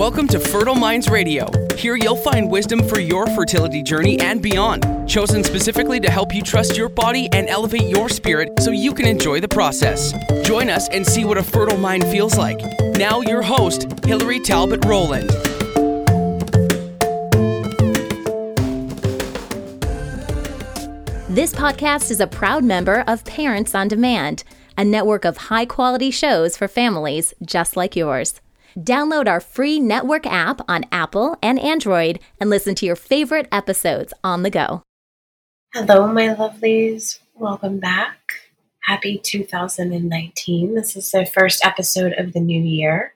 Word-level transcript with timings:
Welcome 0.00 0.28
to 0.28 0.40
Fertile 0.40 0.76
Minds 0.76 1.10
Radio. 1.10 1.46
Here 1.76 1.94
you'll 1.94 2.16
find 2.16 2.50
wisdom 2.50 2.82
for 2.88 2.98
your 2.98 3.26
fertility 3.26 3.82
journey 3.82 4.18
and 4.18 4.40
beyond, 4.40 5.06
chosen 5.06 5.44
specifically 5.44 6.00
to 6.00 6.10
help 6.10 6.34
you 6.34 6.40
trust 6.40 6.74
your 6.74 6.88
body 6.88 7.28
and 7.34 7.50
elevate 7.50 7.82
your 7.82 8.08
spirit 8.08 8.62
so 8.62 8.70
you 8.70 8.94
can 8.94 9.06
enjoy 9.06 9.40
the 9.40 9.48
process. 9.48 10.14
Join 10.42 10.70
us 10.70 10.88
and 10.88 11.06
see 11.06 11.26
what 11.26 11.36
a 11.36 11.42
fertile 11.42 11.76
mind 11.76 12.04
feels 12.04 12.38
like. 12.38 12.58
Now, 12.96 13.20
your 13.20 13.42
host, 13.42 13.88
Hillary 14.02 14.40
Talbot 14.40 14.82
Rowland. 14.86 15.28
This 21.28 21.52
podcast 21.52 22.10
is 22.10 22.20
a 22.20 22.26
proud 22.26 22.64
member 22.64 23.04
of 23.06 23.26
Parents 23.26 23.74
on 23.74 23.88
Demand, 23.88 24.44
a 24.78 24.84
network 24.84 25.26
of 25.26 25.36
high 25.36 25.66
quality 25.66 26.10
shows 26.10 26.56
for 26.56 26.68
families 26.68 27.34
just 27.44 27.76
like 27.76 27.94
yours. 27.94 28.40
Download 28.78 29.28
our 29.28 29.40
free 29.40 29.80
network 29.80 30.26
app 30.26 30.60
on 30.68 30.84
Apple 30.92 31.36
and 31.42 31.58
Android 31.58 32.20
and 32.38 32.50
listen 32.50 32.74
to 32.76 32.86
your 32.86 32.96
favorite 32.96 33.48
episodes 33.52 34.12
on 34.22 34.42
the 34.42 34.50
go. 34.50 34.82
Hello, 35.74 36.06
my 36.08 36.28
lovelies. 36.28 37.20
Welcome 37.34 37.78
back. 37.78 38.18
Happy 38.82 39.18
2019. 39.18 40.74
This 40.74 40.96
is 40.96 41.10
the 41.10 41.24
first 41.24 41.64
episode 41.64 42.12
of 42.14 42.32
the 42.32 42.40
new 42.40 42.60
year, 42.60 43.14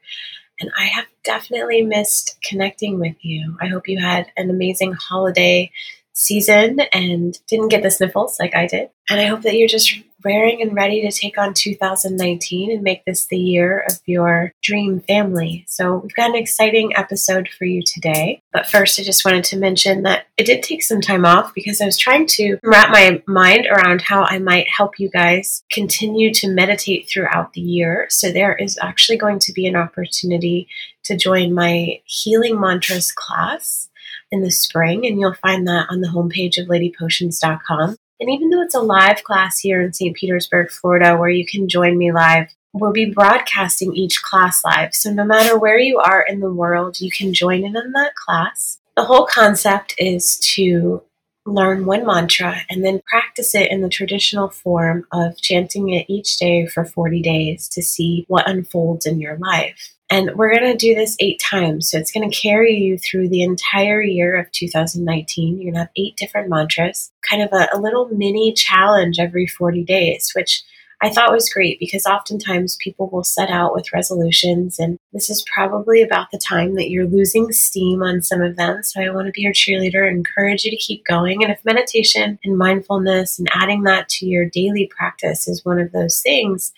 and 0.61 0.71
I 0.79 0.85
have 0.85 1.07
definitely 1.25 1.83
missed 1.83 2.39
connecting 2.45 3.01
with 3.01 3.17
you. 3.23 3.57
I 3.61 3.67
hope 3.67 3.89
you 3.89 3.99
had 3.99 4.31
an 4.37 4.51
amazing 4.51 4.93
holiday 4.93 5.73
season 6.13 6.81
and 6.93 7.39
didn't 7.49 7.69
get 7.69 7.83
the 7.83 7.91
sniffles 7.91 8.39
like 8.39 8.55
I 8.55 8.67
did. 8.67 8.91
And 9.11 9.21
I 9.21 9.25
hope 9.25 9.43
that 9.43 9.57
you're 9.57 9.69
just 9.69 9.99
raring 10.25 10.63
and 10.63 10.75
ready 10.75 11.03
to 11.03 11.11
take 11.11 11.39
on 11.39 11.55
2019 11.55 12.71
and 12.71 12.83
make 12.83 13.05
this 13.05 13.27
the 13.27 13.39
year 13.39 13.85
of 13.89 14.01
your 14.07 14.53
dream 14.63 15.01
family. 15.01 15.65
So, 15.69 15.97
we've 15.97 16.15
got 16.15 16.31
an 16.31 16.37
exciting 16.37 16.97
episode 16.97 17.49
for 17.49 17.65
you 17.65 17.83
today. 17.83 18.43
But 18.53 18.67
first, 18.67 18.99
I 18.99 19.03
just 19.03 19.25
wanted 19.25 19.45
to 19.45 19.59
mention 19.59 20.03
that 20.03 20.27
it 20.37 20.47
did 20.47 20.63
take 20.63 20.83
some 20.83 21.01
time 21.01 21.25
off 21.25 21.55
because 21.55 21.81
I 21.81 21.87
was 21.87 21.99
trying 21.99 22.27
to 22.29 22.59
wrap 22.65 22.91
my 22.91 23.23
mind 23.27 23.67
around 23.67 24.03
how 24.03 24.25
I 24.25 24.39
might 24.39 24.69
help 24.69 24.99
you 24.99 25.09
guys 25.11 25.63
continue 25.71 26.33
to 26.35 26.49
meditate 26.49 27.09
throughout 27.09 27.53
the 27.53 27.61
year. 27.61 28.07
So, 28.11 28.33
there 28.33 28.55
is 28.55 28.79
actually 28.81 29.19
going 29.19 29.39
to 29.41 29.53
be 29.53 29.67
an 29.67 29.77
opportunity 29.77 30.69
to 31.05 31.17
join 31.17 31.55
my 31.55 32.01
healing 32.05 32.59
mantras 32.59 33.13
class 33.13 33.91
in 34.31 34.43
the 34.43 34.51
spring, 34.51 35.07
and 35.07 35.21
you'll 35.21 35.35
find 35.35 35.67
that 35.69 35.87
on 35.91 36.01
the 36.01 36.09
homepage 36.09 36.59
of 36.59 36.69
ladypotions.com. 36.69 37.97
And 38.21 38.31
even 38.31 38.51
though 38.51 38.63
it's 38.63 38.75
a 38.75 38.81
live 38.81 39.25
class 39.25 39.59
here 39.59 39.81
in 39.83 39.93
St. 39.93 40.17
Petersburg, 40.17 40.71
Florida, 40.71 41.17
where 41.17 41.31
you 41.31 41.45
can 41.45 41.69
join 41.69 41.99
me 41.99 42.13
live, 42.13 42.49
we'll 42.73 42.93
be 42.93 43.13
broadcasting 43.13 43.95
each 43.95 44.23
class 44.23 44.65
live. 44.65 44.95
So 44.95 45.13
no 45.13 45.25
matter 45.25 45.59
where 45.59 45.79
you 45.79 45.99
are 45.99 46.23
in 46.23 46.41
the 46.41 46.53
world, 46.53 47.01
you 47.01 47.11
can 47.11 47.33
join 47.33 47.65
in 47.65 47.77
on 47.77 47.93
that 47.93 48.15
class. 48.15 48.79
The 48.97 49.05
whole 49.05 49.27
concept 49.27 49.95
is 49.99 50.39
to 50.55 51.03
learn 51.47 51.85
one 51.85 52.07
mantra 52.07 52.57
and 52.71 52.85
then 52.85 53.03
practice 53.07 53.55
it 53.55 53.71
in 53.71 53.83
the 53.83 53.89
traditional 53.89 54.49
form 54.49 55.07
of 55.13 55.37
chanting 55.37 55.91
it 55.91 56.07
each 56.09 56.39
day 56.39 56.67
for 56.67 56.85
40 56.85 57.21
days 57.21 57.69
to 57.69 57.83
see 57.83 58.25
what 58.29 58.49
unfolds 58.49 59.07
in 59.07 59.21
your 59.21 59.37
life. 59.37 59.94
And 60.11 60.31
we're 60.35 60.55
going 60.55 60.71
to 60.71 60.77
do 60.77 60.95
this 60.95 61.17
eight 61.19 61.41
times. 61.41 61.91
So 61.91 61.99
it's 61.99 62.13
going 62.13 62.29
to 62.29 62.37
carry 62.37 62.75
you 62.75 62.99
through 62.99 63.29
the 63.31 63.43
entire 63.43 64.03
year 64.03 64.37
of 64.37 64.51
2019. 64.53 65.57
You're 65.57 65.73
going 65.73 65.75
to 65.75 65.81
have 65.81 65.89
eight 65.97 66.17
different 66.17 66.51
mantras, 66.51 67.11
kind 67.29 67.43
of 67.43 67.49
a, 67.53 67.69
a 67.73 67.81
little 67.81 68.09
mini 68.09 68.53
challenge 68.53 69.19
every 69.19 69.47
40 69.47 69.83
days, 69.85 70.33
which 70.35 70.63
I 71.03 71.11
thought 71.11 71.33
was 71.33 71.53
great 71.53 71.79
because 71.79 72.07
oftentimes 72.07 72.77
people 72.77 73.09
will 73.11 73.25
set 73.25 73.51
out 73.51 73.75
with 73.75 73.93
resolutions, 73.93 74.79
and 74.79 74.99
this 75.13 75.29
is 75.29 75.45
probably 75.53 76.03
about 76.03 76.31
the 76.31 76.39
time 76.39 76.75
that 76.77 76.91
you're 76.91 77.07
losing 77.07 77.53
steam 77.53 78.03
on 78.03 78.23
some 78.23 78.41
of 78.41 78.57
them. 78.57 78.83
So 78.83 79.03
I 79.03 79.11
want 79.11 79.27
to 79.27 79.33
be 79.33 79.43
your 79.43 79.53
cheerleader 79.53 80.07
and 80.07 80.19
encourage 80.19 80.65
you 80.65 80.71
to 80.71 80.77
keep 80.77 81.05
going. 81.05 81.43
And 81.43 81.53
if 81.53 81.65
meditation 81.65 82.39
and 82.45 82.59
mindfulness 82.59 83.39
and 83.39 83.49
adding 83.53 83.83
that 83.83 84.09
to 84.11 84.27
your 84.27 84.47
daily 84.47 84.91
practice 84.97 85.49
is 85.49 85.65
one 85.65 85.79
of 85.79 85.93
those 85.93 86.21
things, 86.21 86.73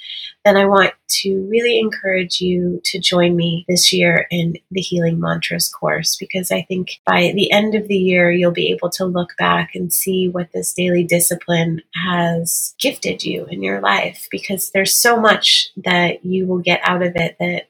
then 0.44 0.56
I 0.56 0.64
want 0.64 0.92
to 1.08 1.46
really 1.50 1.78
encourage 1.78 2.40
you 2.40 2.80
to 2.84 3.00
join 3.00 3.36
me 3.36 3.64
this 3.68 3.92
year 3.92 4.28
in 4.30 4.54
the 4.70 4.80
Healing 4.80 5.18
Mantras 5.18 5.68
course 5.68 6.16
because 6.16 6.52
I 6.52 6.62
think 6.62 7.00
by 7.04 7.32
the 7.34 7.50
end 7.50 7.74
of 7.74 7.88
the 7.88 7.96
year, 7.96 8.30
you'll 8.30 8.52
be 8.52 8.70
able 8.70 8.90
to 8.90 9.04
look 9.04 9.30
back 9.38 9.74
and 9.74 9.92
see 9.92 10.28
what 10.28 10.52
this 10.52 10.72
daily 10.72 11.02
discipline 11.02 11.82
has 12.06 12.74
gifted 12.78 13.24
you 13.24 13.46
in 13.46 13.62
your 13.62 13.80
life 13.80 14.05
because 14.30 14.70
there's 14.70 14.94
so 14.94 15.20
much 15.20 15.70
that 15.76 16.24
you 16.24 16.46
will 16.46 16.58
get 16.58 16.80
out 16.84 17.02
of 17.02 17.14
it 17.16 17.36
that 17.38 17.68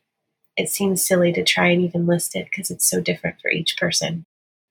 it 0.56 0.68
seems 0.68 1.06
silly 1.06 1.32
to 1.32 1.44
try 1.44 1.68
and 1.68 1.82
even 1.82 2.06
list 2.06 2.34
it 2.34 2.46
because 2.46 2.70
it's 2.70 2.88
so 2.88 3.00
different 3.00 3.40
for 3.40 3.50
each 3.50 3.76
person. 3.76 4.24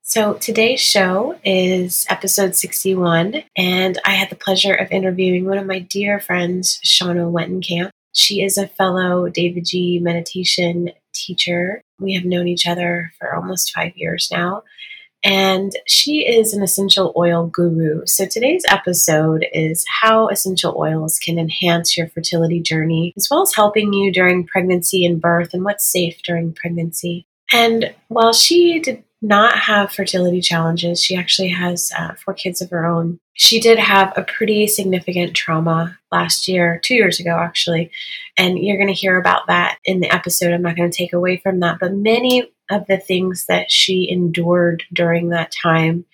So 0.08 0.36
today's 0.36 0.82
show 0.82 1.36
is 1.44 2.06
episode 2.10 2.56
61, 2.56 3.44
and 3.58 3.98
I 4.06 4.12
had 4.12 4.30
the 4.30 4.36
pleasure 4.36 4.74
of 4.74 4.92
interviewing 4.92 5.46
one 5.46 5.58
of 5.58 5.66
my 5.66 5.80
dear 5.80 6.20
friends, 6.20 6.80
Shauna 6.86 7.32
Wentenkamp. 7.32 7.90
She 8.14 8.44
is 8.44 8.58
a 8.58 8.68
fellow 8.68 9.30
davidji 9.30 10.00
meditation 10.00 10.92
teacher. 11.14 11.82
We 12.00 12.14
have 12.14 12.24
known 12.24 12.48
each 12.48 12.68
other 12.68 13.14
for 13.18 13.34
almost 13.34 13.74
five 13.74 13.98
years 13.98 14.30
now. 14.32 14.62
And 15.26 15.72
she 15.88 16.20
is 16.20 16.54
an 16.54 16.62
essential 16.62 17.12
oil 17.18 17.48
guru. 17.48 18.06
So 18.06 18.28
today's 18.28 18.64
episode 18.70 19.44
is 19.52 19.84
how 20.02 20.28
essential 20.28 20.76
oils 20.78 21.18
can 21.18 21.40
enhance 21.40 21.98
your 21.98 22.08
fertility 22.08 22.62
journey, 22.62 23.12
as 23.18 23.28
well 23.32 23.42
as 23.42 23.56
helping 23.56 23.92
you 23.92 24.14
during 24.14 24.46
pregnancy 24.46 25.04
and 25.04 25.20
birth 25.20 25.56
and 25.56 25.66
what's 25.66 25.84
safe 25.84 26.22
during 26.22 26.54
pregnancy. 26.54 27.26
And 27.52 27.94
while 28.08 28.34
she 28.34 28.80
did 28.80 29.04
not 29.26 29.58
have 29.58 29.92
fertility 29.92 30.40
challenges. 30.40 31.02
She 31.02 31.16
actually 31.16 31.50
has 31.50 31.92
uh, 31.98 32.14
four 32.14 32.34
kids 32.34 32.62
of 32.62 32.70
her 32.70 32.86
own. 32.86 33.20
She 33.34 33.60
did 33.60 33.80
have 33.80 34.14
a 34.16 34.24
pretty 34.24 34.68
significant 34.68 35.36
trauma 35.36 35.98
last 36.12 36.48
year, 36.48 36.80
two 36.84 36.94
years 36.94 37.20
ago, 37.20 37.38
actually. 37.38 37.92
And 38.38 38.60
you're 38.60 38.78
going 38.78 38.88
to 38.88 38.94
hear 38.94 39.18
about 39.18 39.48
that 39.48 39.78
in 39.84 40.00
the 40.00 40.14
episode. 40.14 40.54
I'm 40.54 40.62
not 40.62 40.76
going 40.76 40.90
to 40.90 40.98
take 40.98 41.14
away 41.14 41.38
from 41.38 41.60
that. 41.62 41.80
But 41.80 41.94
many 41.94 42.52
of 42.70 42.86
the 42.88 42.98
things 42.98 43.46
that 43.48 43.72
she 43.72 44.10
endured 44.10 44.84
during 44.94 45.30
that 45.30 45.52
time 45.52 46.06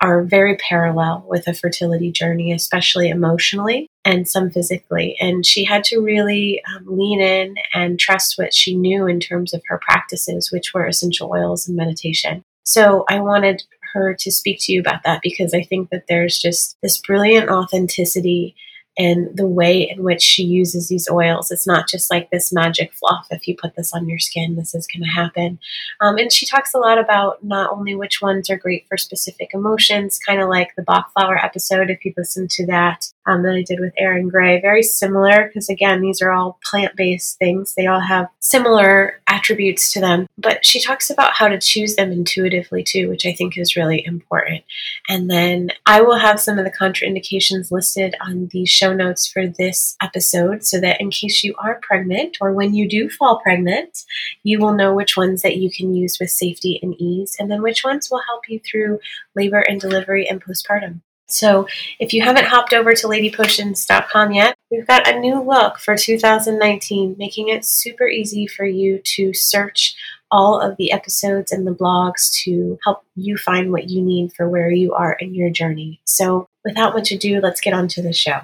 are 0.00 0.22
very 0.22 0.56
parallel 0.56 1.24
with 1.28 1.46
a 1.46 1.54
fertility 1.54 2.10
journey, 2.10 2.52
especially 2.52 3.08
emotionally 3.08 3.88
and 4.04 4.28
some 4.28 4.50
physically. 4.50 5.16
And 5.20 5.46
she 5.46 5.64
had 5.64 5.84
to 5.84 6.00
really 6.00 6.60
um, 6.74 6.84
lean 6.86 7.20
in 7.20 7.54
and 7.72 7.98
trust 7.98 8.36
what 8.36 8.52
she 8.52 8.76
knew 8.76 9.06
in 9.06 9.20
terms 9.20 9.54
of 9.54 9.62
her 9.66 9.78
practices, 9.78 10.50
which 10.50 10.74
were 10.74 10.86
essential 10.86 11.30
oils 11.30 11.68
and 11.68 11.76
meditation. 11.76 12.42
So 12.64 13.04
I 13.08 13.20
wanted 13.20 13.62
her 13.92 14.14
to 14.14 14.32
speak 14.32 14.58
to 14.62 14.72
you 14.72 14.80
about 14.80 15.02
that 15.04 15.20
because 15.22 15.54
I 15.54 15.62
think 15.62 15.90
that 15.90 16.06
there's 16.08 16.38
just 16.38 16.76
this 16.82 16.98
brilliant 16.98 17.48
authenticity 17.48 18.56
and 18.96 19.36
the 19.36 19.46
way 19.46 19.82
in 19.82 20.02
which 20.02 20.22
she 20.22 20.42
uses 20.42 20.88
these 20.88 21.08
oils. 21.10 21.50
It's 21.50 21.66
not 21.66 21.88
just 21.88 22.10
like 22.10 22.30
this 22.30 22.52
magic 22.52 22.92
fluff. 22.92 23.26
If 23.30 23.48
you 23.48 23.56
put 23.56 23.74
this 23.74 23.92
on 23.92 24.08
your 24.08 24.18
skin, 24.18 24.56
this 24.56 24.74
is 24.74 24.86
going 24.86 25.02
to 25.02 25.10
happen. 25.10 25.58
Um, 26.00 26.16
and 26.16 26.32
she 26.32 26.46
talks 26.46 26.74
a 26.74 26.78
lot 26.78 26.98
about 26.98 27.42
not 27.42 27.72
only 27.72 27.94
which 27.94 28.22
ones 28.22 28.48
are 28.50 28.56
great 28.56 28.86
for 28.88 28.96
specific 28.96 29.50
emotions, 29.52 30.18
kind 30.18 30.40
of 30.40 30.48
like 30.48 30.74
the 30.76 30.82
Bach 30.82 31.12
flower 31.12 31.36
episode, 31.36 31.90
if 31.90 32.04
you 32.04 32.12
listen 32.16 32.46
to 32.50 32.66
that, 32.66 33.10
um, 33.26 33.42
that 33.42 33.54
I 33.54 33.62
did 33.62 33.80
with 33.80 33.94
Erin 33.96 34.28
Gray. 34.28 34.60
Very 34.60 34.82
similar 34.82 35.46
because, 35.46 35.68
again, 35.68 36.00
these 36.00 36.22
are 36.22 36.30
all 36.30 36.58
plant 36.64 36.94
based 36.96 37.38
things. 37.38 37.74
They 37.74 37.86
all 37.86 38.00
have 38.00 38.28
similar 38.40 39.20
attributes 39.26 39.92
to 39.92 40.00
them. 40.00 40.26
But 40.38 40.64
she 40.64 40.80
talks 40.80 41.10
about 41.10 41.32
how 41.32 41.48
to 41.48 41.58
choose 41.58 41.96
them 41.96 42.12
intuitively 42.12 42.84
too, 42.84 43.08
which 43.08 43.26
I 43.26 43.32
think 43.32 43.56
is 43.56 43.76
really 43.76 44.04
important. 44.04 44.62
And 45.08 45.30
then 45.30 45.70
I 45.86 46.02
will 46.02 46.18
have 46.18 46.40
some 46.40 46.58
of 46.58 46.64
the 46.64 46.70
contraindications 46.70 47.70
listed 47.70 48.14
on 48.20 48.48
the 48.52 48.66
show 48.66 48.83
notes 48.92 49.26
for 49.26 49.46
this 49.46 49.96
episode 50.02 50.64
so 50.64 50.80
that 50.80 51.00
in 51.00 51.10
case 51.10 51.44
you 51.44 51.54
are 51.58 51.80
pregnant 51.82 52.36
or 52.40 52.52
when 52.52 52.74
you 52.74 52.88
do 52.88 53.08
fall 53.08 53.40
pregnant, 53.40 54.04
you 54.42 54.58
will 54.58 54.74
know 54.74 54.92
which 54.92 55.16
ones 55.16 55.42
that 55.42 55.56
you 55.56 55.70
can 55.70 55.94
use 55.94 56.18
with 56.20 56.30
safety 56.30 56.78
and 56.82 56.94
ease, 57.00 57.36
and 57.38 57.50
then 57.50 57.62
which 57.62 57.84
ones 57.84 58.10
will 58.10 58.22
help 58.26 58.48
you 58.48 58.60
through 58.60 58.98
labor 59.34 59.60
and 59.60 59.80
delivery 59.80 60.28
and 60.28 60.44
postpartum. 60.44 61.00
So 61.26 61.66
if 61.98 62.12
you 62.12 62.22
haven't 62.22 62.46
hopped 62.46 62.72
over 62.72 62.92
to 62.92 63.06
ladypotions.com 63.06 64.32
yet, 64.32 64.56
we've 64.70 64.86
got 64.86 65.08
a 65.08 65.18
new 65.18 65.42
look 65.42 65.78
for 65.78 65.96
2019, 65.96 67.16
making 67.18 67.48
it 67.48 67.64
super 67.64 68.06
easy 68.06 68.46
for 68.46 68.66
you 68.66 69.00
to 69.16 69.32
search 69.32 69.96
all 70.30 70.60
of 70.60 70.76
the 70.76 70.92
episodes 70.92 71.52
and 71.52 71.66
the 71.66 71.74
blogs 71.74 72.32
to 72.42 72.78
help 72.84 73.04
you 73.14 73.36
find 73.36 73.70
what 73.70 73.88
you 73.88 74.02
need 74.02 74.32
for 74.32 74.48
where 74.48 74.70
you 74.70 74.92
are 74.92 75.14
in 75.14 75.34
your 75.34 75.50
journey. 75.50 76.00
So 76.04 76.48
without 76.64 76.94
much 76.94 77.12
ado, 77.12 77.40
let's 77.40 77.60
get 77.60 77.72
on 77.72 77.88
to 77.88 78.02
the 78.02 78.12
show. 78.12 78.40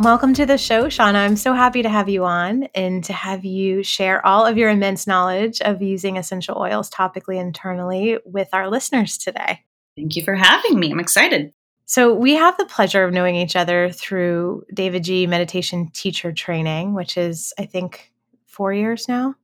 Welcome 0.00 0.32
to 0.32 0.46
the 0.46 0.56
show, 0.56 0.84
Shauna. 0.84 1.16
I'm 1.16 1.36
so 1.36 1.52
happy 1.52 1.82
to 1.82 1.88
have 1.90 2.08
you 2.08 2.24
on 2.24 2.64
and 2.74 3.04
to 3.04 3.12
have 3.12 3.44
you 3.44 3.82
share 3.82 4.24
all 4.24 4.46
of 4.46 4.56
your 4.56 4.70
immense 4.70 5.06
knowledge 5.06 5.60
of 5.60 5.82
using 5.82 6.16
essential 6.16 6.56
oils 6.56 6.88
topically 6.88 7.38
internally 7.38 8.16
with 8.24 8.48
our 8.54 8.70
listeners 8.70 9.18
today. 9.18 9.62
Thank 9.96 10.16
you 10.16 10.24
for 10.24 10.34
having 10.34 10.80
me. 10.80 10.90
I'm 10.90 11.00
excited. 11.00 11.52
So, 11.84 12.14
we 12.14 12.32
have 12.32 12.56
the 12.56 12.64
pleasure 12.64 13.04
of 13.04 13.12
knowing 13.12 13.34
each 13.34 13.56
other 13.56 13.90
through 13.90 14.64
davidji 14.74 15.28
meditation 15.28 15.90
teacher 15.92 16.32
training, 16.32 16.94
which 16.94 17.18
is, 17.18 17.52
I 17.58 17.66
think, 17.66 18.10
four 18.46 18.72
years 18.72 19.06
now 19.06 19.34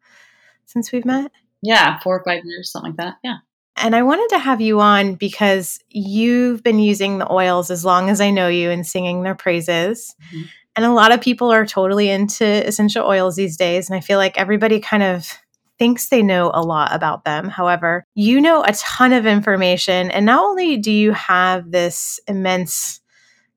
since 0.64 0.90
we've 0.90 1.04
met. 1.04 1.32
Yeah, 1.60 1.98
four 1.98 2.18
or 2.18 2.24
five 2.24 2.46
years, 2.46 2.72
something 2.72 2.92
like 2.92 2.96
that. 2.96 3.16
Yeah. 3.22 3.36
And 3.76 3.94
I 3.94 4.02
wanted 4.02 4.28
to 4.30 4.38
have 4.38 4.60
you 4.60 4.80
on 4.80 5.14
because 5.14 5.80
you've 5.90 6.62
been 6.62 6.78
using 6.78 7.18
the 7.18 7.30
oils 7.30 7.70
as 7.70 7.84
long 7.84 8.08
as 8.08 8.20
I 8.20 8.30
know 8.30 8.48
you 8.48 8.70
and 8.70 8.86
singing 8.86 9.22
their 9.22 9.34
praises. 9.34 10.14
Mm-hmm. 10.32 10.42
And 10.76 10.84
a 10.84 10.92
lot 10.92 11.12
of 11.12 11.20
people 11.20 11.52
are 11.52 11.66
totally 11.66 12.08
into 12.08 12.44
essential 12.44 13.06
oils 13.06 13.36
these 13.36 13.56
days. 13.56 13.88
And 13.88 13.96
I 13.96 14.00
feel 14.00 14.18
like 14.18 14.38
everybody 14.38 14.80
kind 14.80 15.02
of 15.02 15.30
thinks 15.78 16.08
they 16.08 16.22
know 16.22 16.50
a 16.54 16.62
lot 16.62 16.94
about 16.94 17.24
them. 17.24 17.48
However, 17.48 18.04
you 18.14 18.40
know 18.40 18.62
a 18.62 18.72
ton 18.72 19.12
of 19.12 19.26
information. 19.26 20.10
And 20.10 20.26
not 20.26 20.42
only 20.42 20.78
do 20.78 20.90
you 20.90 21.12
have 21.12 21.70
this 21.70 22.18
immense 22.26 23.00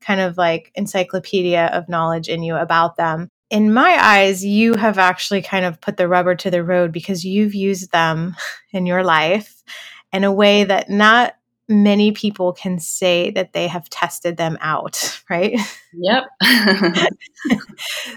kind 0.01 0.19
of 0.19 0.37
like 0.37 0.71
encyclopedia 0.75 1.67
of 1.67 1.89
knowledge 1.89 2.27
in 2.27 2.43
you 2.43 2.55
about 2.55 2.97
them, 2.97 3.29
in 3.49 3.73
my 3.73 3.97
eyes, 3.99 4.45
you 4.45 4.75
have 4.75 4.97
actually 4.97 5.41
kind 5.41 5.65
of 5.65 5.81
put 5.81 5.97
the 5.97 6.07
rubber 6.07 6.35
to 6.35 6.51
the 6.51 6.63
road 6.63 6.91
because 6.91 7.25
you've 7.25 7.55
used 7.55 7.91
them 7.91 8.35
in 8.71 8.85
your 8.85 9.03
life 9.03 9.63
in 10.11 10.23
a 10.23 10.31
way 10.31 10.63
that 10.63 10.89
not 10.89 11.35
many 11.67 12.11
people 12.11 12.51
can 12.51 12.79
say 12.79 13.29
that 13.31 13.53
they 13.53 13.67
have 13.67 13.89
tested 13.89 14.37
them 14.37 14.57
out, 14.59 15.21
right? 15.29 15.59
Yep. 15.93 16.23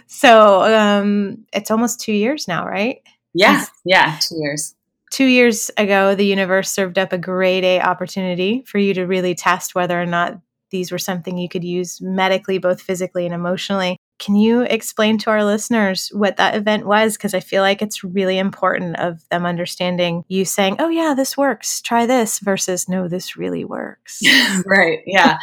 so 0.07 0.63
um, 0.63 1.45
it's 1.53 1.71
almost 1.71 2.01
two 2.01 2.13
years 2.13 2.49
now, 2.49 2.67
right? 2.67 3.03
Yeah. 3.35 3.65
Yeah. 3.85 4.19
Two 4.21 4.37
years. 4.41 4.75
Two 5.11 5.27
years 5.27 5.71
ago, 5.77 6.15
the 6.15 6.25
universe 6.25 6.71
served 6.71 6.99
up 6.99 7.13
a 7.13 7.19
great 7.19 7.65
A 7.65 7.81
opportunity 7.81 8.63
for 8.67 8.79
you 8.79 8.95
to 8.95 9.05
really 9.05 9.35
test 9.35 9.75
whether 9.75 10.01
or 10.01 10.07
not 10.07 10.41
these 10.71 10.91
were 10.91 10.99
something 10.99 11.37
you 11.37 11.51
could 11.51 11.65
use 11.65 12.01
medically, 12.01 12.57
both 12.57 12.81
physically 12.81 13.27
and 13.27 13.35
emotionally. 13.35 13.99
Can 14.23 14.37
you 14.37 14.63
explain 14.63 15.19
to 15.19 15.31
our 15.31 15.45
listeners 15.45 16.09
what 16.15 16.37
that 16.37 16.55
event 16.55 16.87
was? 16.87 17.17
Because 17.17 17.35
I 17.35 17.41
feel 17.41 17.61
like 17.61 17.83
it's 17.83 18.05
really 18.05 18.39
important 18.39 18.97
of 19.01 19.29
them 19.31 19.45
understanding 19.45 20.25
you 20.29 20.45
saying, 20.45 20.77
oh, 20.79 20.89
yeah, 20.89 21.15
this 21.17 21.37
works, 21.37 21.83
try 21.83 22.07
this, 22.07 22.39
versus 22.39 22.89
no, 22.89 23.09
this 23.09 23.37
really 23.37 23.65
works. 23.65 24.21
right. 24.65 25.01
Yeah. 25.07 25.39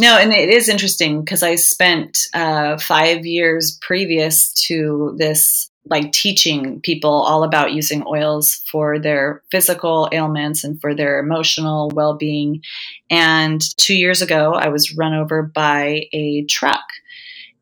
no, 0.00 0.18
and 0.18 0.32
it 0.32 0.48
is 0.48 0.68
interesting 0.68 1.20
because 1.20 1.44
I 1.44 1.54
spent 1.54 2.18
uh, 2.34 2.78
five 2.78 3.24
years 3.24 3.78
previous 3.80 4.52
to 4.64 5.14
this 5.18 5.70
like 5.88 6.10
teaching 6.10 6.80
people 6.80 7.12
all 7.12 7.44
about 7.44 7.74
using 7.74 8.02
oils 8.08 8.60
for 8.72 8.98
their 8.98 9.44
physical 9.52 10.08
ailments 10.10 10.64
and 10.64 10.80
for 10.80 10.96
their 10.96 11.20
emotional 11.20 11.92
well-being 11.94 12.60
and 13.08 13.60
2 13.76 13.94
years 13.94 14.20
ago 14.20 14.52
I 14.52 14.66
was 14.66 14.96
run 14.96 15.14
over 15.14 15.44
by 15.44 16.08
a 16.12 16.44
truck 16.50 16.82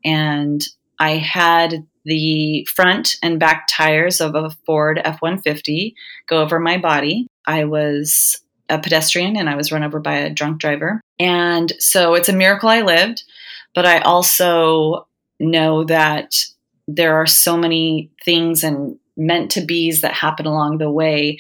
and 0.04 0.62
I 0.98 1.12
had 1.16 1.86
the 2.04 2.66
front 2.74 3.16
and 3.22 3.40
back 3.40 3.66
tires 3.68 4.20
of 4.20 4.34
a 4.34 4.50
Ford 4.66 5.00
F 5.02 5.22
150 5.22 5.94
go 6.28 6.42
over 6.42 6.60
my 6.60 6.78
body. 6.78 7.26
I 7.46 7.64
was 7.64 8.40
a 8.68 8.78
pedestrian 8.78 9.36
and 9.36 9.48
I 9.48 9.56
was 9.56 9.72
run 9.72 9.82
over 9.82 10.00
by 10.00 10.16
a 10.16 10.30
drunk 10.30 10.60
driver. 10.60 11.00
And 11.18 11.72
so 11.78 12.14
it's 12.14 12.28
a 12.28 12.34
miracle 12.34 12.68
I 12.68 12.82
lived, 12.82 13.24
but 13.74 13.86
I 13.86 14.00
also 14.00 15.06
know 15.40 15.84
that 15.84 16.34
there 16.86 17.16
are 17.16 17.26
so 17.26 17.56
many 17.56 18.10
things 18.24 18.64
and 18.64 18.98
meant 19.16 19.52
to 19.52 19.64
be's 19.64 20.00
that 20.02 20.12
happen 20.12 20.46
along 20.46 20.78
the 20.78 20.90
way 20.90 21.38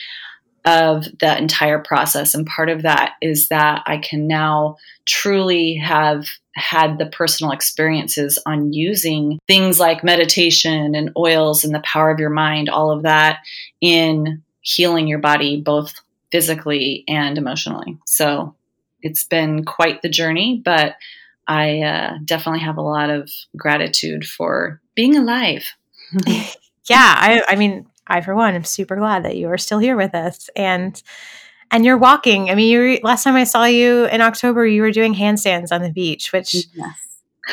of 0.64 1.06
that 1.20 1.40
entire 1.40 1.78
process. 1.78 2.34
And 2.34 2.46
part 2.46 2.70
of 2.70 2.82
that 2.82 3.14
is 3.20 3.48
that 3.48 3.82
I 3.86 3.98
can 3.98 4.26
now 4.26 4.76
truly 5.06 5.74
have 5.74 6.26
had 6.54 6.98
the 6.98 7.06
personal 7.06 7.52
experiences 7.52 8.38
on 8.46 8.72
using 8.72 9.38
things 9.46 9.80
like 9.80 10.04
meditation 10.04 10.94
and 10.94 11.10
oils 11.16 11.64
and 11.64 11.74
the 11.74 11.80
power 11.80 12.10
of 12.10 12.20
your 12.20 12.30
mind, 12.30 12.68
all 12.68 12.90
of 12.90 13.02
that 13.02 13.40
in 13.80 14.42
healing 14.60 15.06
your 15.06 15.18
body, 15.18 15.60
both 15.60 15.92
physically 16.30 17.04
and 17.08 17.38
emotionally. 17.38 17.98
So 18.06 18.54
it's 19.02 19.24
been 19.24 19.64
quite 19.64 20.02
the 20.02 20.08
journey, 20.08 20.62
but 20.64 20.96
I 21.46 21.80
uh, 21.80 22.18
definitely 22.24 22.60
have 22.60 22.78
a 22.78 22.82
lot 22.82 23.10
of 23.10 23.30
gratitude 23.56 24.26
for 24.26 24.80
being 24.94 25.16
alive. 25.16 25.68
yeah, 26.26 27.14
I, 27.16 27.42
I 27.48 27.56
mean, 27.56 27.86
I 28.06 28.20
for 28.20 28.34
one 28.34 28.54
am 28.54 28.64
super 28.64 28.96
glad 28.96 29.24
that 29.24 29.36
you 29.36 29.48
are 29.48 29.58
still 29.58 29.78
here 29.78 29.96
with 29.96 30.14
us 30.14 30.50
and 30.56 31.00
and 31.70 31.84
you're 31.84 31.98
walking. 31.98 32.50
I 32.50 32.54
mean, 32.54 32.70
you 32.70 32.98
last 33.02 33.24
time 33.24 33.36
I 33.36 33.44
saw 33.44 33.64
you 33.64 34.06
in 34.06 34.20
October, 34.20 34.66
you 34.66 34.82
were 34.82 34.92
doing 34.92 35.14
handstands 35.14 35.72
on 35.72 35.82
the 35.82 35.90
beach, 35.90 36.32
which 36.32 36.54
yes. 36.74 36.96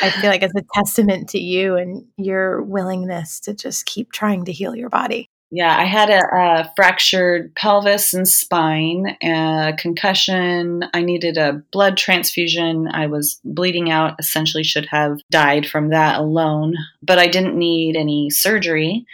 I 0.00 0.10
feel 0.10 0.30
like 0.30 0.42
is 0.42 0.52
a 0.56 0.62
testament 0.74 1.28
to 1.30 1.38
you 1.38 1.76
and 1.76 2.06
your 2.16 2.62
willingness 2.62 3.40
to 3.40 3.54
just 3.54 3.86
keep 3.86 4.12
trying 4.12 4.44
to 4.46 4.52
heal 4.52 4.74
your 4.74 4.88
body. 4.88 5.28
Yeah, 5.54 5.76
I 5.78 5.84
had 5.84 6.08
a, 6.08 6.20
a 6.34 6.72
fractured 6.74 7.54
pelvis 7.54 8.14
and 8.14 8.26
spine, 8.26 9.18
a 9.22 9.74
concussion. 9.76 10.82
I 10.94 11.02
needed 11.02 11.36
a 11.36 11.62
blood 11.72 11.98
transfusion. 11.98 12.88
I 12.88 13.06
was 13.06 13.38
bleeding 13.44 13.90
out, 13.90 14.14
essentially, 14.18 14.64
should 14.64 14.86
have 14.86 15.20
died 15.30 15.66
from 15.66 15.90
that 15.90 16.18
alone, 16.18 16.76
but 17.02 17.18
I 17.18 17.26
didn't 17.26 17.58
need 17.58 17.96
any 17.96 18.30
surgery. 18.30 19.04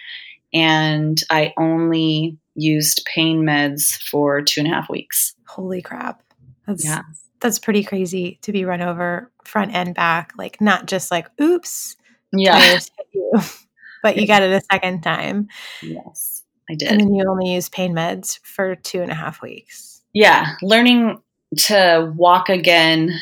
And 0.54 1.20
I 1.28 1.52
only 1.58 2.38
used 2.58 3.06
pain 3.06 3.43
meds 3.43 4.02
for 4.02 4.43
two 4.43 4.60
and 4.60 4.69
a 4.69 4.75
half 4.75 4.90
weeks. 4.90 5.34
Holy 5.46 5.81
crap. 5.81 6.22
That's, 6.66 6.84
yeah. 6.84 7.02
That's 7.40 7.58
pretty 7.58 7.84
crazy 7.84 8.38
to 8.43 8.52
be 8.52 8.64
run 8.64 8.82
over 8.82 9.31
front 9.44 9.75
and 9.75 9.94
back. 9.94 10.32
Like, 10.37 10.60
not 10.60 10.87
just 10.87 11.10
like, 11.10 11.28
oops. 11.40 11.96
Yeah. 12.32 12.81
You, 13.14 13.32
but 14.02 14.16
you 14.16 14.26
got 14.26 14.43
it 14.43 14.50
a 14.50 14.60
second 14.70 15.02
time. 15.02 15.49
Yes, 15.82 16.43
I 16.69 16.75
did. 16.75 16.88
And 16.88 17.00
then 17.00 17.14
you 17.14 17.25
only 17.28 17.52
use 17.52 17.69
pain 17.69 17.94
meds 17.94 18.38
for 18.43 18.75
two 18.75 19.00
and 19.00 19.10
a 19.10 19.14
half 19.14 19.40
weeks. 19.40 20.02
Yeah. 20.12 20.55
Learning 20.62 21.22
to 21.56 22.12
walk 22.16 22.49
again 22.49 23.19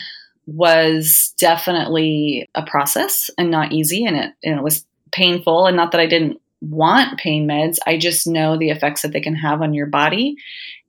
was 0.46 1.34
definitely 1.38 2.48
a 2.54 2.64
process 2.64 3.30
and 3.36 3.50
not 3.50 3.72
easy. 3.72 4.04
And 4.04 4.16
it, 4.16 4.32
and 4.42 4.58
it 4.58 4.62
was 4.62 4.86
painful. 5.12 5.66
And 5.66 5.76
not 5.76 5.92
that 5.92 6.00
I 6.00 6.06
didn't 6.06 6.40
want 6.60 7.18
pain 7.18 7.46
meds. 7.46 7.76
I 7.86 7.98
just 7.98 8.26
know 8.26 8.56
the 8.56 8.70
effects 8.70 9.02
that 9.02 9.12
they 9.12 9.20
can 9.20 9.34
have 9.34 9.62
on 9.62 9.74
your 9.74 9.86
body. 9.86 10.36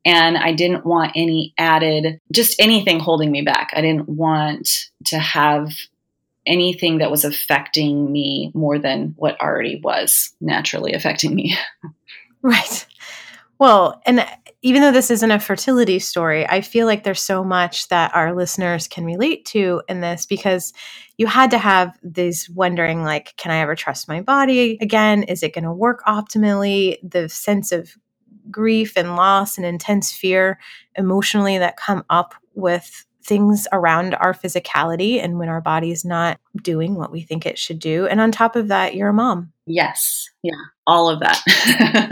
And 0.05 0.37
I 0.37 0.53
didn't 0.53 0.85
want 0.85 1.11
any 1.15 1.53
added, 1.57 2.21
just 2.31 2.55
anything 2.59 2.99
holding 2.99 3.31
me 3.31 3.41
back. 3.41 3.71
I 3.73 3.81
didn't 3.81 4.07
want 4.07 4.69
to 5.05 5.19
have 5.19 5.71
anything 6.45 6.99
that 6.99 7.11
was 7.11 7.25
affecting 7.25 8.09
me 8.11 8.51
more 8.53 8.79
than 8.79 9.13
what 9.17 9.39
already 9.41 9.81
was 9.83 10.33
naturally 10.39 10.93
affecting 10.93 11.35
me. 11.35 11.57
right. 12.41 12.85
Well, 13.59 14.01
and 14.05 14.25
even 14.67 14.81
though 14.81 14.91
this 14.91 15.09
isn't 15.09 15.31
a 15.31 15.39
fertility 15.39 15.97
story, 15.97 16.45
I 16.45 16.59
feel 16.59 16.87
like 16.87 17.05
there's 17.05 17.23
so 17.23 17.41
much 17.41 17.87
that 17.87 18.13
our 18.13 18.35
listeners 18.35 18.85
can 18.89 19.05
relate 19.05 19.45
to 19.45 19.81
in 19.87 20.01
this 20.01 20.25
because 20.25 20.73
you 21.17 21.25
had 21.25 21.51
to 21.51 21.57
have 21.57 21.97
these 22.03 22.49
wondering, 22.49 23.01
like, 23.01 23.33
can 23.37 23.53
I 23.53 23.59
ever 23.59 23.77
trust 23.77 24.09
my 24.09 24.19
body 24.19 24.77
again? 24.81 25.23
Is 25.23 25.41
it 25.41 25.53
going 25.53 25.63
to 25.63 25.71
work 25.71 26.03
optimally? 26.05 26.97
The 27.01 27.29
sense 27.29 27.71
of 27.71 27.95
grief 28.51 28.97
and 28.97 29.15
loss 29.15 29.55
and 29.55 29.65
intense 29.65 30.11
fear 30.11 30.59
emotionally 30.95 31.57
that 31.59 31.77
come 31.77 32.03
up 32.09 32.35
with 32.53 33.05
things 33.23 33.69
around 33.71 34.15
our 34.15 34.33
physicality 34.33 35.23
and 35.23 35.39
when 35.39 35.47
our 35.47 35.61
body's 35.61 36.03
not 36.03 36.41
doing 36.61 36.95
what 36.95 37.11
we 37.11 37.21
think 37.21 37.45
it 37.45 37.57
should 37.57 37.79
do. 37.79 38.05
And 38.07 38.19
on 38.19 38.33
top 38.33 38.57
of 38.57 38.67
that, 38.67 38.95
you're 38.95 39.09
a 39.09 39.13
mom. 39.13 39.53
Yes. 39.65 40.29
Yeah. 40.43 40.59
All 40.85 41.09
of 41.09 41.21
that. 41.21 41.41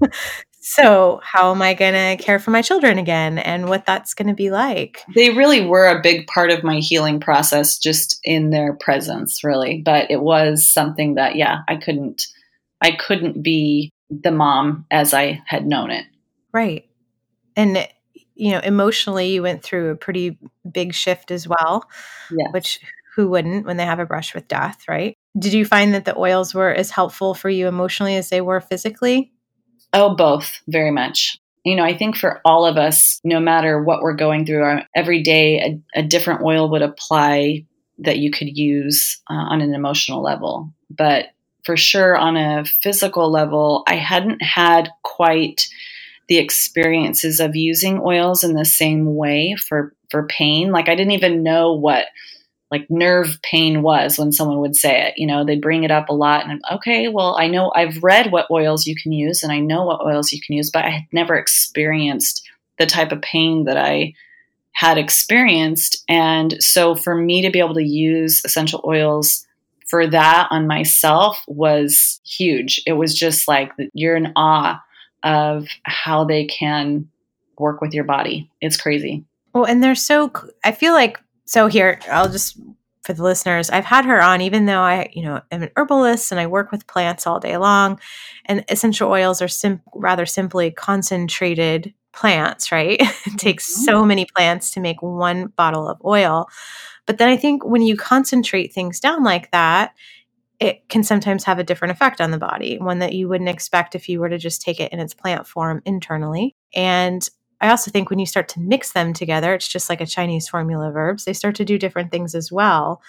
yeah. 0.00 0.08
So, 0.66 1.20
how 1.22 1.50
am 1.50 1.60
I 1.60 1.74
going 1.74 1.92
to 1.92 2.24
care 2.24 2.38
for 2.38 2.50
my 2.50 2.62
children 2.62 2.96
again 2.96 3.36
and 3.36 3.68
what 3.68 3.84
that's 3.84 4.14
going 4.14 4.28
to 4.28 4.34
be 4.34 4.50
like? 4.50 5.02
They 5.14 5.28
really 5.28 5.62
were 5.66 5.86
a 5.86 6.00
big 6.00 6.26
part 6.26 6.50
of 6.50 6.64
my 6.64 6.78
healing 6.78 7.20
process 7.20 7.78
just 7.78 8.18
in 8.24 8.48
their 8.48 8.72
presence, 8.72 9.44
really. 9.44 9.82
But 9.84 10.10
it 10.10 10.22
was 10.22 10.66
something 10.66 11.16
that 11.16 11.36
yeah, 11.36 11.58
I 11.68 11.76
couldn't 11.76 12.28
I 12.80 12.92
couldn't 12.92 13.42
be 13.42 13.90
the 14.08 14.30
mom 14.30 14.86
as 14.90 15.12
I 15.12 15.42
had 15.46 15.66
known 15.66 15.90
it. 15.90 16.06
Right. 16.50 16.88
And 17.56 17.86
you 18.34 18.52
know, 18.52 18.60
emotionally 18.60 19.34
you 19.34 19.42
went 19.42 19.62
through 19.62 19.90
a 19.90 19.96
pretty 19.96 20.38
big 20.72 20.94
shift 20.94 21.30
as 21.30 21.46
well. 21.46 21.90
Yeah. 22.30 22.52
Which 22.52 22.80
who 23.16 23.28
wouldn't 23.28 23.66
when 23.66 23.76
they 23.76 23.84
have 23.84 23.98
a 23.98 24.06
brush 24.06 24.34
with 24.34 24.48
death, 24.48 24.84
right? 24.88 25.14
Did 25.38 25.52
you 25.52 25.66
find 25.66 25.92
that 25.92 26.06
the 26.06 26.16
oils 26.16 26.54
were 26.54 26.72
as 26.72 26.90
helpful 26.90 27.34
for 27.34 27.50
you 27.50 27.68
emotionally 27.68 28.16
as 28.16 28.30
they 28.30 28.40
were 28.40 28.62
physically? 28.62 29.30
Oh, 29.94 30.14
both, 30.14 30.60
very 30.66 30.90
much. 30.90 31.38
You 31.64 31.76
know, 31.76 31.84
I 31.84 31.96
think 31.96 32.16
for 32.16 32.40
all 32.44 32.66
of 32.66 32.76
us, 32.76 33.20
no 33.24 33.40
matter 33.40 33.82
what 33.82 34.02
we're 34.02 34.14
going 34.16 34.44
through, 34.44 34.80
every 34.94 35.22
day 35.22 35.80
a, 35.94 36.00
a 36.00 36.02
different 36.02 36.42
oil 36.42 36.68
would 36.70 36.82
apply 36.82 37.64
that 37.98 38.18
you 38.18 38.30
could 38.30 38.58
use 38.58 39.22
uh, 39.30 39.34
on 39.34 39.60
an 39.60 39.72
emotional 39.72 40.20
level. 40.20 40.74
But 40.90 41.26
for 41.64 41.76
sure, 41.76 42.16
on 42.16 42.36
a 42.36 42.64
physical 42.82 43.30
level, 43.30 43.84
I 43.86 43.94
hadn't 43.94 44.42
had 44.42 44.90
quite 45.02 45.68
the 46.28 46.38
experiences 46.38 47.38
of 47.38 47.54
using 47.54 48.00
oils 48.04 48.44
in 48.44 48.54
the 48.54 48.64
same 48.64 49.14
way 49.14 49.56
for 49.56 49.94
for 50.10 50.26
pain. 50.26 50.72
Like 50.72 50.88
I 50.88 50.96
didn't 50.96 51.12
even 51.12 51.42
know 51.42 51.72
what 51.72 52.06
like 52.70 52.86
nerve 52.90 53.38
pain 53.42 53.82
was 53.82 54.18
when 54.18 54.32
someone 54.32 54.60
would 54.60 54.74
say 54.74 55.08
it. 55.08 55.14
You 55.16 55.26
know, 55.26 55.44
they 55.44 55.56
bring 55.56 55.84
it 55.84 55.90
up 55.90 56.08
a 56.08 56.14
lot 56.14 56.42
and 56.42 56.52
I'm, 56.52 56.76
okay, 56.76 57.08
well, 57.08 57.36
I 57.38 57.46
know 57.46 57.72
I've 57.74 58.02
read 58.02 58.32
what 58.32 58.50
oils 58.50 58.86
you 58.86 58.96
can 58.96 59.12
use 59.12 59.42
and 59.42 59.52
I 59.52 59.60
know 59.60 59.84
what 59.84 60.04
oils 60.04 60.32
you 60.32 60.40
can 60.44 60.56
use, 60.56 60.70
but 60.70 60.84
I 60.84 60.90
had 60.90 61.04
never 61.12 61.36
experienced 61.36 62.48
the 62.78 62.86
type 62.86 63.12
of 63.12 63.22
pain 63.22 63.64
that 63.64 63.76
I 63.76 64.14
had 64.72 64.98
experienced. 64.98 66.02
And 66.08 66.60
so 66.60 66.96
for 66.96 67.14
me 67.14 67.42
to 67.42 67.50
be 67.50 67.60
able 67.60 67.74
to 67.74 67.84
use 67.84 68.42
essential 68.44 68.82
oils 68.84 69.46
for 69.86 70.06
that 70.08 70.48
on 70.50 70.66
myself 70.66 71.44
was 71.46 72.20
huge. 72.26 72.82
It 72.86 72.94
was 72.94 73.16
just 73.16 73.46
like 73.46 73.70
you're 73.92 74.16
in 74.16 74.32
awe 74.34 74.82
of 75.22 75.68
how 75.84 76.24
they 76.24 76.46
can 76.46 77.08
work 77.58 77.80
with 77.80 77.94
your 77.94 78.04
body. 78.04 78.50
It's 78.60 78.80
crazy. 78.80 79.24
Well, 79.52 79.64
and 79.64 79.84
they're 79.84 79.94
so, 79.94 80.32
I 80.64 80.72
feel 80.72 80.92
like 80.92 81.20
so 81.44 81.66
here 81.66 81.98
i'll 82.10 82.28
just 82.28 82.58
for 83.02 83.12
the 83.12 83.22
listeners 83.22 83.70
i've 83.70 83.84
had 83.84 84.04
her 84.04 84.20
on 84.20 84.40
even 84.40 84.66
though 84.66 84.80
i 84.80 85.08
you 85.12 85.22
know 85.22 85.40
am 85.50 85.62
an 85.62 85.70
herbalist 85.76 86.32
and 86.32 86.40
i 86.40 86.46
work 86.46 86.70
with 86.70 86.86
plants 86.86 87.26
all 87.26 87.40
day 87.40 87.56
long 87.56 87.98
and 88.46 88.64
essential 88.68 89.10
oils 89.10 89.42
are 89.42 89.48
sim- 89.48 89.82
rather 89.94 90.26
simply 90.26 90.70
concentrated 90.70 91.92
plants 92.12 92.70
right 92.72 93.00
it 93.26 93.38
takes 93.38 93.72
mm-hmm. 93.72 93.84
so 93.84 94.04
many 94.04 94.26
plants 94.36 94.70
to 94.70 94.80
make 94.80 95.02
one 95.02 95.46
bottle 95.56 95.88
of 95.88 96.00
oil 96.04 96.46
but 97.06 97.18
then 97.18 97.28
i 97.28 97.36
think 97.36 97.64
when 97.64 97.82
you 97.82 97.96
concentrate 97.96 98.72
things 98.72 99.00
down 99.00 99.22
like 99.22 99.50
that 99.50 99.94
it 100.60 100.88
can 100.88 101.02
sometimes 101.02 101.44
have 101.44 101.58
a 101.58 101.64
different 101.64 101.92
effect 101.92 102.20
on 102.20 102.30
the 102.30 102.38
body, 102.38 102.78
one 102.78 103.00
that 103.00 103.12
you 103.12 103.28
wouldn't 103.28 103.50
expect 103.50 103.94
if 103.94 104.08
you 104.08 104.20
were 104.20 104.28
to 104.28 104.38
just 104.38 104.62
take 104.62 104.80
it 104.80 104.92
in 104.92 105.00
its 105.00 105.14
plant 105.14 105.46
form 105.46 105.82
internally. 105.84 106.54
And 106.74 107.28
I 107.64 107.70
also 107.70 107.90
think 107.90 108.10
when 108.10 108.18
you 108.18 108.26
start 108.26 108.48
to 108.50 108.60
mix 108.60 108.92
them 108.92 109.14
together, 109.14 109.54
it's 109.54 109.66
just 109.66 109.88
like 109.88 110.02
a 110.02 110.06
Chinese 110.06 110.46
formula 110.46 110.90
of 110.90 110.96
herbs, 110.96 111.24
they 111.24 111.32
start 111.32 111.54
to 111.54 111.64
do 111.64 111.78
different 111.78 112.10
things 112.10 112.34
as 112.34 112.52
well. 112.52 113.00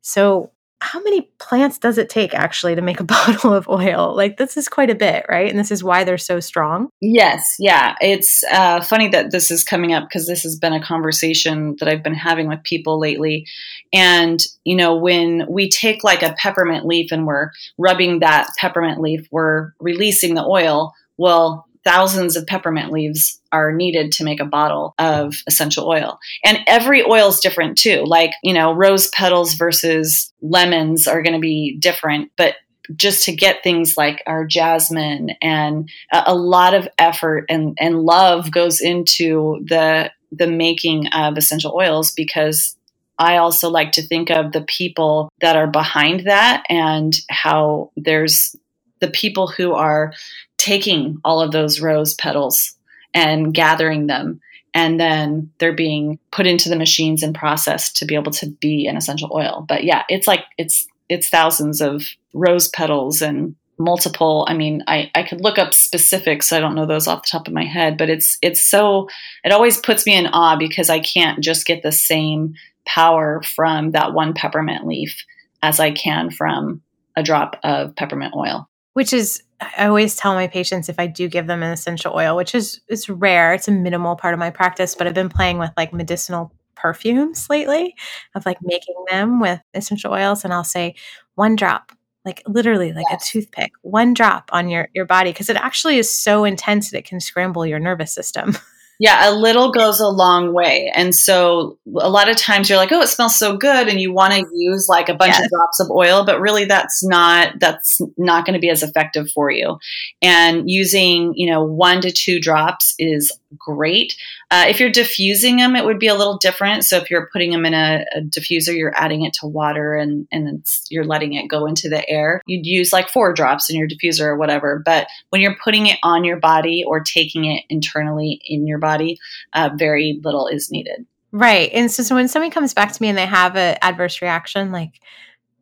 So, 0.00 0.50
how 0.80 1.00
many 1.00 1.30
plants 1.38 1.78
does 1.78 1.96
it 1.96 2.10
take 2.10 2.34
actually 2.34 2.74
to 2.74 2.82
make 2.82 2.98
a 2.98 3.04
bottle 3.14 3.54
of 3.54 3.68
oil? 3.68 4.12
Like, 4.16 4.38
this 4.38 4.56
is 4.56 4.68
quite 4.68 4.90
a 4.90 4.96
bit, 4.96 5.24
right? 5.28 5.48
And 5.48 5.56
this 5.56 5.70
is 5.70 5.84
why 5.84 6.02
they're 6.02 6.18
so 6.18 6.40
strong. 6.40 6.88
Yes. 7.00 7.54
Yeah. 7.60 7.94
It's 8.00 8.42
uh, 8.50 8.80
funny 8.80 9.06
that 9.10 9.30
this 9.30 9.52
is 9.52 9.62
coming 9.62 9.92
up 9.92 10.08
because 10.08 10.26
this 10.26 10.42
has 10.42 10.58
been 10.58 10.72
a 10.72 10.82
conversation 10.82 11.76
that 11.78 11.88
I've 11.88 12.02
been 12.02 12.12
having 12.12 12.48
with 12.48 12.64
people 12.64 12.98
lately. 12.98 13.46
And, 13.92 14.44
you 14.64 14.74
know, 14.74 14.96
when 14.96 15.46
we 15.48 15.68
take 15.68 16.02
like 16.02 16.24
a 16.24 16.34
peppermint 16.36 16.86
leaf 16.86 17.12
and 17.12 17.24
we're 17.24 17.52
rubbing 17.78 18.18
that 18.18 18.48
peppermint 18.58 19.00
leaf, 19.00 19.28
we're 19.30 19.74
releasing 19.78 20.34
the 20.34 20.44
oil. 20.44 20.92
Well, 21.16 21.66
thousands 21.84 22.36
of 22.36 22.46
peppermint 22.46 22.92
leaves 22.92 23.40
are 23.50 23.72
needed 23.72 24.12
to 24.12 24.24
make 24.24 24.40
a 24.40 24.46
bottle 24.46 24.94
of 24.98 25.34
essential 25.46 25.88
oil. 25.88 26.18
And 26.44 26.58
every 26.66 27.04
oil 27.04 27.28
is 27.28 27.40
different 27.40 27.78
too. 27.78 28.04
Like, 28.06 28.32
you 28.42 28.52
know, 28.52 28.72
rose 28.72 29.08
petals 29.08 29.54
versus 29.54 30.32
lemons 30.40 31.06
are 31.06 31.22
going 31.22 31.34
to 31.34 31.40
be 31.40 31.76
different, 31.78 32.30
but 32.36 32.54
just 32.96 33.24
to 33.24 33.34
get 33.34 33.62
things 33.62 33.96
like 33.96 34.22
our 34.26 34.44
jasmine 34.44 35.30
and 35.40 35.88
a, 36.12 36.34
lot 36.34 36.74
of 36.74 36.88
effort 36.98 37.46
and, 37.48 37.76
and 37.80 38.02
love 38.02 38.50
goes 38.50 38.80
into 38.80 39.64
the 39.64 40.10
the 40.32 40.46
making 40.46 41.06
of 41.08 41.36
essential 41.36 41.74
oils 41.76 42.10
because 42.10 42.74
I 43.18 43.36
also 43.36 43.68
like 43.68 43.92
to 43.92 44.02
think 44.02 44.30
of 44.30 44.52
the 44.52 44.62
people 44.62 45.30
that 45.40 45.56
are 45.56 45.66
behind 45.66 46.26
that 46.26 46.64
and 46.68 47.14
how 47.28 47.92
there's 47.96 48.56
the 49.00 49.08
people 49.08 49.46
who 49.46 49.74
are 49.74 50.14
taking 50.62 51.18
all 51.24 51.40
of 51.40 51.50
those 51.50 51.80
rose 51.80 52.14
petals 52.14 52.76
and 53.12 53.52
gathering 53.52 54.06
them 54.06 54.40
and 54.74 54.98
then 54.98 55.50
they're 55.58 55.74
being 55.74 56.20
put 56.30 56.46
into 56.46 56.68
the 56.68 56.76
machines 56.76 57.22
and 57.22 57.34
processed 57.34 57.96
to 57.96 58.06
be 58.06 58.14
able 58.14 58.30
to 58.30 58.46
be 58.46 58.86
an 58.86 58.96
essential 58.96 59.30
oil. 59.34 59.64
But 59.68 59.82
yeah 59.82 60.04
it's 60.08 60.28
like 60.28 60.44
it's 60.58 60.86
it's 61.08 61.28
thousands 61.28 61.80
of 61.80 62.04
rose 62.32 62.68
petals 62.68 63.22
and 63.22 63.56
multiple 63.78 64.46
i 64.48 64.54
mean 64.54 64.84
i 64.86 65.10
i 65.16 65.24
could 65.24 65.40
look 65.40 65.58
up 65.58 65.74
specifics. 65.74 66.52
I 66.52 66.60
don't 66.60 66.76
know 66.76 66.86
those 66.86 67.08
off 67.08 67.22
the 67.22 67.28
top 67.32 67.48
of 67.48 67.54
my 67.54 67.64
head 67.64 67.98
but 67.98 68.08
it's 68.08 68.38
it's 68.40 68.62
so 68.62 69.08
it 69.42 69.50
always 69.50 69.78
puts 69.78 70.06
me 70.06 70.14
in 70.14 70.28
awe 70.28 70.56
because 70.56 70.88
i 70.88 71.00
can't 71.00 71.40
just 71.40 71.66
get 71.66 71.82
the 71.82 71.90
same 71.90 72.54
power 72.86 73.42
from 73.42 73.90
that 73.90 74.12
one 74.12 74.32
peppermint 74.34 74.86
leaf 74.86 75.24
as 75.62 75.80
i 75.80 75.90
can 75.90 76.30
from 76.30 76.82
a 77.16 77.22
drop 77.24 77.58
of 77.64 77.96
peppermint 77.96 78.34
oil 78.36 78.68
which 78.94 79.12
is 79.12 79.42
I 79.78 79.86
always 79.86 80.16
tell 80.16 80.34
my 80.34 80.48
patients 80.48 80.88
if 80.88 80.98
I 80.98 81.06
do 81.06 81.28
give 81.28 81.46
them 81.46 81.62
an 81.62 81.72
essential 81.72 82.14
oil, 82.14 82.36
which 82.36 82.54
is 82.54 82.80
it's 82.88 83.08
rare, 83.08 83.54
it's 83.54 83.68
a 83.68 83.72
minimal 83.72 84.16
part 84.16 84.34
of 84.34 84.40
my 84.40 84.50
practice, 84.50 84.94
but 84.94 85.06
I've 85.06 85.14
been 85.14 85.28
playing 85.28 85.58
with 85.58 85.70
like 85.76 85.92
medicinal 85.92 86.52
perfumes 86.74 87.48
lately 87.48 87.94
of 88.34 88.44
like 88.44 88.58
making 88.60 88.96
them 89.08 89.40
with 89.40 89.60
essential 89.72 90.12
oils 90.12 90.44
and 90.44 90.52
I'll 90.52 90.64
say 90.64 90.96
one 91.36 91.54
drop 91.54 91.92
like 92.24 92.42
literally 92.46 92.92
like 92.92 93.06
yes. 93.08 93.22
a 93.22 93.32
toothpick 93.32 93.70
one 93.82 94.14
drop 94.14 94.50
on 94.52 94.68
your 94.68 94.88
your 94.92 95.06
body 95.06 95.30
because 95.30 95.48
it 95.48 95.56
actually 95.56 95.98
is 95.98 96.10
so 96.10 96.44
intense 96.44 96.90
that 96.90 96.98
it 96.98 97.04
can 97.04 97.20
scramble 97.20 97.64
your 97.64 97.78
nervous 97.78 98.12
system 98.12 98.56
Yeah, 99.02 99.28
a 99.28 99.34
little 99.34 99.72
goes 99.72 99.98
a 99.98 100.06
long 100.06 100.54
way. 100.54 100.92
And 100.94 101.12
so 101.12 101.76
a 101.98 102.08
lot 102.08 102.28
of 102.28 102.36
times 102.36 102.70
you're 102.70 102.78
like, 102.78 102.92
oh, 102.92 103.00
it 103.00 103.08
smells 103.08 103.36
so 103.36 103.56
good. 103.56 103.88
And 103.88 104.00
you 104.00 104.12
want 104.12 104.32
to 104.32 104.46
use 104.54 104.88
like 104.88 105.08
a 105.08 105.14
bunch 105.14 105.32
yes. 105.32 105.44
of 105.44 105.50
drops 105.50 105.80
of 105.80 105.90
oil, 105.90 106.24
but 106.24 106.40
really 106.40 106.66
that's 106.66 107.02
not, 107.02 107.58
that's 107.58 108.00
not 108.16 108.46
going 108.46 108.54
to 108.54 108.60
be 108.60 108.70
as 108.70 108.84
effective 108.84 109.28
for 109.34 109.50
you. 109.50 109.80
And 110.22 110.70
using, 110.70 111.32
you 111.34 111.50
know, 111.50 111.64
one 111.64 112.00
to 112.02 112.12
two 112.12 112.38
drops 112.38 112.94
is 112.96 113.36
great. 113.58 114.16
Uh, 114.50 114.66
if 114.68 114.80
you're 114.80 114.90
diffusing 114.90 115.56
them, 115.56 115.76
it 115.76 115.84
would 115.84 115.98
be 115.98 116.08
a 116.08 116.14
little 116.14 116.38
different. 116.38 116.84
So 116.84 116.96
if 116.98 117.10
you're 117.10 117.28
putting 117.32 117.50
them 117.50 117.66
in 117.66 117.74
a, 117.74 118.04
a 118.14 118.20
diffuser, 118.20 118.76
you're 118.76 118.94
adding 118.96 119.24
it 119.24 119.32
to 119.34 119.46
water 119.46 119.94
and, 119.94 120.26
and 120.30 120.66
you're 120.90 121.04
letting 121.04 121.34
it 121.34 121.48
go 121.48 121.66
into 121.66 121.88
the 121.88 122.08
air. 122.08 122.42
You'd 122.46 122.66
use 122.66 122.92
like 122.92 123.08
four 123.08 123.32
drops 123.32 123.70
in 123.70 123.76
your 123.76 123.88
diffuser 123.88 124.22
or 124.22 124.36
whatever. 124.36 124.82
But 124.84 125.06
when 125.30 125.40
you're 125.40 125.56
putting 125.62 125.86
it 125.86 125.98
on 126.02 126.24
your 126.24 126.38
body 126.38 126.84
or 126.86 127.00
taking 127.00 127.44
it 127.44 127.64
internally 127.68 128.40
in 128.46 128.66
your 128.66 128.78
body, 128.78 129.18
uh, 129.52 129.70
very 129.76 130.20
little 130.22 130.46
is 130.46 130.70
needed. 130.70 131.06
Right. 131.32 131.70
And 131.72 131.90
so, 131.90 132.02
so 132.02 132.14
when 132.14 132.28
somebody 132.28 132.50
comes 132.50 132.74
back 132.74 132.92
to 132.92 133.02
me 133.02 133.08
and 133.08 133.16
they 133.16 133.26
have 133.26 133.56
an 133.56 133.78
adverse 133.80 134.20
reaction, 134.20 134.70
like, 134.70 135.00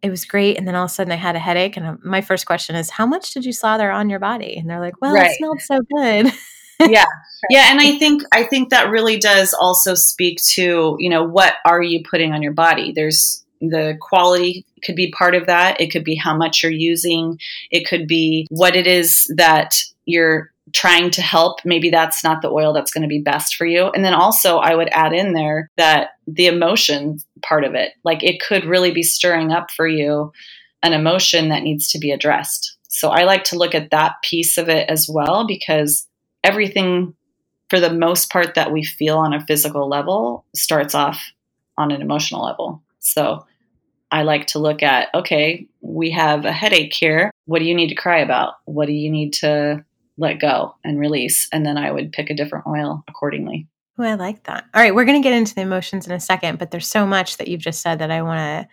it 0.03 0.11
was 0.11 0.25
great. 0.25 0.57
And 0.57 0.67
then 0.67 0.75
all 0.75 0.85
of 0.85 0.91
a 0.91 0.95
sudden 0.95 1.13
I 1.13 1.17
had 1.17 1.37
a 1.37 1.41
headache. 1.41 1.77
And 1.77 2.03
my 2.03 2.21
first 2.21 2.47
question 2.47 2.77
is, 2.77 2.91
How 2.91 3.07
much 3.07 3.33
did 3.33 3.45
you 3.45 3.53
slather 3.53 3.91
on 3.91 4.11
your 4.11 4.19
body? 4.19 4.57
And 4.57 4.69
they're 4.69 4.81
like, 4.81 5.01
Well, 5.01 5.15
right. 5.15 5.31
it 5.31 5.37
smelled 5.37 5.61
so 5.61 5.81
good. 5.95 6.33
yeah. 6.89 7.05
Yeah 7.49 7.71
and 7.71 7.81
i 7.81 7.97
think 7.99 8.23
i 8.33 8.43
think 8.43 8.69
that 8.69 8.91
really 8.91 9.19
does 9.19 9.55
also 9.55 9.95
speak 9.95 10.39
to 10.53 10.97
you 10.99 11.09
know 11.09 11.25
what 11.25 11.55
are 11.65 11.83
you 11.83 12.03
putting 12.03 12.33
on 12.33 12.43
your 12.43 12.53
body? 12.53 12.93
There's 12.93 13.45
the 13.61 13.97
quality 14.01 14.65
could 14.83 14.97
be 14.97 15.11
part 15.11 15.35
of 15.35 15.47
that. 15.47 15.81
It 15.81 15.91
could 15.91 16.05
be 16.05 16.15
how 16.15 16.37
much 16.37 16.63
you're 16.63 16.73
using. 16.73 17.39
It 17.71 17.87
could 17.87 18.07
be 18.07 18.47
what 18.51 18.75
it 18.75 18.87
is 18.87 19.31
that 19.37 19.75
you're 20.07 20.51
trying 20.73 21.11
to 21.11 21.23
help. 21.23 21.59
Maybe 21.65 21.91
that's 21.91 22.25
not 22.25 22.43
the 22.43 22.51
oil 22.51 22.73
that's 22.73 22.93
going 22.93 23.03
to 23.03 23.09
be 23.09 23.21
best 23.21 23.57
for 23.57 23.67
you. 23.67 23.89
And 23.89 24.05
then 24.05 24.15
also 24.15 24.59
i 24.59 24.75
would 24.75 24.89
add 24.93 25.13
in 25.13 25.33
there 25.33 25.71
that 25.77 26.11
the 26.27 26.47
emotion 26.47 27.19
part 27.43 27.65
of 27.65 27.75
it. 27.75 27.93
Like 28.05 28.23
it 28.23 28.41
could 28.41 28.65
really 28.65 28.93
be 28.93 29.03
stirring 29.03 29.51
up 29.51 29.71
for 29.71 29.87
you 29.87 30.33
an 30.83 30.93
emotion 30.93 31.51
that 31.51 31.63
needs 31.63 31.91
to 31.93 31.99
be 31.99 32.11
addressed. 32.11 32.77
So 32.89 33.11
i 33.11 33.25
like 33.25 33.45
to 33.45 33.59
look 33.59 33.75
at 33.75 33.91
that 33.91 34.15
piece 34.23 34.59
of 34.59 34.69
it 34.69 34.89
as 34.89 35.09
well 35.09 35.47
because 35.47 36.07
everything 36.45 37.15
for 37.69 37.81
the 37.81 37.93
most 37.93 38.31
part 38.31 38.55
that 38.55 38.73
we 38.73 38.85
feel 38.85 39.19
on 39.19 39.33
a 39.33 39.45
physical 39.47 39.89
level 39.89 40.45
starts 40.55 40.95
off 40.95 41.21
on 41.79 41.91
an 41.93 42.03
emotional 42.03 42.45
level. 42.45 42.83
So 42.99 43.47
I 44.11 44.23
like 44.23 44.49
to 44.49 44.59
look 44.59 44.83
at 44.83 45.09
okay, 45.15 45.67
we 45.81 46.11
have 46.11 46.45
a 46.45 46.53
headache 46.53 46.93
here. 46.93 47.31
What 47.47 47.61
do 47.61 47.65
you 47.65 47.75
need 47.75 47.89
to 47.89 47.95
cry 47.95 48.19
about? 48.19 48.55
What 48.65 48.87
do 48.87 48.93
you 48.93 49.11
need 49.11 49.33
to 49.35 49.85
let 50.19 50.41
go 50.41 50.75
and 50.85 50.99
release? 50.99 51.49
And 51.53 51.65
then 51.65 51.79
I 51.79 51.91
would 51.91 52.13
pick 52.13 52.29
a 52.29 52.35
different 52.35 52.67
oil 52.67 53.05
accordingly. 53.09 53.69
Oh, 53.99 54.05
I 54.05 54.15
like 54.15 54.45
that. 54.45 54.65
All 54.75 54.81
right, 54.81 54.95
we're 54.95 55.05
going 55.05 55.21
to 55.21 55.27
get 55.27 55.37
into 55.37 55.55
the 55.55 55.61
emotions 55.61 56.07
in 56.07 56.13
a 56.13 56.21
second, 56.21 56.59
but 56.59 56.71
there's 56.71 56.89
so 56.89 57.07
much 57.07 57.37
that 57.37 57.49
you've 57.49 57.61
just 57.61 57.83
said 57.83 57.99
that 57.99 58.11
I 58.11 58.23
want 58.23 58.39
to 58.39 58.69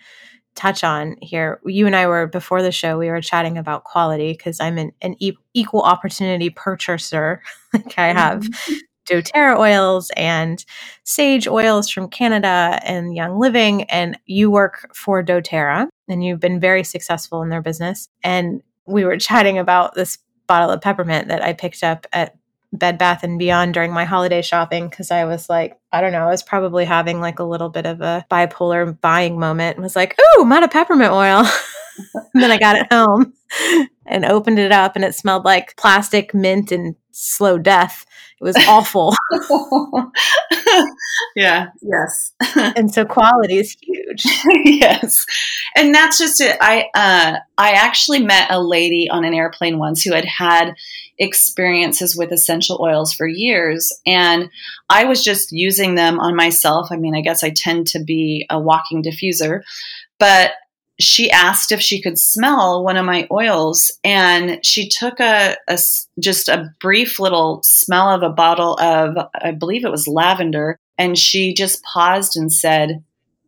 touch 0.58 0.84
on 0.84 1.16
here. 1.22 1.62
You 1.66 1.86
and 1.86 1.96
I 1.96 2.08
were 2.08 2.28
before 2.28 2.62
the 2.62 2.72
show, 2.72 2.98
we 2.98 3.10
were 3.10 3.22
chatting 3.22 3.58
about 3.58 3.84
quality 3.84 4.34
because 4.34 4.60
I'm 4.60 4.78
an, 4.78 4.92
an 5.02 5.16
e- 5.20 5.38
equal 5.54 5.84
opportunity 5.84 6.50
purchaser. 6.50 7.42
like 7.74 7.98
I 7.98 8.08
have 8.08 8.42
mm-hmm. 8.42 8.74
doTERRA 9.08 9.58
oils 9.58 10.12
and 10.18 10.66
Saje 11.06 11.48
oils 11.48 11.90
from 11.90 12.10
Canada 12.10 12.80
and 12.84 13.16
Young 13.16 13.40
Living. 13.40 13.84
And 13.84 14.18
you 14.26 14.52
work 14.52 14.94
for 14.96 15.24
doTERRA 15.24 15.88
and 16.10 16.24
you've 16.24 16.40
been 16.40 16.60
very 16.60 16.84
successful 16.84 17.42
in 17.44 17.50
their 17.50 17.62
business. 17.62 18.10
And 18.24 18.62
we 18.86 19.06
were 19.06 19.18
chatting 19.18 19.58
about 19.58 19.94
this 19.94 20.18
bottle 20.48 20.72
of 20.72 20.82
peppermint 20.82 21.28
that 21.28 21.44
I 21.44 21.54
picked 21.54 21.84
up 21.84 22.08
at 22.12 22.37
Bed 22.74 22.98
Bath 22.98 23.24
and 23.24 23.40
Beyond 23.40 23.74
during 23.74 23.92
my 23.92 24.06
holiday 24.06 24.42
shopping 24.42 24.90
because 24.90 25.12
I 25.12 25.26
was 25.26 25.50
like, 25.50 25.80
I 25.92 26.02
don't 26.02 26.12
know, 26.12 26.26
I 26.26 26.30
was 26.30 26.44
probably 26.44 26.86
having 26.86 27.22
like 27.22 27.40
a 27.40 27.44
little 27.44 27.70
bit 27.70 27.86
of 27.86 28.02
a 28.02 28.26
bipolar 28.30 29.00
buying 29.00 29.40
moment 29.40 29.78
and 29.78 29.84
was 29.84 29.96
like, 29.96 30.16
oh, 30.20 30.42
I'm 30.44 30.52
out 30.52 30.64
of 30.64 30.72
peppermint 30.72 31.12
oil. 31.12 31.46
and 32.34 32.44
then 32.44 32.52
I 32.52 32.58
got 32.58 32.78
it 32.78 32.92
home 32.92 33.34
and 34.06 34.26
opened 34.26 34.60
it 34.60 34.72
up 34.72 34.96
and 34.96 35.06
it 35.06 35.16
smelled 35.16 35.46
like 35.46 35.78
plastic, 35.78 36.34
mint, 36.34 36.72
and 36.72 36.96
slow 37.12 37.58
death. 37.58 38.06
It 38.40 38.44
was 38.44 38.56
awful. 38.68 39.16
yeah, 41.36 41.70
yes. 41.82 42.34
and 42.56 42.94
so 42.94 43.06
quality 43.06 43.58
is 43.58 43.76
huge 43.82 43.97
huge. 44.22 44.36
yes. 44.82 45.26
And 45.76 45.94
that's 45.94 46.18
just 46.18 46.42
it. 46.42 46.58
I 46.62 46.86
uh, 46.94 47.40
I 47.58 47.72
actually 47.72 48.24
met 48.24 48.52
a 48.52 48.62
lady 48.62 49.10
on 49.10 49.26
an 49.26 49.34
airplane 49.34 49.78
once 49.78 50.04
who 50.04 50.14
had 50.14 50.26
had 50.26 50.76
experiences 51.20 52.16
with 52.16 52.32
essential 52.32 52.80
oils 52.80 53.12
for 53.12 53.28
years 53.28 53.92
and 54.06 54.52
I 54.88 55.06
was 55.06 55.24
just 55.24 55.52
using 55.52 55.96
them 55.96 56.20
on 56.20 56.36
myself. 56.36 56.90
I 56.92 56.98
mean, 56.98 57.16
I 57.16 57.22
guess 57.22 57.44
I 57.44 57.50
tend 57.50 57.88
to 57.88 58.04
be 58.04 58.46
a 58.52 58.60
walking 58.60 59.02
diffuser, 59.02 59.62
but 60.20 60.52
she 61.00 61.30
asked 61.30 61.72
if 61.72 61.80
she 61.80 62.02
could 62.02 62.18
smell 62.18 62.84
one 62.84 62.98
of 62.98 63.06
my 63.06 63.28
oils 63.32 63.92
and 64.04 64.64
she 64.66 64.90
took 64.90 65.20
a, 65.20 65.56
a, 65.68 65.80
just 66.20 66.50
a 66.50 66.74
brief 66.80 67.20
little 67.20 67.62
smell 67.64 68.10
of 68.10 68.24
a 68.24 68.30
bottle 68.30 68.74
of 68.80 69.16
i 69.42 69.52
believe 69.52 69.86
it 69.86 69.92
was 69.92 70.08
lavender 70.08 70.80
and 70.98 71.18
she 71.18 71.54
just 71.54 71.84
paused 71.84 72.36
and 72.36 72.52
said 72.52 73.04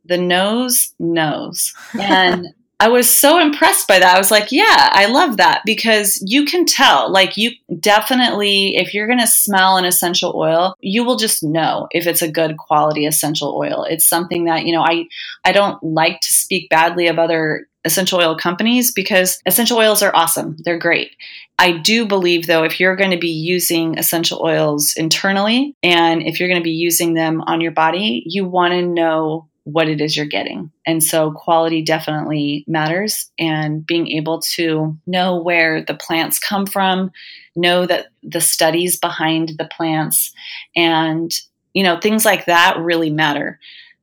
the 0.10 0.18
nose 0.18 0.94
knows 1.00 1.74
and 2.00 2.48
I 2.82 2.88
was 2.88 3.10
so 3.10 3.40
impressed 3.40 3.90
by 3.90 4.00
that. 4.00 4.16
I 4.16 4.18
was 4.18 4.32
like, 4.32 4.54
yeah, 4.54 4.90
I 4.94 5.08
love 5.08 5.36
that 5.36 5.64
because 5.66 6.24
you 6.26 6.46
can 6.46 6.66
tell. 6.66 7.12
Like, 7.12 7.36
you 7.36 7.52
definitely, 7.78 8.78
if 8.78 8.94
you're 8.94 9.08
going 9.08 9.20
to 9.20 9.28
smell 9.28 9.76
an 9.76 9.84
essential 9.84 10.32
oil, 10.34 10.76
you 10.80 11.04
will 11.04 11.18
just 11.18 11.44
know 11.44 11.90
if 11.92 12.08
it's 12.08 12.22
a 12.22 12.32
good 12.32 12.58
quality 12.58 13.06
essential 13.06 13.54
oil. 13.58 13.84
It's 13.84 14.08
something 14.08 14.46
that, 14.46 14.66
you 14.66 14.74
know, 14.74 14.82
I, 14.82 15.08
I 15.44 15.52
don't 15.52 15.84
like 15.84 16.22
to 16.22 16.34
speak 16.34 16.70
badly 16.70 17.08
of 17.08 17.20
other 17.20 17.68
essential 17.84 18.20
oil 18.20 18.38
companies 18.38 18.94
because 18.94 19.40
essential 19.46 19.78
oils 19.78 20.02
are 20.02 20.16
awesome. 20.16 20.56
They're 20.64 20.80
great. 20.80 21.18
I 21.58 21.74
do 21.74 22.06
believe, 22.06 22.48
though, 22.48 22.64
if 22.64 22.80
you're 22.80 22.96
going 22.96 23.12
to 23.12 23.18
be 23.18 23.28
using 23.28 23.98
essential 23.98 24.42
oils 24.42 24.94
internally 24.96 25.76
and 25.84 26.22
if 26.22 26.40
you're 26.40 26.48
going 26.48 26.62
to 26.62 26.64
be 26.64 26.72
using 26.72 27.14
them 27.14 27.42
on 27.42 27.60
your 27.60 27.72
body, 27.72 28.24
you 28.26 28.46
want 28.46 28.72
to 28.72 28.82
know 28.82 29.50
what 29.64 29.90
it 29.90 30.02
is 30.02 30.16
you're 30.16 30.26
getting. 30.26 30.72
And 30.86 31.04
so 31.04 31.32
quality 31.32 31.82
definitely 31.82 32.64
matters 32.68 33.30
and 33.38 33.86
being 33.86 34.08
able 34.08 34.42
to 34.56 34.98
know 35.06 35.42
where 35.42 35.84
the 35.84 35.94
plants 35.94 36.40
come 36.40 36.66
from, 36.66 37.12
know 37.56 37.86
that 37.86 38.08
the 38.24 38.42
studies 38.42 38.98
behind 38.98 39.54
the 39.58 39.70
plants 39.76 40.34
and 40.76 41.32
you 41.74 41.84
know 41.84 42.00
things 42.00 42.26
like 42.26 42.46
that 42.46 42.78
really 42.78 43.10
matter. 43.10 43.60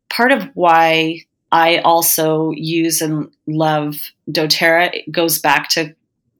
Part 0.08 0.32
of 0.32 0.48
why 0.54 1.22
I 1.50 1.78
also 1.78 2.52
use 2.54 3.00
and 3.00 3.30
love 3.46 3.96
doTERRA 4.30 5.10
goes 5.10 5.38
back 5.38 5.68
to 5.70 5.94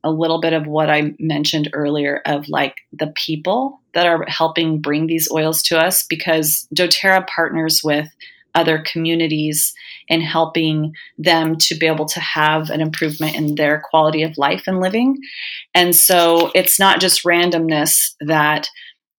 a 0.04 0.10
little 0.10 0.40
bit 0.40 0.52
of 0.52 0.66
what 0.66 0.88
I 0.88 1.14
mentioned 1.18 1.70
earlier 1.72 2.22
of 2.26 2.48
like 2.48 2.76
the 2.92 3.08
people 3.08 3.80
that 3.94 4.06
are 4.06 4.24
helping 4.28 4.80
bring 4.80 5.06
these 5.06 5.28
oils 5.32 5.62
to 5.64 5.78
us 5.78 6.04
because 6.04 6.68
doTERRA 6.74 7.26
partners 7.26 7.80
with 7.82 8.06
other 8.56 8.82
communities 8.84 9.72
and 10.08 10.22
helping 10.22 10.92
them 11.18 11.56
to 11.56 11.76
be 11.76 11.86
able 11.86 12.06
to 12.06 12.20
have 12.20 12.70
an 12.70 12.80
improvement 12.80 13.36
in 13.36 13.54
their 13.54 13.82
quality 13.88 14.22
of 14.22 14.38
life 14.38 14.64
and 14.66 14.80
living. 14.80 15.16
And 15.74 15.94
so 15.94 16.50
it's 16.54 16.80
not 16.80 17.00
just 17.00 17.24
randomness 17.24 18.14
that 18.20 18.68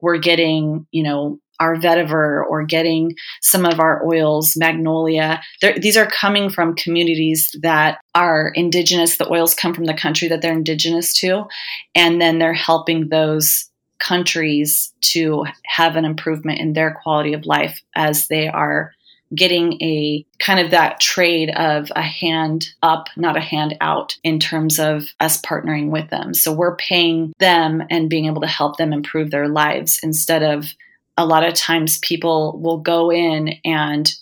we're 0.01 0.17
getting, 0.17 0.87
you 0.91 1.03
know, 1.03 1.39
our 1.59 1.75
vetiver 1.75 2.43
or 2.47 2.63
getting 2.63 3.15
some 3.41 3.65
of 3.65 3.79
our 3.79 4.05
oils, 4.05 4.55
magnolia. 4.55 5.41
They're, 5.61 5.77
these 5.79 5.97
are 5.97 6.05
coming 6.05 6.49
from 6.49 6.75
communities 6.75 7.55
that 7.61 7.99
are 8.13 8.51
indigenous. 8.53 9.17
The 9.17 9.31
oils 9.31 9.55
come 9.55 9.73
from 9.73 9.85
the 9.85 9.93
country 9.93 10.27
that 10.27 10.41
they're 10.41 10.53
indigenous 10.53 11.13
to, 11.19 11.45
and 11.95 12.21
then 12.21 12.37
they're 12.37 12.53
helping 12.53 13.09
those 13.09 13.69
countries 13.99 14.93
to 15.01 15.45
have 15.65 15.95
an 15.95 16.05
improvement 16.05 16.59
in 16.59 16.73
their 16.73 16.99
quality 17.01 17.33
of 17.33 17.45
life 17.45 17.81
as 17.95 18.27
they 18.27 18.47
are 18.47 18.91
getting 19.35 19.73
a 19.81 20.25
kind 20.39 20.59
of 20.59 20.71
that 20.71 20.99
trade 20.99 21.49
of 21.51 21.91
a 21.95 22.01
hand 22.01 22.69
up, 22.81 23.07
not 23.17 23.37
a 23.37 23.41
hand 23.41 23.77
out 23.81 24.17
in 24.23 24.39
terms 24.39 24.79
of 24.79 25.13
us 25.19 25.41
partnering 25.41 25.89
with 25.89 26.09
them. 26.09 26.33
So 26.33 26.53
we're 26.53 26.75
paying 26.75 27.33
them 27.39 27.83
and 27.89 28.09
being 28.09 28.25
able 28.25 28.41
to 28.41 28.47
help 28.47 28.77
them 28.77 28.93
improve 28.93 29.31
their 29.31 29.47
lives 29.47 29.99
instead 30.01 30.43
of 30.43 30.73
a 31.17 31.25
lot 31.25 31.43
of 31.43 31.55
times 31.55 31.97
people 31.99 32.59
will 32.59 32.77
go 32.77 33.11
in 33.11 33.55
and 33.65 34.13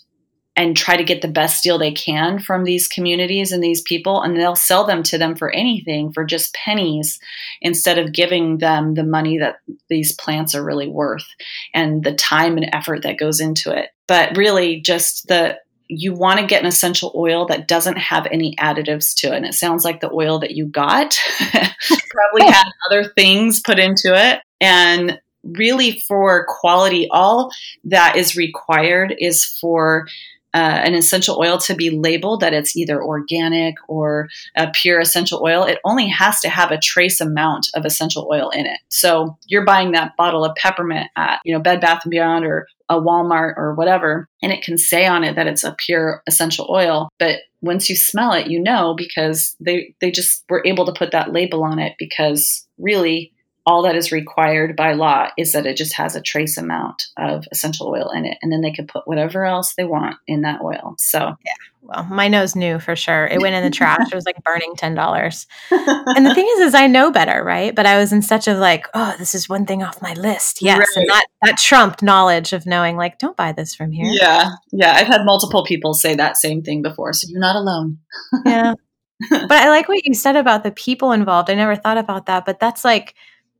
and 0.56 0.74
try 0.74 0.96
to 0.96 1.04
get 1.04 1.20
the 1.20 1.28
best 1.28 1.62
deal 1.62 1.78
they 1.78 1.92
can 1.92 2.38
from 2.38 2.64
these 2.64 2.88
communities 2.88 3.52
and 3.52 3.62
these 3.62 3.82
people 3.82 4.22
and 4.22 4.36
they'll 4.36 4.56
sell 4.56 4.84
them 4.84 5.02
to 5.02 5.18
them 5.18 5.36
for 5.36 5.50
anything 5.50 6.10
for 6.12 6.24
just 6.24 6.54
pennies 6.54 7.20
instead 7.60 7.98
of 7.98 8.12
giving 8.12 8.58
them 8.58 8.94
the 8.94 9.04
money 9.04 9.38
that 9.38 9.60
these 9.88 10.14
plants 10.14 10.54
are 10.54 10.64
really 10.64 10.88
worth 10.88 11.26
and 11.74 12.02
the 12.02 12.14
time 12.14 12.56
and 12.56 12.70
effort 12.72 13.02
that 13.02 13.18
goes 13.18 13.38
into 13.38 13.70
it. 13.70 13.90
But 14.06 14.36
really 14.36 14.80
just 14.80 15.28
the 15.28 15.58
you 15.88 16.12
want 16.12 16.40
to 16.40 16.46
get 16.46 16.62
an 16.62 16.66
essential 16.66 17.12
oil 17.14 17.46
that 17.46 17.68
doesn't 17.68 17.98
have 17.98 18.26
any 18.32 18.56
additives 18.56 19.14
to 19.14 19.28
it 19.28 19.36
and 19.36 19.46
it 19.46 19.54
sounds 19.54 19.84
like 19.84 20.00
the 20.00 20.10
oil 20.12 20.40
that 20.40 20.50
you 20.50 20.66
got 20.66 21.16
probably 21.50 22.50
had 22.50 22.64
other 22.88 23.04
things 23.04 23.60
put 23.60 23.78
into 23.78 24.12
it. 24.12 24.40
And 24.60 25.20
really 25.44 26.00
for 26.00 26.44
quality 26.48 27.08
all 27.10 27.52
that 27.84 28.16
is 28.16 28.36
required 28.36 29.14
is 29.18 29.44
for 29.44 30.08
uh, 30.56 30.80
an 30.86 30.94
essential 30.94 31.36
oil 31.38 31.58
to 31.58 31.74
be 31.74 31.90
labeled 31.90 32.40
that 32.40 32.54
it's 32.54 32.74
either 32.74 33.02
organic 33.02 33.74
or 33.88 34.26
a 34.56 34.70
pure 34.70 34.98
essential 34.98 35.42
oil, 35.44 35.64
it 35.64 35.78
only 35.84 36.08
has 36.08 36.40
to 36.40 36.48
have 36.48 36.70
a 36.70 36.80
trace 36.80 37.20
amount 37.20 37.66
of 37.74 37.84
essential 37.84 38.26
oil 38.32 38.48
in 38.48 38.64
it. 38.64 38.80
So 38.88 39.36
you're 39.48 39.66
buying 39.66 39.92
that 39.92 40.16
bottle 40.16 40.46
of 40.46 40.56
peppermint 40.56 41.10
at, 41.14 41.40
you 41.44 41.52
know, 41.52 41.60
Bed 41.60 41.82
Bath 41.82 42.00
and 42.04 42.10
Beyond 42.10 42.46
or 42.46 42.66
a 42.88 42.98
Walmart 42.98 43.58
or 43.58 43.74
whatever, 43.74 44.30
and 44.42 44.50
it 44.50 44.62
can 44.62 44.78
say 44.78 45.04
on 45.04 45.24
it 45.24 45.36
that 45.36 45.46
it's 45.46 45.64
a 45.64 45.76
pure 45.76 46.22
essential 46.26 46.68
oil, 46.70 47.10
but 47.18 47.40
once 47.60 47.90
you 47.90 47.96
smell 47.96 48.32
it, 48.32 48.46
you 48.46 48.58
know 48.62 48.94
because 48.96 49.56
they 49.60 49.94
they 50.00 50.10
just 50.10 50.42
were 50.48 50.62
able 50.64 50.86
to 50.86 50.92
put 50.92 51.10
that 51.10 51.32
label 51.32 51.64
on 51.64 51.78
it 51.78 51.96
because 51.98 52.66
really 52.78 53.32
all 53.66 53.82
that 53.82 53.96
is 53.96 54.12
required 54.12 54.76
by 54.76 54.92
law 54.92 55.28
is 55.36 55.52
that 55.52 55.66
it 55.66 55.76
just 55.76 55.94
has 55.96 56.14
a 56.14 56.22
trace 56.22 56.56
amount 56.56 57.08
of 57.16 57.44
essential 57.50 57.88
oil 57.88 58.10
in 58.14 58.24
it 58.24 58.38
and 58.40 58.52
then 58.52 58.60
they 58.60 58.70
can 58.70 58.86
put 58.86 59.06
whatever 59.08 59.44
else 59.44 59.74
they 59.74 59.84
want 59.84 60.16
in 60.26 60.42
that 60.42 60.60
oil. 60.62 60.94
So 60.98 61.18
yeah 61.18 61.54
well 61.82 62.04
my 62.04 62.28
nose 62.28 62.54
knew 62.54 62.78
for 62.78 62.94
sure. 62.94 63.26
It 63.26 63.40
went 63.40 63.54
in 63.56 63.64
the 63.64 63.70
trash. 63.70 64.06
It 64.12 64.14
was 64.14 64.24
like 64.24 64.42
burning 64.44 64.74
$10 64.76 65.46
and 65.70 66.26
the 66.26 66.34
thing 66.34 66.46
is 66.56 66.60
is 66.60 66.74
i 66.74 66.86
know 66.86 67.10
better 67.10 67.42
right? 67.42 67.74
But 67.74 67.86
i 67.86 67.98
was 67.98 68.12
in 68.12 68.22
such 68.22 68.46
a 68.46 68.54
like 68.54 68.86
oh 68.94 69.16
this 69.18 69.34
is 69.34 69.48
one 69.48 69.66
thing 69.66 69.82
off 69.82 70.00
my 70.00 70.14
list. 70.14 70.62
Yes 70.62 70.78
right. 70.78 70.96
and 70.96 71.08
that 71.08 71.26
that 71.42 71.58
trumped 71.58 72.02
knowledge 72.02 72.52
of 72.52 72.66
knowing 72.66 72.96
like 72.96 73.18
don't 73.18 73.36
buy 73.36 73.50
this 73.50 73.74
from 73.74 73.90
here. 73.90 74.06
Yeah 74.06 74.50
yeah. 74.70 74.92
I've 74.94 75.08
had 75.08 75.24
multiple 75.24 75.64
people 75.64 75.92
say 75.92 76.14
that 76.14 76.36
same 76.36 76.62
thing 76.62 76.82
before 76.82 77.12
so 77.12 77.26
you're 77.28 77.40
not 77.40 77.56
alone. 77.56 77.98
Yeah. 78.44 78.74
But 79.30 79.50
i 79.50 79.70
like 79.70 79.88
what 79.88 80.04
you 80.04 80.12
said 80.12 80.36
about 80.36 80.62
the 80.62 80.70
people 80.70 81.12
involved. 81.12 81.48
I 81.48 81.54
never 81.54 81.74
thought 81.74 81.98
about 81.98 82.26
that 82.26 82.44
but 82.44 82.60
that's 82.60 82.84
like 82.84 83.14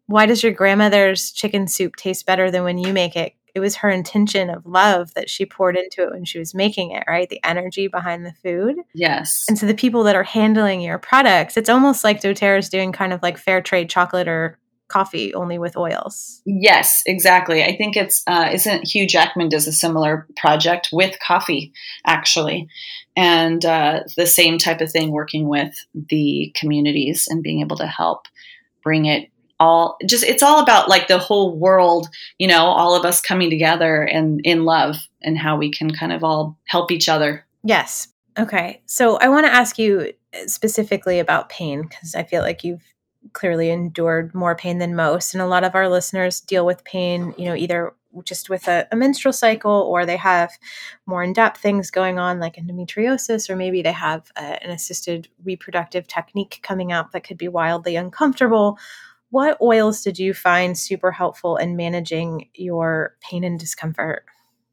why 0.07 0.27
does 0.27 0.43
your 0.43 0.53
grandmother's 0.53 1.33
chicken 1.33 1.67
soup 1.67 1.97
taste 1.97 2.27
better 2.27 2.51
than 2.51 2.65
when 2.65 2.79
you 2.79 2.93
make 2.93 3.17
it? 3.17 3.35
It 3.55 3.61
was 3.61 3.77
her 3.77 3.89
intention 3.89 4.51
of 4.51 4.67
love 4.67 5.15
that 5.15 5.31
she 5.31 5.47
poured 5.47 5.77
into 5.77 6.03
it 6.03 6.13
when 6.13 6.27
she 6.27 6.39
was 6.39 6.55
making 6.55 6.91
it, 6.91 7.05
right? 7.09 7.29
The 7.29 7.43
energy 7.43 7.89
behind 7.89 8.27
the 8.27 8.35
food. 8.43 8.77
Yes. 8.95 9.47
And 9.49 9.59
so 9.59 9.67
the 9.67 9.75
people 9.75 10.03
that 10.05 10.15
are 10.15 10.23
handling 10.23 10.83
your 10.83 10.99
products, 10.99 11.57
it's 11.57 11.71
almost 11.71 12.05
like 12.05 12.21
doTERRA 12.21 12.59
is 12.59 12.69
doing 12.69 12.93
kind 12.93 13.15
of 13.15 13.23
like 13.23 13.39
fair 13.39 13.63
trade 13.63 13.89
chocolate 13.89 14.29
or 14.29 14.59
coffee 14.89 15.35
only 15.35 15.59
with 15.59 15.77
oils. 15.77 16.43
Yes, 16.45 17.03
exactly. 17.07 17.65
I 17.65 17.77
think 17.77 17.97
it's 17.97 18.23
uh, 18.27 18.51
isn't 18.53 18.87
Hugh 18.87 19.07
Jackman 19.07 19.49
does 19.49 19.67
a 19.67 19.73
similar 19.73 20.27
project 20.37 20.91
with 20.93 21.19
coffee 21.19 21.73
actually, 22.07 22.69
and 23.17 23.65
uh, 23.65 24.01
the 24.17 24.27
same 24.27 24.59
type 24.59 24.81
of 24.81 24.93
thing 24.93 25.11
working 25.11 25.49
with 25.49 25.75
the 25.95 26.53
communities 26.55 27.27
and 27.29 27.43
being 27.43 27.61
able 27.61 27.77
to 27.79 27.87
help 27.87 28.27
bring 28.83 29.07
it 29.07 29.31
all 29.59 29.97
just 30.07 30.25
it's 30.25 30.43
all 30.43 30.63
about 30.63 30.89
like 30.89 31.09
the 31.09 31.19
whole 31.19 31.57
world 31.57 32.09
you 32.39 32.47
know 32.47 32.65
all 32.65 32.95
of 32.95 33.05
us 33.05 33.21
coming 33.21 33.51
together 33.51 34.03
and 34.03 34.41
in 34.45 34.65
love 34.65 34.97
and 35.23 35.39
how 35.39 35.57
we 35.57 35.71
can 35.71 35.91
kind 35.91 36.13
of 36.13 36.23
all 36.23 36.59
help 36.67 36.91
each 36.91 37.09
other. 37.09 37.45
Yes. 37.65 38.09
Okay. 38.39 38.83
So 38.87 39.17
i 39.17 39.29
want 39.29 39.47
to 39.47 39.53
ask 39.53 39.79
you 39.79 40.13
uh, 40.35 40.47
specifically 40.47 41.19
about 41.19 41.49
pain 41.49 41.83
because 41.83 42.15
i 42.15 42.23
feel 42.23 42.43
like 42.43 42.65
you've 42.65 42.83
clearly 43.33 43.71
endured 43.71 44.35
more 44.35 44.55
pain 44.55 44.79
than 44.79 44.95
most 44.95 45.35
and 45.35 45.43
a 45.43 45.47
lot 45.47 45.65
of 45.65 45.75
our 45.75 45.89
listeners 45.89 46.41
deal 46.41 46.65
with 46.65 46.85
pain 46.85 47.35
you 47.37 47.45
know 47.47 47.57
either 47.57 47.93
just 48.25 48.49
with 48.49 48.67
a, 48.69 48.87
a 48.93 48.97
menstrual 48.97 49.33
cycle 49.33 49.73
or 49.73 50.07
they 50.07 50.17
have 50.17 50.51
more 51.07 51.23
in-depth 51.23 51.61
things 51.61 51.91
going 51.91 52.19
on 52.19 52.41
like 52.41 52.57
endometriosis 52.57 53.51
or 53.51 53.57
maybe 53.57 53.83
they 53.83 53.93
have 53.93 54.31
a, 54.37 54.63
an 54.65 54.71
assisted 54.71 55.29
reproductive 55.45 56.07
technique 56.07 56.61
coming 56.63 56.93
up 56.93 57.13
that 57.13 57.25
could 57.25 57.39
be 57.39 57.49
wildly 57.49 57.97
uncomfortable 57.97 58.79
what 59.31 59.59
oils 59.61 60.03
did 60.03 60.19
you 60.19 60.35
find 60.35 60.79
super 60.79 61.11
helpful 61.13 61.57
in 61.57 61.77
managing 61.77 62.49
your 62.55 63.17
pain 63.21 63.45
and 63.45 63.59
discomfort? 63.59 64.25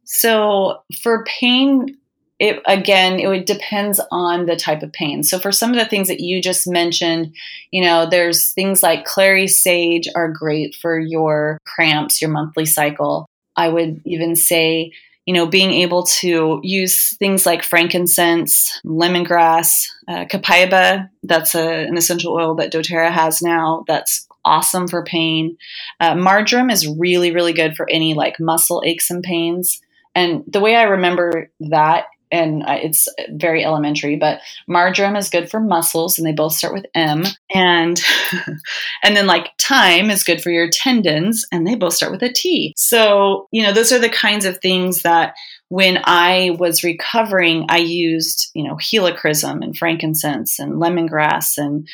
So, 0.05 0.83
for 1.01 1.23
pain, 1.25 1.97
it 2.39 2.61
again 2.65 3.19
it 3.19 3.45
depends 3.45 4.01
on 4.11 4.47
the 4.47 4.55
type 4.55 4.81
of 4.81 4.91
pain 4.91 5.23
so 5.23 5.37
for 5.37 5.51
some 5.51 5.69
of 5.69 5.77
the 5.77 5.85
things 5.85 6.07
that 6.07 6.19
you 6.19 6.41
just 6.41 6.67
mentioned 6.67 7.33
you 7.69 7.81
know 7.81 8.09
there's 8.09 8.51
things 8.53 8.81
like 8.81 9.05
clary 9.05 9.47
sage 9.47 10.07
are 10.15 10.31
great 10.31 10.73
for 10.73 10.99
your 10.99 11.59
cramps 11.63 12.19
your 12.19 12.31
monthly 12.31 12.65
cycle 12.65 13.27
i 13.55 13.69
would 13.69 14.01
even 14.03 14.35
say 14.35 14.91
you 15.25 15.33
know, 15.33 15.45
being 15.45 15.71
able 15.71 16.03
to 16.03 16.59
use 16.63 17.15
things 17.17 17.45
like 17.45 17.63
frankincense, 17.63 18.79
lemongrass, 18.85 19.87
uh, 20.07 20.25
copaiba, 20.25 21.09
that's 21.23 21.55
a, 21.55 21.85
an 21.85 21.95
essential 21.95 22.33
oil 22.33 22.55
that 22.55 22.73
doTERRA 22.73 23.09
has 23.09 23.41
now 23.41 23.85
that's 23.87 24.27
awesome 24.45 24.87
for 24.87 25.03
pain. 25.03 25.57
Uh, 25.99 26.15
marjoram 26.15 26.69
is 26.69 26.87
really, 26.87 27.31
really 27.31 27.53
good 27.53 27.75
for 27.75 27.89
any 27.89 28.13
like 28.13 28.39
muscle 28.39 28.81
aches 28.85 29.09
and 29.09 29.23
pains. 29.23 29.79
And 30.15 30.43
the 30.47 30.59
way 30.59 30.75
I 30.75 30.83
remember 30.83 31.49
that 31.59 32.05
and 32.33 32.63
it's 32.67 33.07
very 33.29 33.63
elementary 33.63 34.15
but 34.17 34.39
marjoram 34.67 35.15
is 35.15 35.29
good 35.29 35.49
for 35.49 35.59
muscles 35.59 36.17
and 36.17 36.27
they 36.27 36.33
both 36.33 36.53
start 36.53 36.73
with 36.73 36.85
m 36.95 37.23
and 37.53 38.01
and 39.03 39.15
then 39.15 39.27
like 39.27 39.51
thyme 39.61 40.09
is 40.09 40.23
good 40.23 40.41
for 40.41 40.49
your 40.49 40.69
tendons 40.69 41.45
and 41.51 41.65
they 41.65 41.75
both 41.75 41.93
start 41.93 42.11
with 42.11 42.23
a 42.23 42.33
t 42.33 42.73
so 42.75 43.47
you 43.51 43.61
know 43.61 43.71
those 43.71 43.91
are 43.91 43.99
the 43.99 44.09
kinds 44.09 44.45
of 44.45 44.57
things 44.57 45.03
that 45.03 45.35
when 45.69 45.99
i 46.05 46.49
was 46.59 46.83
recovering 46.83 47.65
i 47.69 47.77
used 47.77 48.49
you 48.55 48.67
know 48.67 48.75
helichrysum 48.75 49.63
and 49.63 49.77
frankincense 49.77 50.59
and 50.59 50.81
lemongrass 50.81 51.57
and 51.57 51.87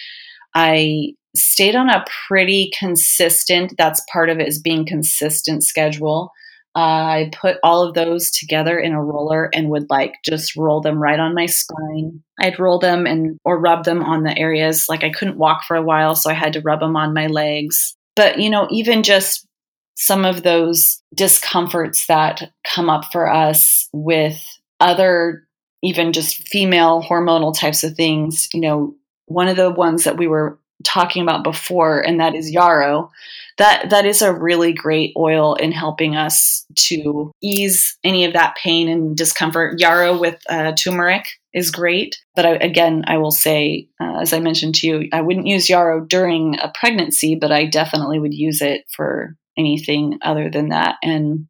i 0.55 1.13
stayed 1.35 1.75
on 1.75 1.89
a 1.89 2.05
pretty 2.27 2.71
consistent 2.77 3.73
that's 3.77 4.01
part 4.11 4.29
of 4.29 4.39
it 4.39 4.47
is 4.47 4.59
being 4.59 4.85
consistent 4.85 5.63
schedule 5.63 6.31
uh, 6.75 6.79
I 6.79 7.31
put 7.33 7.57
all 7.63 7.83
of 7.83 7.95
those 7.95 8.29
together 8.29 8.77
in 8.77 8.93
a 8.93 9.03
roller 9.03 9.49
and 9.53 9.69
would 9.69 9.89
like 9.89 10.15
just 10.23 10.55
roll 10.55 10.81
them 10.81 11.01
right 11.01 11.19
on 11.19 11.33
my 11.33 11.47
spine. 11.47 12.23
I'd 12.39 12.59
roll 12.59 12.77
them 12.77 13.07
and 13.07 13.39
or 13.43 13.59
rub 13.59 13.85
them 13.85 14.03
on 14.03 14.23
the 14.23 14.37
areas 14.37 14.85
like 14.87 15.03
I 15.03 15.09
couldn't 15.09 15.37
walk 15.37 15.63
for 15.63 15.75
a 15.75 15.81
while, 15.81 16.15
so 16.15 16.29
I 16.29 16.33
had 16.33 16.53
to 16.53 16.61
rub 16.61 16.79
them 16.79 16.95
on 16.95 17.13
my 17.13 17.27
legs. 17.27 17.95
But 18.15 18.39
you 18.39 18.49
know, 18.49 18.67
even 18.69 19.01
just 19.01 19.47
some 19.95 20.23
of 20.25 20.43
those 20.43 21.01
discomforts 21.15 22.05
that 22.05 22.51
come 22.63 22.89
up 22.89 23.05
for 23.11 23.29
us 23.29 23.89
with 23.91 24.39
other 24.79 25.47
even 25.81 26.13
just 26.13 26.47
female 26.47 27.01
hormonal 27.01 27.57
types 27.57 27.83
of 27.83 27.95
things, 27.95 28.47
you 28.53 28.61
know, 28.61 28.95
one 29.25 29.47
of 29.47 29.57
the 29.57 29.71
ones 29.71 30.03
that 30.03 30.17
we 30.17 30.27
were 30.27 30.59
talking 30.83 31.21
about 31.21 31.43
before, 31.43 32.01
and 32.01 32.19
that 32.19 32.35
is 32.35 32.51
yarrow. 32.51 33.11
That 33.57 33.89
that 33.89 34.05
is 34.05 34.21
a 34.21 34.33
really 34.33 34.71
great 34.71 35.13
oil 35.17 35.55
in 35.55 35.71
helping 35.71 36.15
us 36.15 36.65
to 36.75 37.31
ease 37.41 37.97
any 38.03 38.25
of 38.25 38.33
that 38.33 38.55
pain 38.55 38.87
and 38.87 39.17
discomfort. 39.17 39.79
Yarrow 39.79 40.17
with 40.17 40.41
uh, 40.49 40.73
turmeric 40.73 41.25
is 41.53 41.71
great, 41.71 42.17
but 42.35 42.45
I, 42.45 42.51
again, 42.51 43.03
I 43.07 43.17
will 43.17 43.31
say, 43.31 43.89
uh, 43.99 44.19
as 44.21 44.33
I 44.33 44.39
mentioned 44.39 44.75
to 44.75 44.87
you, 44.87 45.09
I 45.11 45.21
wouldn't 45.21 45.47
use 45.47 45.69
yarrow 45.69 46.05
during 46.05 46.57
a 46.59 46.71
pregnancy, 46.73 47.35
but 47.35 47.51
I 47.51 47.65
definitely 47.65 48.19
would 48.19 48.33
use 48.33 48.61
it 48.61 48.85
for 48.95 49.35
anything 49.57 50.19
other 50.21 50.49
than 50.49 50.69
that. 50.69 50.95
And 51.03 51.47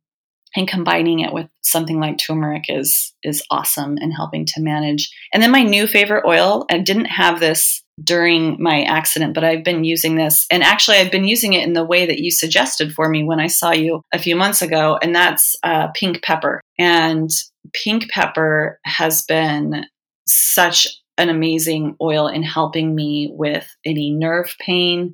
and 0.55 0.67
combining 0.67 1.19
it 1.19 1.33
with 1.33 1.47
something 1.61 1.99
like 1.99 2.17
turmeric 2.17 2.65
is 2.69 3.13
is 3.23 3.43
awesome 3.51 3.97
and 3.97 4.13
helping 4.13 4.45
to 4.45 4.61
manage. 4.61 5.09
And 5.33 5.43
then 5.43 5.51
my 5.51 5.63
new 5.63 5.87
favorite 5.87 6.25
oil, 6.25 6.65
I 6.69 6.79
didn't 6.79 7.05
have 7.05 7.39
this 7.39 7.83
during 8.03 8.61
my 8.61 8.83
accident, 8.83 9.33
but 9.33 9.43
I've 9.43 9.63
been 9.63 9.83
using 9.83 10.15
this. 10.15 10.45
And 10.49 10.63
actually, 10.63 10.97
I've 10.97 11.11
been 11.11 11.27
using 11.27 11.53
it 11.53 11.67
in 11.67 11.73
the 11.73 11.83
way 11.83 12.05
that 12.05 12.19
you 12.19 12.31
suggested 12.31 12.93
for 12.93 13.09
me 13.09 13.23
when 13.23 13.39
I 13.39 13.47
saw 13.47 13.71
you 13.71 14.01
a 14.13 14.19
few 14.19 14.35
months 14.35 14.61
ago, 14.61 14.97
and 15.01 15.13
that's 15.13 15.55
uh, 15.63 15.87
pink 15.93 16.23
pepper. 16.23 16.61
And 16.77 17.29
pink 17.73 18.09
pepper 18.09 18.79
has 18.85 19.23
been 19.23 19.85
such 20.27 20.87
an 21.17 21.29
amazing 21.29 21.97
oil 22.01 22.27
in 22.27 22.43
helping 22.43 22.95
me 22.95 23.29
with 23.33 23.67
any 23.85 24.09
nerve 24.09 24.55
pain, 24.59 25.13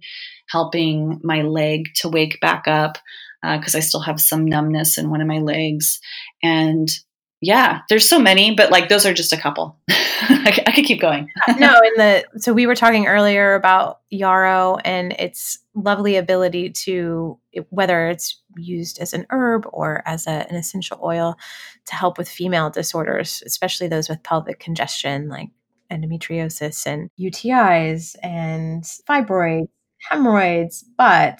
helping 0.49 1.19
my 1.23 1.41
leg 1.41 1.85
to 1.95 2.09
wake 2.09 2.39
back 2.39 2.67
up 2.67 2.99
because 3.41 3.75
uh, 3.75 3.79
I 3.79 3.81
still 3.81 4.01
have 4.01 4.19
some 4.19 4.45
numbness 4.45 4.97
in 4.97 5.09
one 5.09 5.21
of 5.21 5.27
my 5.27 5.39
legs. 5.39 5.99
And 6.43 6.89
yeah, 7.41 7.81
there's 7.89 8.07
so 8.07 8.19
many, 8.19 8.55
but 8.55 8.71
like 8.71 8.89
those 8.89 9.05
are 9.05 9.13
just 9.13 9.33
a 9.33 9.37
couple. 9.37 9.77
I, 9.89 10.63
I, 10.65 10.71
could 10.71 10.85
keep 10.85 11.01
going. 11.01 11.29
no, 11.59 11.79
in 11.83 11.93
the 11.97 12.25
so 12.37 12.53
we 12.53 12.65
were 12.65 12.75
talking 12.75 13.05
earlier 13.05 13.53
about 13.53 13.99
yarrow 14.09 14.77
and 14.85 15.11
its 15.13 15.59
lovely 15.75 16.15
ability 16.15 16.71
to 16.71 17.37
whether 17.69 18.07
it's 18.07 18.41
used 18.57 18.99
as 18.99 19.13
an 19.13 19.25
herb 19.29 19.67
or 19.71 20.01
as 20.07 20.25
a, 20.25 20.49
an 20.49 20.55
essential 20.55 20.99
oil 21.03 21.37
to 21.85 21.95
help 21.95 22.17
with 22.17 22.29
female 22.29 22.69
disorders, 22.69 23.43
especially 23.45 23.87
those 23.87 24.09
with 24.09 24.23
pelvic 24.23 24.59
congestion 24.59 25.29
like 25.29 25.49
endometriosis 25.91 26.87
and 26.87 27.09
UTIs 27.19 28.15
and 28.23 28.83
fibroids, 29.07 29.67
hemorrhoids, 30.09 30.83
but 30.97 31.39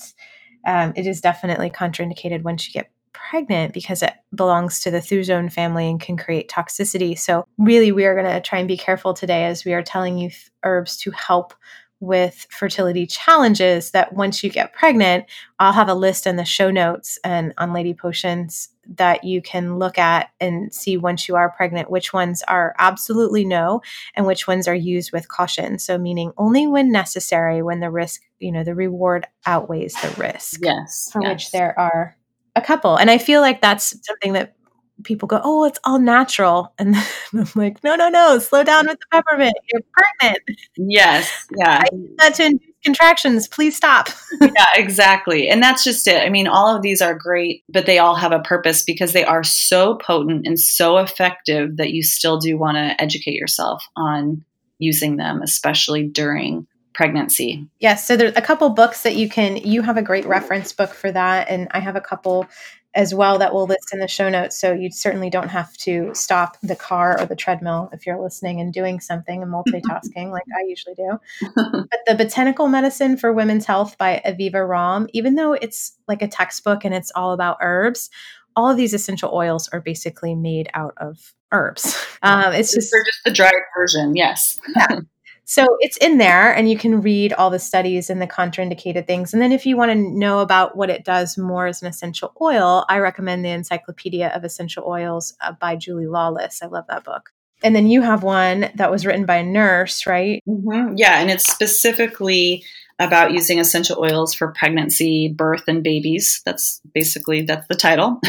um, 0.65 0.93
it 0.95 1.07
is 1.07 1.21
definitely 1.21 1.69
contraindicated 1.69 2.43
once 2.43 2.67
you 2.67 2.73
get 2.73 2.91
pregnant 3.13 3.73
because 3.73 4.03
it 4.03 4.13
belongs 4.33 4.79
to 4.81 4.91
the 4.91 4.99
thujone 4.99 5.51
family 5.51 5.89
and 5.89 5.99
can 6.01 6.17
create 6.17 6.49
toxicity. 6.49 7.17
So, 7.17 7.45
really, 7.57 7.91
we 7.91 8.05
are 8.05 8.13
going 8.13 8.31
to 8.31 8.41
try 8.41 8.59
and 8.59 8.67
be 8.67 8.77
careful 8.77 9.13
today 9.13 9.45
as 9.45 9.65
we 9.65 9.73
are 9.73 9.83
telling 9.83 10.17
you 10.17 10.29
th- 10.29 10.51
herbs 10.63 10.97
to 10.97 11.11
help 11.11 11.53
with 11.99 12.45
fertility 12.49 13.07
challenges 13.07 13.91
that 13.91 14.13
once 14.13 14.43
you 14.43 14.49
get 14.49 14.73
pregnant, 14.73 15.25
I'll 15.59 15.73
have 15.73 15.87
a 15.87 15.93
list 15.93 16.27
in 16.27 16.35
the 16.35 16.45
show 16.45 16.69
notes 16.69 17.17
and 17.23 17.53
on 17.57 17.73
Lady 17.73 17.93
Potions 17.93 18.69
that 18.87 19.23
you 19.23 19.41
can 19.41 19.79
look 19.79 19.97
at 19.97 20.29
and 20.39 20.73
see 20.73 20.97
once 20.97 21.27
you 21.27 21.35
are 21.35 21.49
pregnant 21.49 21.89
which 21.89 22.13
ones 22.13 22.43
are 22.47 22.75
absolutely 22.77 23.45
no 23.45 23.81
and 24.15 24.25
which 24.25 24.47
ones 24.47 24.67
are 24.67 24.75
used 24.75 25.11
with 25.11 25.27
caution. 25.27 25.79
So 25.79 25.97
meaning 25.97 26.31
only 26.37 26.67
when 26.67 26.91
necessary 26.91 27.61
when 27.61 27.79
the 27.79 27.89
risk, 27.89 28.21
you 28.39 28.51
know, 28.51 28.63
the 28.63 28.75
reward 28.75 29.25
outweighs 29.45 29.93
the 29.95 30.13
risk. 30.21 30.59
Yes. 30.61 31.09
For 31.11 31.21
yes. 31.21 31.31
which 31.31 31.51
there 31.51 31.77
are 31.79 32.15
a 32.55 32.61
couple. 32.61 32.95
And 32.97 33.09
I 33.09 33.17
feel 33.17 33.41
like 33.41 33.61
that's 33.61 33.97
something 34.05 34.33
that 34.33 34.55
people 35.03 35.27
go, 35.27 35.41
"Oh, 35.43 35.65
it's 35.65 35.79
all 35.83 35.99
natural," 35.99 36.73
and 36.79 36.95
I'm 37.33 37.47
like, 37.55 37.83
"No, 37.83 37.95
no, 37.95 38.09
no! 38.09 38.39
Slow 38.39 38.63
down 38.63 38.87
with 38.87 38.99
the 38.99 39.05
peppermint. 39.11 39.55
You're 39.71 39.81
pregnant." 39.93 40.43
Yes, 40.77 41.47
yeah. 41.57 41.83
I 41.83 41.95
use 41.95 42.09
that 42.17 42.33
to 42.35 42.45
induce 42.45 42.75
contractions. 42.85 43.47
Please 43.47 43.75
stop. 43.75 44.09
yeah, 44.41 44.65
exactly. 44.75 45.49
And 45.49 45.61
that's 45.61 45.83
just 45.83 46.07
it. 46.07 46.21
I 46.21 46.29
mean, 46.29 46.47
all 46.47 46.73
of 46.73 46.81
these 46.81 47.01
are 47.01 47.15
great, 47.15 47.63
but 47.67 47.85
they 47.85 47.97
all 47.97 48.15
have 48.15 48.31
a 48.31 48.39
purpose 48.39 48.83
because 48.83 49.11
they 49.11 49.25
are 49.25 49.43
so 49.43 49.95
potent 49.95 50.45
and 50.45 50.59
so 50.59 50.99
effective 50.99 51.77
that 51.77 51.91
you 51.91 52.03
still 52.03 52.37
do 52.37 52.57
want 52.57 52.77
to 52.77 53.01
educate 53.01 53.33
yourself 53.33 53.85
on 53.97 54.45
using 54.77 55.17
them, 55.17 55.41
especially 55.41 56.07
during 56.07 56.67
pregnancy. 56.93 57.67
Yes, 57.79 58.07
so 58.07 58.15
there's 58.15 58.35
a 58.37 58.41
couple 58.41 58.69
books 58.69 59.03
that 59.03 59.15
you 59.15 59.27
can 59.27 59.57
you 59.57 59.81
have 59.81 59.97
a 59.97 60.01
great 60.01 60.25
reference 60.25 60.71
book 60.71 60.93
for 60.93 61.11
that 61.11 61.49
and 61.49 61.67
I 61.71 61.79
have 61.79 61.97
a 61.97 62.01
couple 62.01 62.47
as 62.95 63.13
well 63.13 63.37
that 63.37 63.53
we'll 63.53 63.67
list 63.67 63.93
in 63.93 63.99
the 63.99 64.07
show 64.07 64.29
notes. 64.29 64.57
So 64.57 64.71
you 64.71 64.89
certainly 64.89 65.29
don't 65.29 65.49
have 65.49 65.75
to 65.77 66.11
stop 66.13 66.57
the 66.63 66.75
car 66.75 67.19
or 67.19 67.25
the 67.25 67.35
treadmill 67.35 67.89
if 67.91 68.07
you're 68.07 68.21
listening 68.21 68.61
and 68.61 68.73
doing 68.73 69.01
something 69.01 69.43
and 69.43 69.51
multitasking 69.51 70.31
like 70.31 70.45
I 70.57 70.63
usually 70.67 70.95
do. 70.95 71.19
but 71.55 71.99
the 72.07 72.15
Botanical 72.15 72.69
Medicine 72.69 73.17
for 73.17 73.33
Women's 73.33 73.65
Health 73.65 73.97
by 73.97 74.21
Aviva 74.25 74.65
Romm, 74.67 75.09
even 75.13 75.35
though 75.35 75.53
it's 75.53 75.97
like 76.07 76.21
a 76.21 76.27
textbook 76.27 76.85
and 76.85 76.95
it's 76.95 77.11
all 77.15 77.33
about 77.33 77.57
herbs, 77.61 78.09
all 78.55 78.69
of 78.71 78.77
these 78.77 78.93
essential 78.93 79.31
oils 79.33 79.67
are 79.69 79.81
basically 79.81 80.33
made 80.33 80.69
out 80.73 80.93
of 80.97 81.33
herbs. 81.51 82.01
Um, 82.23 82.53
it's 82.53 82.73
just, 82.73 82.91
they're 82.91 83.03
just 83.03 83.23
the 83.23 83.31
dried 83.31 83.53
version, 83.77 84.15
yes. 84.15 84.59
yeah. 84.75 85.01
So 85.45 85.77
it's 85.79 85.97
in 85.97 86.17
there, 86.17 86.51
and 86.51 86.69
you 86.69 86.77
can 86.77 87.01
read 87.01 87.31
all 87.33 87.51
the 87.51 87.59
studies 87.59 88.09
and 88.09 88.19
the 88.19 88.27
contraindicated 88.27 89.05
things. 89.05 89.31
And 89.31 89.41
then, 89.41 89.51
if 89.51 89.65
you 89.65 89.77
want 89.77 89.91
to 89.91 89.95
know 89.95 90.39
about 90.39 90.75
what 90.75 90.89
it 90.89 91.05
does 91.05 91.37
more 91.37 91.67
as 91.67 91.83
an 91.83 91.87
essential 91.87 92.33
oil, 92.41 92.83
I 92.89 92.97
recommend 92.97 93.45
the 93.45 93.49
Encyclopedia 93.49 94.29
of 94.29 94.43
Essential 94.43 94.83
Oils 94.85 95.35
uh, 95.41 95.51
by 95.53 95.75
Julie 95.75 96.07
Lawless. 96.07 96.63
I 96.63 96.65
love 96.65 96.85
that 96.89 97.03
book. 97.03 97.31
And 97.63 97.75
then 97.75 97.87
you 97.87 98.01
have 98.01 98.23
one 98.23 98.71
that 98.75 98.91
was 98.91 99.05
written 99.05 99.25
by 99.25 99.37
a 99.37 99.43
nurse, 99.43 100.07
right? 100.07 100.43
Mm-hmm. 100.49 100.95
Yeah, 100.97 101.19
and 101.19 101.29
it's 101.29 101.51
specifically 101.51 102.63
about 102.97 103.31
using 103.31 103.59
essential 103.59 103.99
oils 103.99 104.33
for 104.33 104.51
pregnancy, 104.51 105.31
birth, 105.35 105.63
and 105.67 105.83
babies. 105.83 106.41
That's 106.45 106.81
basically 106.93 107.43
that's 107.43 107.67
the 107.67 107.75
title. 107.75 108.19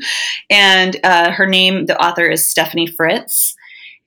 and 0.50 0.96
uh, 1.04 1.30
her 1.30 1.46
name, 1.46 1.86
the 1.86 1.98
author 1.98 2.26
is 2.26 2.48
Stephanie 2.48 2.86
Fritz 2.86 3.55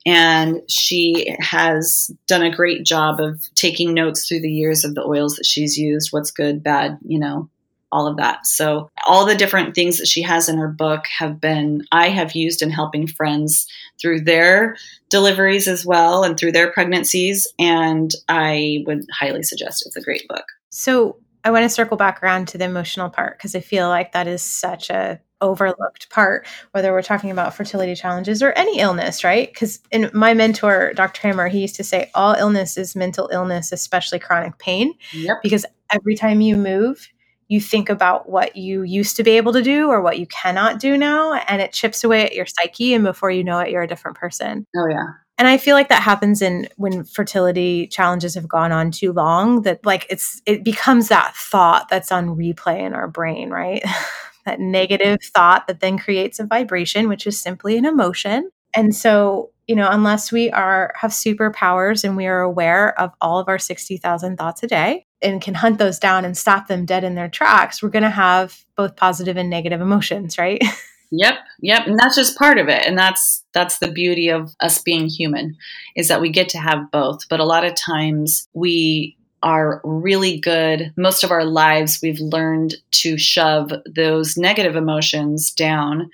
and 0.06 0.60
she 0.68 1.36
has 1.40 2.10
done 2.26 2.42
a 2.42 2.54
great 2.54 2.84
job 2.84 3.20
of 3.20 3.42
taking 3.54 3.94
notes 3.94 4.26
through 4.26 4.40
the 4.40 4.50
years 4.50 4.84
of 4.84 4.94
the 4.94 5.04
oils 5.04 5.36
that 5.36 5.46
she's 5.46 5.76
used 5.76 6.12
what's 6.12 6.30
good 6.30 6.62
bad 6.62 6.98
you 7.04 7.18
know 7.18 7.48
all 7.92 8.06
of 8.06 8.16
that. 8.16 8.46
So 8.46 8.88
all 9.06 9.26
the 9.26 9.34
different 9.34 9.74
things 9.74 9.98
that 9.98 10.06
she 10.06 10.22
has 10.22 10.48
in 10.48 10.58
her 10.58 10.68
book 10.68 11.06
have 11.06 11.40
been 11.40 11.84
i 11.92 12.08
have 12.08 12.32
used 12.32 12.62
in 12.62 12.70
helping 12.70 13.06
friends 13.06 13.66
through 14.00 14.20
their 14.20 14.76
deliveries 15.08 15.66
as 15.66 15.84
well 15.84 16.22
and 16.22 16.38
through 16.38 16.52
their 16.52 16.72
pregnancies. 16.72 17.46
And 17.58 18.12
i 18.28 18.82
would 18.86 19.04
highly 19.12 19.42
suggest 19.42 19.86
it's 19.86 19.96
a 19.96 20.02
great 20.02 20.26
book. 20.28 20.44
So 20.70 21.16
i 21.44 21.50
want 21.50 21.64
to 21.64 21.68
circle 21.68 21.96
back 21.96 22.22
around 22.22 22.48
to 22.48 22.58
the 22.58 22.64
emotional 22.64 23.10
part 23.10 23.38
because 23.38 23.54
i 23.54 23.60
feel 23.60 23.88
like 23.88 24.12
that 24.12 24.26
is 24.26 24.42
such 24.42 24.90
a 24.90 25.20
overlooked 25.40 26.10
part, 26.10 26.46
whether 26.72 26.92
we're 26.92 27.02
talking 27.02 27.30
about 27.30 27.54
fertility 27.54 27.94
challenges 27.94 28.42
or 28.42 28.52
any 28.52 28.78
illness, 28.78 29.24
right? 29.24 29.48
Because 29.52 29.80
in 29.90 30.10
my 30.12 30.34
mentor, 30.34 30.92
Dr. 30.94 31.20
Hammer, 31.28 31.48
he 31.48 31.60
used 31.60 31.76
to 31.76 31.84
say 31.84 32.10
all 32.14 32.34
illness 32.34 32.76
is 32.76 32.96
mental 32.96 33.28
illness, 33.32 33.72
especially 33.72 34.18
chronic 34.18 34.58
pain. 34.58 34.94
Yep. 35.12 35.38
Because 35.42 35.66
every 35.92 36.14
time 36.14 36.40
you 36.40 36.56
move, 36.56 37.08
you 37.50 37.60
think 37.60 37.88
about 37.88 38.28
what 38.28 38.54
you 38.54 38.82
used 38.82 39.16
to 39.16 39.24
be 39.24 39.32
able 39.32 39.52
to 39.52 39.60
do 39.60 39.88
or 39.88 40.00
what 40.00 40.20
you 40.20 40.26
cannot 40.26 40.78
do 40.78 40.96
now 40.96 41.34
and 41.34 41.60
it 41.60 41.72
chips 41.72 42.04
away 42.04 42.24
at 42.24 42.34
your 42.34 42.46
psyche 42.46 42.94
and 42.94 43.04
before 43.04 43.30
you 43.30 43.42
know 43.42 43.58
it 43.58 43.70
you're 43.70 43.82
a 43.82 43.88
different 43.88 44.16
person 44.16 44.64
oh 44.76 44.86
yeah 44.88 45.06
and 45.36 45.48
i 45.48 45.58
feel 45.58 45.74
like 45.74 45.88
that 45.88 46.02
happens 46.02 46.40
in 46.40 46.68
when 46.76 47.02
fertility 47.04 47.88
challenges 47.88 48.34
have 48.34 48.48
gone 48.48 48.70
on 48.70 48.90
too 48.90 49.12
long 49.12 49.62
that 49.62 49.84
like 49.84 50.06
it's 50.08 50.40
it 50.46 50.64
becomes 50.64 51.08
that 51.08 51.34
thought 51.34 51.88
that's 51.88 52.12
on 52.12 52.36
replay 52.36 52.78
in 52.78 52.94
our 52.94 53.08
brain 53.08 53.50
right 53.50 53.82
that 54.44 54.60
negative 54.60 55.18
thought 55.22 55.66
that 55.66 55.80
then 55.80 55.98
creates 55.98 56.38
a 56.38 56.46
vibration 56.46 57.08
which 57.08 57.26
is 57.26 57.40
simply 57.40 57.76
an 57.76 57.84
emotion 57.84 58.50
and 58.74 58.94
so 58.94 59.50
you 59.66 59.76
know 59.76 59.88
unless 59.90 60.32
we 60.32 60.50
are 60.50 60.92
have 60.96 61.10
superpowers 61.10 62.04
and 62.04 62.16
we 62.16 62.26
are 62.26 62.40
aware 62.40 62.98
of 63.00 63.12
all 63.20 63.38
of 63.38 63.48
our 63.48 63.58
60,000 63.58 64.36
thoughts 64.36 64.62
a 64.62 64.66
day 64.66 65.06
and 65.22 65.42
can 65.42 65.54
hunt 65.54 65.78
those 65.78 65.98
down 65.98 66.24
and 66.24 66.36
stop 66.36 66.66
them 66.66 66.86
dead 66.86 67.04
in 67.04 67.14
their 67.14 67.28
tracks, 67.28 67.82
we're 67.82 67.90
going 67.90 68.02
to 68.02 68.10
have 68.10 68.64
both 68.76 68.96
positive 68.96 69.36
and 69.36 69.50
negative 69.50 69.80
emotions, 69.80 70.38
right? 70.38 70.62
Yep, 71.12 71.34
yep, 71.60 71.86
and 71.88 71.98
that's 71.98 72.14
just 72.14 72.38
part 72.38 72.58
of 72.58 72.68
it. 72.68 72.86
And 72.86 72.96
that's 72.96 73.44
that's 73.52 73.78
the 73.78 73.90
beauty 73.90 74.28
of 74.28 74.54
us 74.60 74.80
being 74.80 75.08
human 75.08 75.56
is 75.96 76.06
that 76.06 76.20
we 76.20 76.30
get 76.30 76.48
to 76.50 76.58
have 76.58 76.88
both. 76.92 77.28
But 77.28 77.40
a 77.40 77.44
lot 77.44 77.64
of 77.64 77.74
times 77.74 78.46
we 78.54 79.16
are 79.42 79.80
really 79.84 80.38
good. 80.38 80.92
Most 80.96 81.24
of 81.24 81.30
our 81.30 81.44
lives 81.44 82.00
we've 82.02 82.20
learned 82.20 82.74
to 82.92 83.16
shove 83.18 83.72
those 83.86 84.36
negative 84.36 84.76
emotions 84.76 85.50
down 85.50 86.10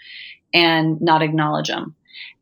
and 0.54 1.00
not 1.00 1.22
acknowledge 1.22 1.68
them. 1.68 1.94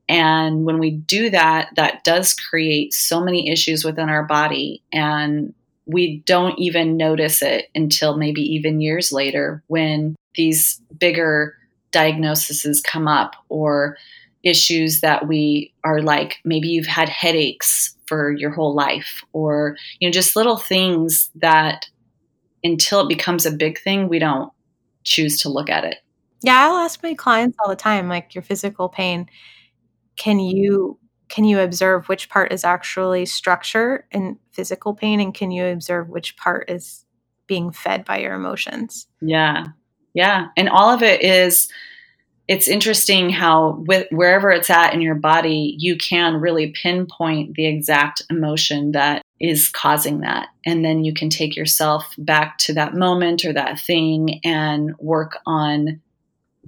And 0.09 0.65
when 0.65 0.79
we 0.79 0.91
do 0.91 1.31
that, 1.31 1.71
that 1.77 2.05
does 2.05 2.35
create 2.35 2.93
so 2.93 3.23
many 3.23 3.51
issues 3.51 3.85
within 3.85 4.11
our 4.11 4.25
body 4.25 4.83
and 4.93 5.55
we 5.87 6.19
don't 6.21 6.59
even 6.59 6.97
notice 6.97 7.43
it 7.43 7.71
until 7.75 8.17
maybe 8.17 8.41
even 8.41 8.81
years 8.81 9.13
later 9.13 9.63
when 9.67 10.17
these 10.35 10.81
bigger 10.99 11.57
diagnoses 11.91 12.81
come 12.81 13.07
up 13.07 13.37
or 13.49 13.97
issues 14.43 15.01
that 15.01 15.27
we 15.27 15.73
are 15.85 16.03
like 16.03 16.39
maybe 16.45 16.69
you've 16.69 16.87
had 16.87 17.09
headaches 17.09 17.94
for 18.07 18.33
your 18.33 18.51
whole 18.51 18.75
life 18.75 19.25
or 19.33 19.77
you 19.99 20.09
know 20.09 20.13
just 20.13 20.37
little 20.37 20.57
things 20.57 21.31
that 21.35 21.87
until 22.63 23.01
it 23.01 23.09
becomes 23.09 23.47
a 23.47 23.53
big 23.53 23.79
thing 23.81 24.09
we 24.09 24.19
don't 24.19 24.53
choose 25.05 25.41
to 25.43 25.49
look 25.49 25.69
at 25.69 25.85
it. 25.85 25.99
Yeah 26.43 26.69
i'll 26.69 26.77
ask 26.77 27.03
my 27.03 27.15
clients 27.15 27.57
all 27.61 27.69
the 27.69 27.77
time 27.77 28.09
like 28.09 28.35
your 28.35 28.43
physical 28.43 28.89
pain. 28.89 29.29
Can 30.17 30.39
you 30.39 30.99
can 31.29 31.45
you 31.45 31.59
observe 31.59 32.09
which 32.09 32.29
part 32.29 32.53
is 32.53 32.65
actually 32.65 33.27
structure 33.27 34.07
and 34.13 34.37
physical 34.53 34.95
pain 34.95 35.21
and 35.21 35.35
can 35.35 35.51
you 35.51 35.67
observe 35.67 36.09
which 36.09 36.37
part 36.37 36.71
is 36.71 37.05
being 37.47 37.73
fed 37.73 38.05
by 38.05 38.19
your 38.19 38.35
emotions? 38.35 39.07
Yeah. 39.21 39.65
Yeah. 40.15 40.47
And 40.57 40.69
all 40.69 40.91
of 40.91 41.03
it 41.03 41.23
is 41.23 41.69
it's 42.47 42.69
interesting 42.69 43.31
how 43.31 43.83
with 43.87 44.07
wherever 44.11 44.51
it's 44.51 44.69
at 44.69 44.93
in 44.93 45.01
your 45.01 45.15
body 45.15 45.77
you 45.79 45.97
can 45.97 46.35
really 46.35 46.73
pinpoint 46.73 47.55
the 47.55 47.67
exact 47.67 48.23
emotion 48.29 48.93
that 48.93 49.23
is 49.41 49.69
causing 49.69 50.21
that. 50.21 50.49
And 50.65 50.85
then 50.85 51.05
you 51.05 51.13
can 51.13 51.29
take 51.29 51.57
yourself 51.57 52.15
back 52.17 52.59
to 52.59 52.75
that 52.75 52.95
moment 52.95 53.45
or 53.45 53.53
that 53.53 53.79
thing 53.79 54.41
and 54.45 54.97
work 54.99 55.39
on 55.45 56.01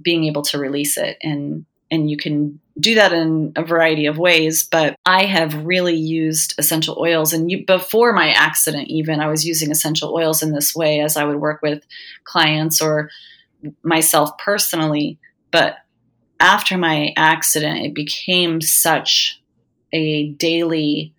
being 0.01 0.25
able 0.25 0.43
to 0.43 0.59
release 0.59 0.97
it. 0.97 1.17
And 1.23 1.65
and 1.89 2.09
you 2.11 2.17
can 2.17 2.59
do 2.77 2.95
that 2.95 3.13
in 3.13 3.53
a 3.55 3.63
variety 3.63 4.05
of 4.05 4.17
ways 4.17 4.67
but 4.69 4.95
i 5.05 5.23
have 5.23 5.65
really 5.65 5.95
used 5.95 6.53
essential 6.59 6.97
oils. 6.99 7.33
And 7.33 7.49
you, 7.49 7.65
before 7.65 8.11
my 8.11 8.29
accident 8.31 8.89
even 8.89 9.21
i 9.21 9.27
was 9.27 9.45
using 9.45 9.71
essential 9.71 10.13
oils 10.13 10.43
in 10.43 10.51
this 10.51 10.75
way 10.75 10.99
as 10.99 11.15
i 11.15 11.23
would 11.23 11.37
work 11.37 11.61
with 11.61 11.83
clients 12.25 12.81
or 12.81 13.09
myself 13.83 14.37
personally 14.37 15.17
but 15.51 15.75
after 16.39 16.77
my 16.77 17.13
accident 17.15 17.85
it 17.85 17.93
became 17.93 18.61
such 18.61 19.41
a 19.93 20.29
daily 20.33 21.13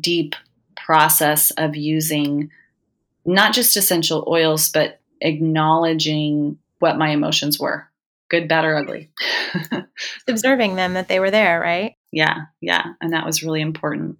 deep 0.00 0.34
process 0.76 1.50
of 1.52 1.76
using 1.76 2.50
not 3.24 3.52
just 3.52 3.76
essential 3.76 4.24
oils 4.28 4.68
but 4.68 5.00
acknowledging 5.20 6.58
what 6.78 6.98
my 6.98 7.10
emotions 7.10 7.58
were 7.58 7.88
good, 8.28 8.48
bad, 8.48 8.64
or 8.64 8.76
ugly. 8.76 9.10
Observing 10.28 10.76
them 10.76 10.94
that 10.94 11.08
they 11.08 11.20
were 11.20 11.30
there, 11.30 11.60
right? 11.60 11.94
Yeah, 12.12 12.42
yeah. 12.60 12.84
And 13.00 13.12
that 13.12 13.26
was 13.26 13.42
really 13.42 13.60
important. 13.60 14.18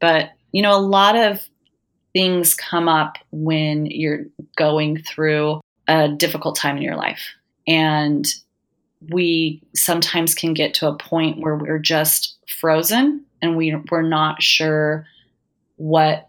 But, 0.00 0.30
you 0.52 0.62
know, 0.62 0.76
a 0.76 0.80
lot 0.80 1.16
of 1.16 1.46
things 2.12 2.54
come 2.54 2.88
up 2.88 3.18
when 3.30 3.86
you're 3.86 4.26
going 4.56 4.98
through 5.02 5.60
a 5.86 6.08
difficult 6.08 6.56
time 6.56 6.76
in 6.76 6.82
your 6.82 6.96
life. 6.96 7.34
And 7.66 8.26
we 9.08 9.62
sometimes 9.74 10.34
can 10.34 10.54
get 10.54 10.74
to 10.74 10.88
a 10.88 10.96
point 10.96 11.40
where 11.40 11.56
we're 11.56 11.78
just 11.78 12.36
frozen 12.60 13.24
and 13.40 13.56
we, 13.56 13.74
we're 13.90 14.02
not 14.02 14.42
sure 14.42 15.06
what 15.76 16.28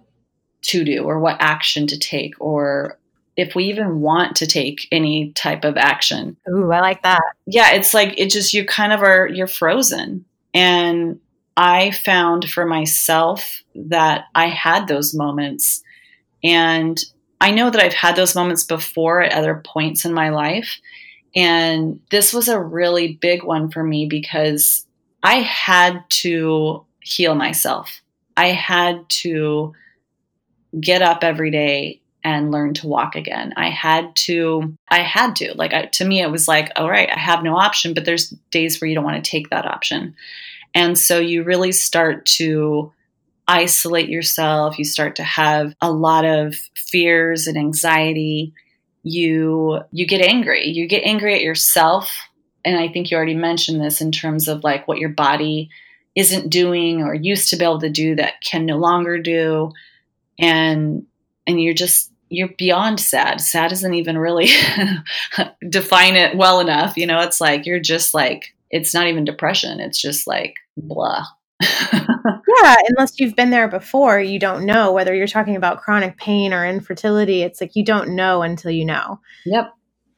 to 0.62 0.84
do 0.84 1.04
or 1.04 1.20
what 1.20 1.38
action 1.40 1.88
to 1.88 2.00
take 2.00 2.34
or 2.40 2.98
if 3.38 3.56
we 3.56 3.66
even 3.66 4.02
want 4.02 4.36
to 4.38 4.46
take 4.46 4.88
any 4.92 5.32
type 5.32 5.64
of 5.64 5.78
action. 5.78 6.38
Ooh, 6.50 6.72
I 6.72 6.82
like 6.82 7.02
that. 7.04 7.22
Yeah, 7.46 7.72
it's 7.72 7.94
like 7.94 8.14
it 8.20 8.30
just 8.30 8.54
you 8.54 8.66
kind 8.66 8.94
of 8.94 9.02
are 9.02 9.28
you're 9.28 9.48
frozen. 9.48 10.26
And 10.54 11.20
I 11.56 11.92
found 11.92 12.50
for 12.50 12.66
myself 12.66 13.64
that 13.76 14.26
I 14.36 14.48
had 14.48 14.88
those 14.88 15.14
moments 15.14 15.82
and 16.44 17.00
I 17.40 17.52
know 17.52 17.70
that 17.70 17.82
I've 17.82 17.94
had 17.94 18.16
those 18.16 18.36
moments 18.36 18.64
before 18.64 19.22
at 19.22 19.34
other 19.34 19.62
points 19.66 20.06
in 20.06 20.14
my 20.14 20.30
life. 20.30 20.80
And 21.36 22.02
this 22.10 22.34
was 22.34 22.48
a 22.48 22.60
really 22.60 23.14
big 23.14 23.44
one 23.44 23.72
for 23.72 23.84
me 23.84 24.06
because 24.06 24.86
I 25.24 25.36
had 25.36 26.04
to 26.10 26.86
heal 27.00 27.36
myself. 27.36 28.02
I 28.36 28.48
had 28.48 29.08
to 29.10 29.74
get 30.80 31.02
up 31.02 31.24
every 31.24 31.52
day 31.52 32.02
and 32.24 32.52
learn 32.52 32.74
to 32.76 32.88
walk 32.88 33.16
again. 33.16 33.54
I 33.58 33.70
had 33.70 34.16
to, 34.16 34.78
I 34.90 35.00
had 35.00 35.36
to. 35.38 35.54
Like, 35.56 35.74
I, 35.74 35.86
to 35.86 36.06
me, 36.06 36.22
it 36.22 36.32
was 36.32 36.48
like, 36.48 36.72
all 36.76 36.90
right, 36.90 37.10
I 37.10 37.20
have 37.20 37.44
no 37.44 37.58
option, 37.58 37.94
but 37.94 38.06
there's 38.06 38.30
days 38.52 38.80
where 38.80 38.88
you 38.88 38.96
don't 38.96 39.04
want 39.04 39.24
to 39.24 39.30
take 39.32 39.50
that 39.50 39.66
option. 39.66 40.16
And 40.74 40.98
so 40.98 41.20
you 41.20 41.44
really 41.44 41.72
start 41.72 42.26
to 42.38 42.92
isolate 43.48 44.08
yourself. 44.08 44.78
You 44.78 44.86
start 44.86 45.16
to 45.18 45.24
have 45.24 45.76
a 45.82 45.92
lot 45.92 46.26
of 46.26 46.56
fears 46.76 47.48
and 47.48 47.58
anxiety. 47.58 48.54
You, 49.04 49.82
you 49.92 50.08
get 50.08 50.22
angry. 50.22 50.68
You 50.68 50.88
get 50.88 51.04
angry 51.04 51.36
at 51.36 51.42
yourself. 51.42 52.12
And 52.64 52.78
I 52.78 52.88
think 52.88 53.10
you 53.10 53.18
already 53.18 53.36
mentioned 53.36 53.82
this 53.82 54.02
in 54.02 54.12
terms 54.12 54.48
of 54.48 54.64
like 54.64 54.88
what 54.88 55.00
your 55.00 55.10
body 55.10 55.70
isn't 56.16 56.50
doing 56.50 57.02
or 57.02 57.14
used 57.14 57.50
to 57.50 57.56
be 57.56 57.64
able 57.64 57.80
to 57.80 57.90
do 57.90 58.16
that 58.16 58.42
can 58.42 58.66
no 58.66 58.78
longer 58.78 59.20
do. 59.20 59.72
And 60.40 61.06
and 61.48 61.62
you're 61.62 61.74
just 61.74 62.12
you're 62.30 62.50
beyond 62.58 63.00
sad. 63.00 63.42
Sad 63.42 63.72
isn't 63.72 63.94
even 63.94 64.18
really 64.18 64.50
define 65.70 66.16
it 66.16 66.38
well 66.38 66.60
enough. 66.60 66.98
You 66.98 67.06
know, 67.06 67.20
it's 67.20 67.42
like 67.42 67.66
you're 67.66 67.80
just 67.80 68.14
like 68.14 68.54
it's 68.70 68.94
not 68.94 69.08
even 69.08 69.26
depression. 69.26 69.80
It's 69.80 70.02
just 70.02 70.28
like 70.28 70.56
blah. 70.78 71.26
yeah, 72.26 72.76
unless 72.90 73.20
you've 73.20 73.36
been 73.36 73.50
there 73.50 73.68
before, 73.68 74.20
you 74.20 74.40
don't 74.40 74.66
know 74.66 74.92
whether 74.92 75.14
you're 75.14 75.28
talking 75.28 75.56
about 75.56 75.82
chronic 75.82 76.18
pain 76.18 76.54
or 76.54 76.66
infertility. 76.66 77.42
It's 77.42 77.62
like 77.62 77.76
you 77.76 77.84
don't 77.84 78.16
know 78.16 78.42
until 78.42 78.72
you 78.72 78.86
know. 78.86 79.20
Yep. 79.46 79.74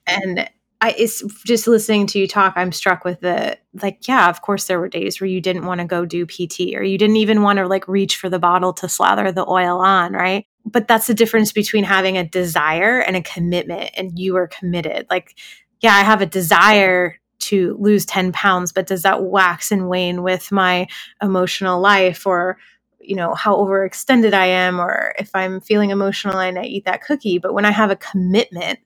And 0.08 0.50
I 0.82 0.96
it's 0.98 1.24
just 1.46 1.68
listening 1.68 2.08
to 2.08 2.20
you 2.20 2.28
talk, 2.28 2.54
I'm 2.56 2.72
struck 2.72 3.06
with 3.06 3.22
the 3.22 3.58
like, 3.82 4.08
yeah, 4.08 4.30
of 4.30 4.42
course 4.42 4.68
there 4.68 4.80
were 4.80 4.90
days 4.90 5.20
where 5.20 5.30
you 5.30 5.42
didn't 5.42 5.66
want 5.66 5.82
to 5.82 5.88
go 5.88 6.06
do 6.06 6.26
PT 6.26 6.76
or 6.76 6.84
you 6.84 6.98
didn't 6.98 7.18
even 7.18 7.42
want 7.42 7.58
to 7.58 7.68
like 7.68 7.88
reach 7.88 8.18
for 8.18 8.30
the 8.30 8.40
bottle 8.40 8.74
to 8.74 8.90
slather 8.90 9.32
the 9.32 9.48
oil 9.48 9.80
on, 9.80 10.14
right? 10.14 10.46
but 10.66 10.88
that's 10.88 11.08
the 11.08 11.14
difference 11.14 11.52
between 11.52 11.84
having 11.84 12.18
a 12.18 12.28
desire 12.28 13.00
and 13.00 13.16
a 13.16 13.22
commitment 13.22 13.92
and 13.96 14.18
you 14.18 14.36
are 14.36 14.48
committed 14.48 15.06
like 15.10 15.38
yeah 15.82 15.94
i 15.94 16.02
have 16.02 16.22
a 16.22 16.26
desire 16.26 17.20
to 17.44 17.78
lose 17.80 18.06
10 18.06 18.32
pounds 18.32 18.72
but 18.72 18.88
does 18.88 19.04
that 19.04 19.24
wax 19.24 19.72
and 19.72 19.90
wane 19.90 20.24
with 20.24 20.52
my 20.52 20.88
emotional 21.22 21.80
life 21.82 22.26
or 22.26 22.58
you 23.00 23.16
know 23.16 23.34
how 23.34 23.56
overextended 23.56 24.34
i 24.34 24.46
am 24.46 24.80
or 24.80 25.14
if 25.20 25.30
i'm 25.34 25.60
feeling 25.60 25.90
emotional 25.90 26.40
and 26.40 26.58
i 26.58 26.64
eat 26.64 26.86
that 26.86 27.02
cookie 27.02 27.38
but 27.38 27.54
when 27.54 27.66
i 27.66 27.72
have 27.72 27.92
a 27.92 27.96
commitment 27.96 28.80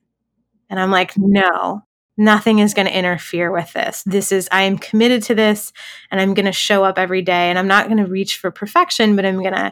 and 0.69 0.79
i'm 0.79 0.91
like 0.91 1.13
no 1.17 1.81
nothing 2.19 2.59
is 2.59 2.73
going 2.73 2.87
to 2.87 2.97
interfere 2.97 3.51
with 3.51 3.71
this 3.73 4.03
this 4.05 4.31
is 4.31 4.49
i 4.51 4.63
am 4.63 4.77
committed 4.77 5.21
to 5.21 5.35
this 5.35 5.71
and 6.09 6.19
i'm 6.19 6.33
going 6.33 6.45
to 6.45 6.51
show 6.51 6.83
up 6.83 6.97
every 6.97 7.21
day 7.21 7.49
and 7.49 7.59
i'm 7.59 7.67
not 7.67 7.85
going 7.85 8.03
to 8.03 8.09
reach 8.09 8.37
for 8.37 8.49
perfection 8.49 9.15
but 9.15 9.25
i'm 9.25 9.41
going 9.41 9.53
to 9.53 9.71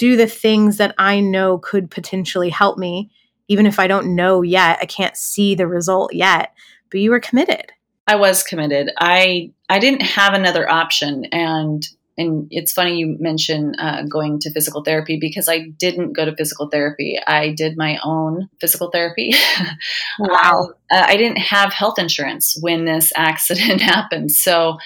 do 0.00 0.16
the 0.16 0.26
things 0.26 0.78
that 0.78 0.94
I 0.96 1.20
know 1.20 1.58
could 1.58 1.90
potentially 1.90 2.48
help 2.48 2.78
me, 2.78 3.10
even 3.48 3.66
if 3.66 3.78
I 3.78 3.86
don't 3.86 4.16
know 4.16 4.40
yet. 4.40 4.78
I 4.80 4.86
can't 4.86 5.14
see 5.14 5.54
the 5.54 5.66
result 5.66 6.14
yet, 6.14 6.54
but 6.90 7.00
you 7.00 7.12
are 7.12 7.20
committed. 7.20 7.70
I 8.10 8.16
was 8.16 8.42
committed. 8.42 8.90
I 8.98 9.52
I 9.68 9.78
didn't 9.78 10.02
have 10.02 10.34
another 10.34 10.68
option 10.68 11.26
and 11.26 11.86
and 12.18 12.48
it's 12.50 12.72
funny 12.72 12.98
you 12.98 13.16
mention 13.20 13.76
uh, 13.78 14.02
going 14.02 14.40
to 14.40 14.52
physical 14.52 14.82
therapy 14.82 15.16
because 15.20 15.48
I 15.48 15.68
didn't 15.68 16.12
go 16.12 16.24
to 16.24 16.34
physical 16.34 16.68
therapy. 16.68 17.20
I 17.24 17.52
did 17.52 17.76
my 17.76 18.00
own 18.02 18.48
physical 18.60 18.90
therapy. 18.90 19.32
Wow. 20.18 20.72
uh, 20.90 21.04
I 21.06 21.16
didn't 21.16 21.38
have 21.38 21.72
health 21.72 22.00
insurance 22.00 22.58
when 22.60 22.84
this 22.84 23.12
accident 23.16 23.80
happened. 23.80 24.32
So 24.32 24.78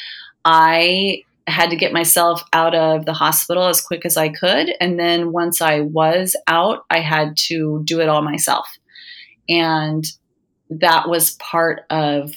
I 0.44 1.22
had 1.46 1.70
to 1.70 1.76
get 1.76 1.94
myself 1.94 2.44
out 2.52 2.74
of 2.74 3.06
the 3.06 3.14
hospital 3.14 3.64
as 3.64 3.80
quick 3.80 4.04
as 4.04 4.18
I 4.18 4.28
could. 4.28 4.70
And 4.80 5.00
then 5.00 5.32
once 5.32 5.62
I 5.62 5.80
was 5.80 6.36
out, 6.46 6.84
I 6.90 7.00
had 7.00 7.38
to 7.48 7.82
do 7.84 8.00
it 8.00 8.08
all 8.10 8.22
myself. 8.22 8.68
And 9.48 10.04
that 10.68 11.08
was 11.08 11.32
part 11.36 11.84
of 11.88 12.30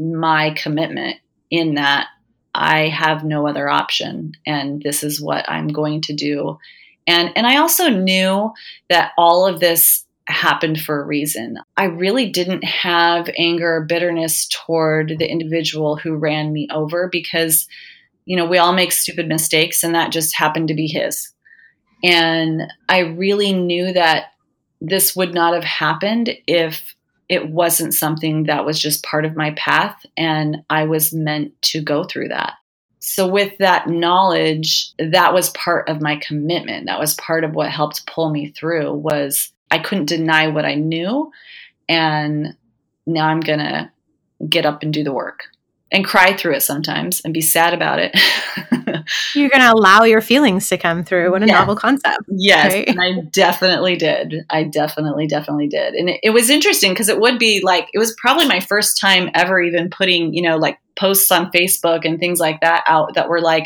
my 0.00 0.54
commitment 0.56 1.16
in 1.50 1.74
that 1.74 2.08
I 2.54 2.88
have 2.88 3.24
no 3.24 3.46
other 3.46 3.68
option 3.68 4.32
and 4.46 4.82
this 4.82 5.04
is 5.04 5.20
what 5.20 5.48
I'm 5.48 5.68
going 5.68 6.00
to 6.02 6.14
do. 6.14 6.58
And 7.06 7.30
and 7.36 7.46
I 7.46 7.58
also 7.58 7.88
knew 7.88 8.52
that 8.88 9.12
all 9.16 9.46
of 9.46 9.60
this 9.60 10.04
happened 10.26 10.80
for 10.80 11.00
a 11.00 11.06
reason. 11.06 11.58
I 11.76 11.84
really 11.84 12.28
didn't 12.30 12.64
have 12.64 13.28
anger 13.36 13.76
or 13.76 13.84
bitterness 13.84 14.48
toward 14.48 15.16
the 15.18 15.30
individual 15.30 15.96
who 15.96 16.14
ran 16.14 16.52
me 16.52 16.68
over 16.72 17.08
because 17.10 17.68
you 18.24 18.36
know, 18.36 18.46
we 18.46 18.58
all 18.58 18.72
make 18.72 18.92
stupid 18.92 19.26
mistakes 19.26 19.82
and 19.82 19.94
that 19.94 20.12
just 20.12 20.36
happened 20.36 20.68
to 20.68 20.74
be 20.74 20.86
his. 20.86 21.32
And 22.04 22.72
I 22.88 23.00
really 23.00 23.52
knew 23.52 23.92
that 23.92 24.26
this 24.80 25.16
would 25.16 25.34
not 25.34 25.54
have 25.54 25.64
happened 25.64 26.30
if 26.46 26.94
it 27.30 27.48
wasn't 27.48 27.94
something 27.94 28.44
that 28.44 28.66
was 28.66 28.78
just 28.78 29.04
part 29.04 29.24
of 29.24 29.36
my 29.36 29.52
path 29.52 30.04
and 30.16 30.64
I 30.68 30.84
was 30.84 31.14
meant 31.14 31.52
to 31.62 31.80
go 31.80 32.02
through 32.02 32.28
that. 32.28 32.54
So 32.98 33.28
with 33.28 33.56
that 33.58 33.88
knowledge, 33.88 34.90
that 34.98 35.32
was 35.32 35.50
part 35.50 35.88
of 35.88 36.02
my 36.02 36.16
commitment. 36.16 36.86
That 36.86 36.98
was 36.98 37.14
part 37.14 37.44
of 37.44 37.54
what 37.54 37.70
helped 37.70 38.04
pull 38.06 38.30
me 38.30 38.50
through 38.50 38.92
was 38.94 39.52
I 39.70 39.78
couldn't 39.78 40.06
deny 40.06 40.48
what 40.48 40.64
I 40.64 40.74
knew 40.74 41.30
and 41.88 42.56
now 43.06 43.28
I'm 43.28 43.40
going 43.40 43.60
to 43.60 43.92
get 44.48 44.66
up 44.66 44.82
and 44.82 44.92
do 44.92 45.04
the 45.04 45.12
work 45.12 45.44
and 45.92 46.04
cry 46.04 46.36
through 46.36 46.56
it 46.56 46.62
sometimes 46.62 47.20
and 47.20 47.32
be 47.32 47.40
sad 47.40 47.74
about 47.74 48.00
it. 48.00 48.12
You're 49.34 49.48
going 49.50 49.62
to 49.62 49.72
allow 49.72 50.04
your 50.04 50.20
feelings 50.20 50.68
to 50.68 50.78
come 50.78 51.04
through. 51.04 51.30
What 51.30 51.42
a 51.42 51.46
Yeah. 51.46 51.54
novel 51.60 51.76
concept. 51.76 52.24
Yes, 52.28 52.72
Right. 52.72 52.88
and 52.88 53.00
I 53.00 53.22
definitely 53.30 53.96
did. 53.96 54.34
I 54.50 54.64
definitely, 54.64 55.26
definitely 55.26 55.68
did. 55.68 55.94
And 55.94 56.08
it, 56.10 56.20
it 56.22 56.30
was 56.30 56.50
interesting 56.50 56.92
because 56.92 57.08
it 57.08 57.20
would 57.20 57.38
be 57.38 57.60
like, 57.64 57.88
it 57.92 57.98
was 57.98 58.14
probably 58.20 58.46
my 58.46 58.60
first 58.60 59.00
time 59.00 59.30
ever 59.34 59.60
even 59.60 59.90
putting, 59.90 60.32
you 60.34 60.42
know, 60.42 60.56
like 60.56 60.78
posts 60.98 61.30
on 61.30 61.50
Facebook 61.52 62.04
and 62.04 62.18
things 62.18 62.38
like 62.40 62.60
that 62.60 62.84
out 62.86 63.14
that 63.14 63.28
were 63.28 63.40
like, 63.40 63.64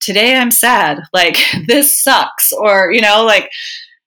today 0.00 0.36
I'm 0.36 0.50
sad, 0.50 1.00
like 1.12 1.38
this 1.66 2.02
sucks, 2.02 2.52
or, 2.52 2.92
you 2.92 3.00
know, 3.00 3.24
like, 3.24 3.50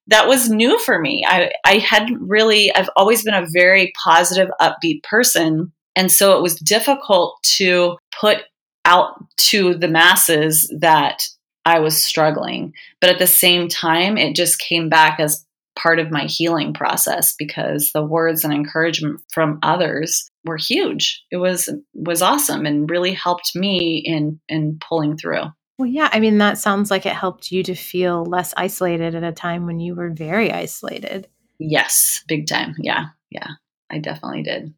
that 0.09 0.27
was 0.29 0.49
new 0.49 0.79
for 0.79 0.99
me. 0.99 1.25
I, 1.27 1.51
I 1.65 1.79
hadn't 1.79 2.21
really, 2.25 2.73
I've 2.73 2.89
always 2.95 3.23
been 3.23 3.33
a 3.33 3.45
very 3.51 3.91
positive, 4.01 4.47
upbeat 4.61 5.03
person. 5.03 5.73
And 5.97 6.09
so 6.09 6.37
it 6.37 6.41
was 6.41 6.55
difficult 6.55 7.37
to 7.57 7.97
put 8.17 8.43
out 8.87 9.23
to 9.37 9.75
the 9.75 9.87
masses 9.87 10.73
that 10.79 11.21
I 11.65 11.79
was 11.79 12.01
struggling. 12.01 12.73
But 13.01 13.09
at 13.09 13.19
the 13.19 13.27
same 13.27 13.67
time, 13.67 14.17
it 14.17 14.35
just 14.35 14.57
came 14.59 14.87
back 14.87 15.19
as 15.19 15.45
part 15.77 15.99
of 15.99 16.09
my 16.09 16.23
healing 16.23 16.73
process 16.73 17.35
because 17.37 17.91
the 17.91 18.03
words 18.03 18.43
and 18.43 18.53
encouragement 18.53 19.21
from 19.31 19.59
others 19.61 20.29
were 20.45 20.57
huge. 20.57 21.23
It 21.29 21.37
was 21.37 21.69
was 21.93 22.21
awesome 22.21 22.65
and 22.65 22.89
really 22.89 23.13
helped 23.13 23.55
me 23.55 24.01
in 24.03 24.39
in 24.47 24.79
pulling 24.79 25.17
through. 25.17 25.43
Well, 25.77 25.87
yeah. 25.87 26.09
I 26.11 26.19
mean, 26.19 26.39
that 26.39 26.57
sounds 26.57 26.89
like 26.89 27.05
it 27.05 27.13
helped 27.13 27.51
you 27.51 27.61
to 27.63 27.75
feel 27.75 28.25
less 28.25 28.53
isolated 28.57 29.13
at 29.13 29.23
a 29.23 29.31
time 29.31 29.67
when 29.67 29.79
you 29.79 29.93
were 29.93 30.09
very 30.09 30.51
isolated. 30.51 31.27
Yes, 31.59 32.23
big 32.27 32.47
time. 32.47 32.75
Yeah. 32.79 33.07
Yeah. 33.29 33.47
I 33.89 33.99
definitely 33.99 34.43
did. 34.43 34.73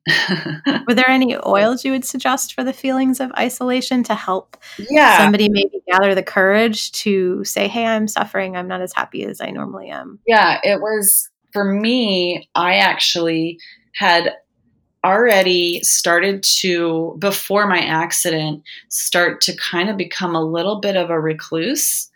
Were 0.87 0.93
there 0.93 1.09
any 1.09 1.35
oils 1.45 1.83
you 1.83 1.91
would 1.91 2.05
suggest 2.05 2.53
for 2.53 2.63
the 2.63 2.73
feelings 2.73 3.19
of 3.19 3.31
isolation 3.37 4.03
to 4.03 4.13
help 4.15 4.55
yeah. 4.89 5.17
somebody 5.17 5.49
maybe 5.49 5.81
gather 5.87 6.13
the 6.13 6.23
courage 6.23 6.91
to 6.91 7.43
say, 7.43 7.67
hey, 7.67 7.85
I'm 7.85 8.07
suffering. 8.07 8.55
I'm 8.55 8.67
not 8.67 8.81
as 8.81 8.93
happy 8.93 9.25
as 9.25 9.41
I 9.41 9.49
normally 9.49 9.89
am? 9.89 10.19
Yeah, 10.27 10.59
it 10.63 10.79
was 10.79 11.29
for 11.51 11.63
me, 11.63 12.47
I 12.55 12.75
actually 12.77 13.59
had 13.95 14.33
already 15.03 15.81
started 15.81 16.43
to 16.43 17.15
before 17.19 17.67
my 17.67 17.79
accident 17.79 18.63
start 18.89 19.41
to 19.41 19.55
kind 19.55 19.89
of 19.89 19.97
become 19.97 20.35
a 20.35 20.43
little 20.43 20.81
bit 20.81 20.97
of 20.97 21.09
a 21.09 21.19
recluse 21.19 22.09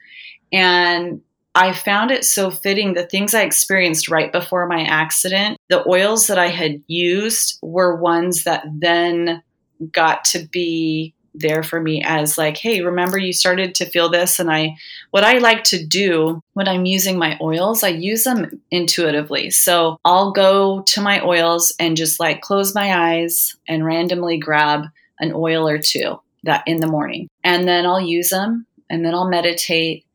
and 0.52 1.22
I 1.56 1.72
found 1.72 2.12
it 2.12 2.26
so 2.26 2.50
fitting 2.50 2.94
the 2.94 3.06
things 3.06 3.34
I 3.34 3.44
experienced 3.44 4.10
right 4.10 4.32
before 4.32 4.68
my 4.68 4.84
accident 4.84 5.58
the 5.70 5.88
oils 5.88 6.28
that 6.28 6.38
I 6.38 6.48
had 6.48 6.82
used 6.88 7.60
were 7.62 7.96
ones 7.96 8.44
that 8.44 8.66
then 8.72 9.42
got 9.92 10.24
to 10.26 10.48
be 10.52 11.14
there 11.36 11.64
for 11.64 11.82
me 11.82 12.04
as 12.06 12.38
like 12.38 12.58
hey 12.58 12.82
remember 12.82 13.18
you 13.18 13.34
started 13.34 13.74
to 13.76 13.86
feel 13.86 14.10
this? 14.10 14.40
And 14.40 14.52
I 14.52 14.76
what 15.12 15.24
I 15.24 15.40
like 15.40 15.64
to 15.66 15.84
do 15.84 16.42
when 16.54 16.68
I'm 16.68 16.86
using 16.86 17.18
my 17.18 17.38
oils 17.42 17.84
I 17.84 17.90
use 17.90 18.24
them 18.24 18.62
intuitively. 18.70 19.50
So 19.50 19.98
I'll 20.06 20.32
go 20.32 20.84
to 20.84 21.02
my 21.02 21.22
oils 21.26 21.74
and 21.80 21.98
just 21.98 22.20
like 22.20 22.42
close 22.42 22.76
my 22.76 23.16
eyes 23.16 23.56
and 23.68 23.86
randomly 23.86 24.38
grab 24.38 24.86
an 25.20 25.34
oil 25.34 25.68
or 25.68 25.80
two 25.80 26.20
that 26.44 26.64
in 26.68 26.78
the 26.78 26.88
morning. 26.88 27.30
And 27.44 27.68
then 27.68 27.86
I'll 27.86 28.02
use 28.02 28.30
them 28.30 28.66
and 28.90 29.04
then 29.04 29.16
I'll 29.16 29.30
meditate 29.30 30.06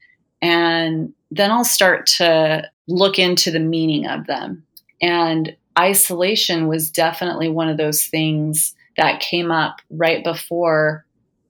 and 0.41 1.15
then 1.31 1.51
I'll 1.51 1.65
start 1.65 2.07
to 2.17 2.69
look 2.87 3.19
into 3.19 3.51
the 3.51 3.61
meaning 3.61 4.07
of 4.07 4.27
them 4.27 4.65
and 5.01 5.57
isolation 5.79 6.67
was 6.67 6.91
definitely 6.91 7.49
one 7.49 7.69
of 7.69 7.77
those 7.77 8.05
things 8.05 8.75
that 8.97 9.21
came 9.21 9.51
up 9.53 9.81
right 9.91 10.25
before 10.25 11.05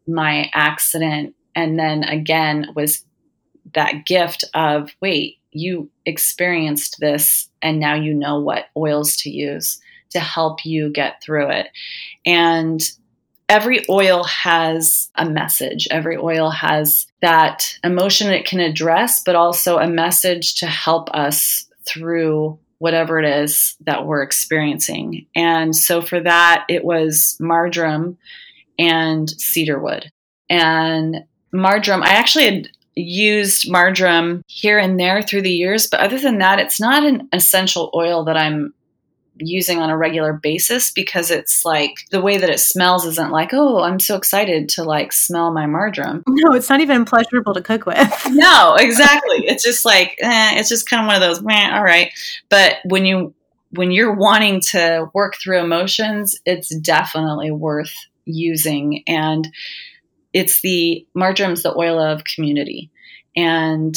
my 0.06 0.50
accident. 0.54 1.34
And 1.54 1.78
then 1.78 2.04
again 2.04 2.68
was 2.74 3.04
that 3.74 4.04
gift 4.06 4.44
of 4.54 4.90
wait, 5.00 5.38
you 5.50 5.90
experienced 6.04 6.98
this 7.00 7.48
and 7.62 7.80
now 7.80 7.94
you 7.94 8.14
know 8.14 8.38
what 8.38 8.66
oils 8.76 9.16
to 9.18 9.30
use 9.30 9.80
to 10.10 10.20
help 10.20 10.64
you 10.64 10.90
get 10.90 11.22
through 11.22 11.50
it. 11.50 11.68
And 12.24 12.82
every 13.48 13.84
oil 13.88 14.24
has 14.24 15.10
a 15.14 15.28
message. 15.28 15.88
Every 15.90 16.16
oil 16.16 16.50
has 16.50 17.06
that 17.22 17.78
emotion 17.82 18.30
it 18.30 18.46
can 18.46 18.60
address, 18.60 19.22
but 19.24 19.36
also 19.36 19.78
a 19.78 19.88
message 19.88 20.56
to 20.56 20.66
help 20.66 21.08
us 21.14 21.66
through 21.86 22.58
whatever 22.78 23.18
it 23.18 23.24
is 23.24 23.76
that 23.86 24.06
we're 24.06 24.22
experiencing. 24.22 25.26
And 25.34 25.74
so 25.74 26.00
for 26.00 26.20
that, 26.20 26.64
it 26.68 26.84
was 26.84 27.36
marjoram 27.40 28.18
and 28.78 29.28
cedarwood. 29.28 30.10
And 30.48 31.24
marjoram, 31.52 32.02
I 32.02 32.10
actually 32.10 32.44
had 32.44 32.68
used 32.94 33.70
marjoram 33.70 34.42
here 34.46 34.78
and 34.78 34.98
there 34.98 35.22
through 35.22 35.42
the 35.42 35.52
years, 35.52 35.86
but 35.86 36.00
other 36.00 36.18
than 36.18 36.38
that, 36.38 36.58
it's 36.58 36.80
not 36.80 37.04
an 37.04 37.28
essential 37.32 37.90
oil 37.94 38.24
that 38.24 38.36
I'm 38.36 38.74
using 39.38 39.78
on 39.78 39.90
a 39.90 39.96
regular 39.96 40.32
basis 40.32 40.90
because 40.90 41.30
it's 41.30 41.64
like 41.64 41.94
the 42.10 42.20
way 42.20 42.38
that 42.38 42.50
it 42.50 42.60
smells 42.60 43.04
isn't 43.06 43.30
like, 43.30 43.50
oh, 43.52 43.82
I'm 43.82 44.00
so 44.00 44.16
excited 44.16 44.68
to 44.70 44.84
like 44.84 45.12
smell 45.12 45.52
my 45.52 45.66
marjoram. 45.66 46.24
No, 46.38 46.54
it's 46.54 46.70
not 46.70 46.80
even 46.80 47.04
pleasurable 47.04 47.54
to 47.54 47.62
cook 47.62 47.84
with. 47.86 47.98
No, 48.30 48.76
exactly. 48.78 49.46
it's 49.46 49.64
just 49.64 49.84
like, 49.84 50.16
eh, 50.20 50.58
it's 50.58 50.68
just 50.68 50.88
kind 50.88 51.02
of 51.02 51.06
one 51.06 51.16
of 51.16 51.20
those, 51.22 51.42
meh, 51.42 51.76
all 51.76 51.82
right. 51.82 52.12
But 52.48 52.76
when 52.84 53.04
you, 53.04 53.34
when 53.70 53.90
you're 53.90 54.14
wanting 54.14 54.60
to 54.70 55.10
work 55.14 55.34
through 55.36 55.60
emotions, 55.60 56.38
it's 56.46 56.74
definitely 56.76 57.50
worth 57.50 57.92
using. 58.24 59.02
And 59.08 59.48
it's 60.32 60.60
the 60.60 61.06
marjoram's 61.14 61.62
the 61.62 61.76
oil 61.76 61.98
of 61.98 62.22
community. 62.24 62.90
And 63.36 63.96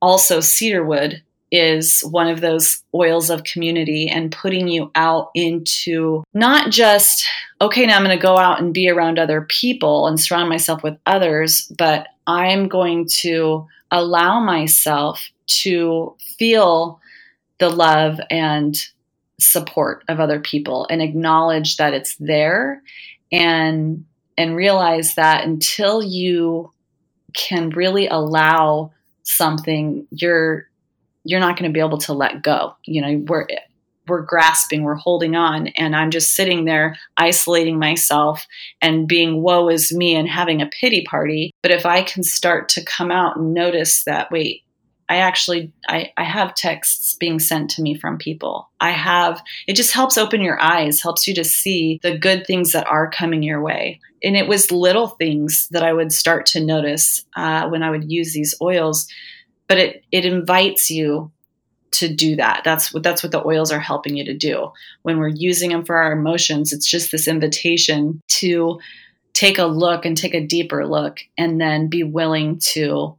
also 0.00 0.40
cedarwood 0.40 1.22
is 1.52 2.00
one 2.02 2.28
of 2.28 2.40
those 2.40 2.82
oils 2.94 3.30
of 3.30 3.44
community 3.44 4.08
and 4.08 4.32
putting 4.32 4.68
you 4.68 4.90
out 4.94 5.30
into 5.34 6.24
not 6.34 6.70
just, 6.70 7.26
okay, 7.60 7.86
now 7.86 7.96
I'm 7.96 8.04
going 8.04 8.16
to 8.16 8.22
go 8.22 8.36
out 8.36 8.60
and 8.60 8.74
be 8.74 8.88
around 8.88 9.18
other 9.18 9.42
people 9.42 10.06
and 10.06 10.20
surround 10.20 10.48
myself 10.48 10.82
with 10.82 10.98
others, 11.06 11.70
but 11.78 12.08
I'm 12.26 12.68
going 12.68 13.08
to 13.20 13.66
allow 13.90 14.40
myself 14.40 15.28
to 15.46 16.16
feel 16.38 17.00
the 17.58 17.70
love 17.70 18.18
and 18.30 18.76
support 19.40 20.02
of 20.08 20.18
other 20.18 20.40
people 20.40 20.86
and 20.90 21.02
acknowledge 21.02 21.76
that 21.76 21.94
it's 21.94 22.16
there 22.16 22.82
and 23.30 24.04
and 24.38 24.56
realize 24.56 25.14
that 25.14 25.44
until 25.44 26.02
you 26.02 26.72
can 27.34 27.70
really 27.70 28.06
allow 28.08 28.92
something 29.22 30.06
you're 30.10 30.68
you're 31.26 31.40
not 31.40 31.58
going 31.58 31.70
to 31.70 31.74
be 31.74 31.80
able 31.80 31.98
to 31.98 32.12
let 32.12 32.42
go 32.42 32.74
you 32.84 33.00
know 33.02 33.22
we're 33.26 33.46
we're 34.08 34.22
grasping, 34.22 34.82
we're 34.82 34.94
holding 34.94 35.34
on, 35.34 35.68
and 35.68 35.96
I'm 35.96 36.10
just 36.10 36.34
sitting 36.34 36.64
there 36.64 36.96
isolating 37.16 37.78
myself 37.78 38.46
and 38.80 39.08
being 39.08 39.42
woe 39.42 39.68
is 39.68 39.92
me 39.92 40.14
and 40.14 40.28
having 40.28 40.62
a 40.62 40.70
pity 40.80 41.04
party. 41.04 41.52
But 41.62 41.72
if 41.72 41.84
I 41.84 42.02
can 42.02 42.22
start 42.22 42.68
to 42.70 42.84
come 42.84 43.10
out 43.10 43.36
and 43.36 43.52
notice 43.52 44.04
that, 44.04 44.30
wait, 44.30 44.62
I 45.08 45.18
actually 45.18 45.72
I, 45.88 46.12
I 46.16 46.24
have 46.24 46.54
texts 46.54 47.14
being 47.14 47.38
sent 47.38 47.70
to 47.70 47.82
me 47.82 47.96
from 47.96 48.18
people. 48.18 48.70
I 48.80 48.90
have 48.90 49.40
it 49.68 49.76
just 49.76 49.92
helps 49.92 50.18
open 50.18 50.40
your 50.40 50.60
eyes, 50.60 51.00
helps 51.00 51.28
you 51.28 51.34
to 51.34 51.44
see 51.44 52.00
the 52.02 52.18
good 52.18 52.44
things 52.46 52.72
that 52.72 52.86
are 52.88 53.10
coming 53.10 53.42
your 53.42 53.62
way. 53.62 54.00
And 54.22 54.36
it 54.36 54.48
was 54.48 54.72
little 54.72 55.08
things 55.08 55.68
that 55.70 55.84
I 55.84 55.92
would 55.92 56.12
start 56.12 56.46
to 56.46 56.64
notice 56.64 57.24
uh, 57.36 57.68
when 57.68 57.84
I 57.84 57.90
would 57.90 58.10
use 58.10 58.32
these 58.32 58.56
oils, 58.60 59.06
but 59.68 59.78
it 59.78 60.04
it 60.12 60.24
invites 60.24 60.90
you 60.90 61.30
to 61.92 62.12
do 62.12 62.36
that. 62.36 62.62
That's 62.64 62.92
what 62.92 63.02
that's 63.02 63.22
what 63.22 63.32
the 63.32 63.46
oils 63.46 63.72
are 63.72 63.80
helping 63.80 64.16
you 64.16 64.24
to 64.24 64.34
do. 64.34 64.72
When 65.02 65.18
we're 65.18 65.28
using 65.28 65.70
them 65.70 65.84
for 65.84 65.96
our 65.96 66.12
emotions, 66.12 66.72
it's 66.72 66.88
just 66.88 67.10
this 67.10 67.28
invitation 67.28 68.20
to 68.28 68.78
take 69.32 69.58
a 69.58 69.66
look 69.66 70.04
and 70.04 70.16
take 70.16 70.34
a 70.34 70.46
deeper 70.46 70.86
look 70.86 71.18
and 71.36 71.60
then 71.60 71.88
be 71.88 72.02
willing 72.02 72.58
to 72.58 73.16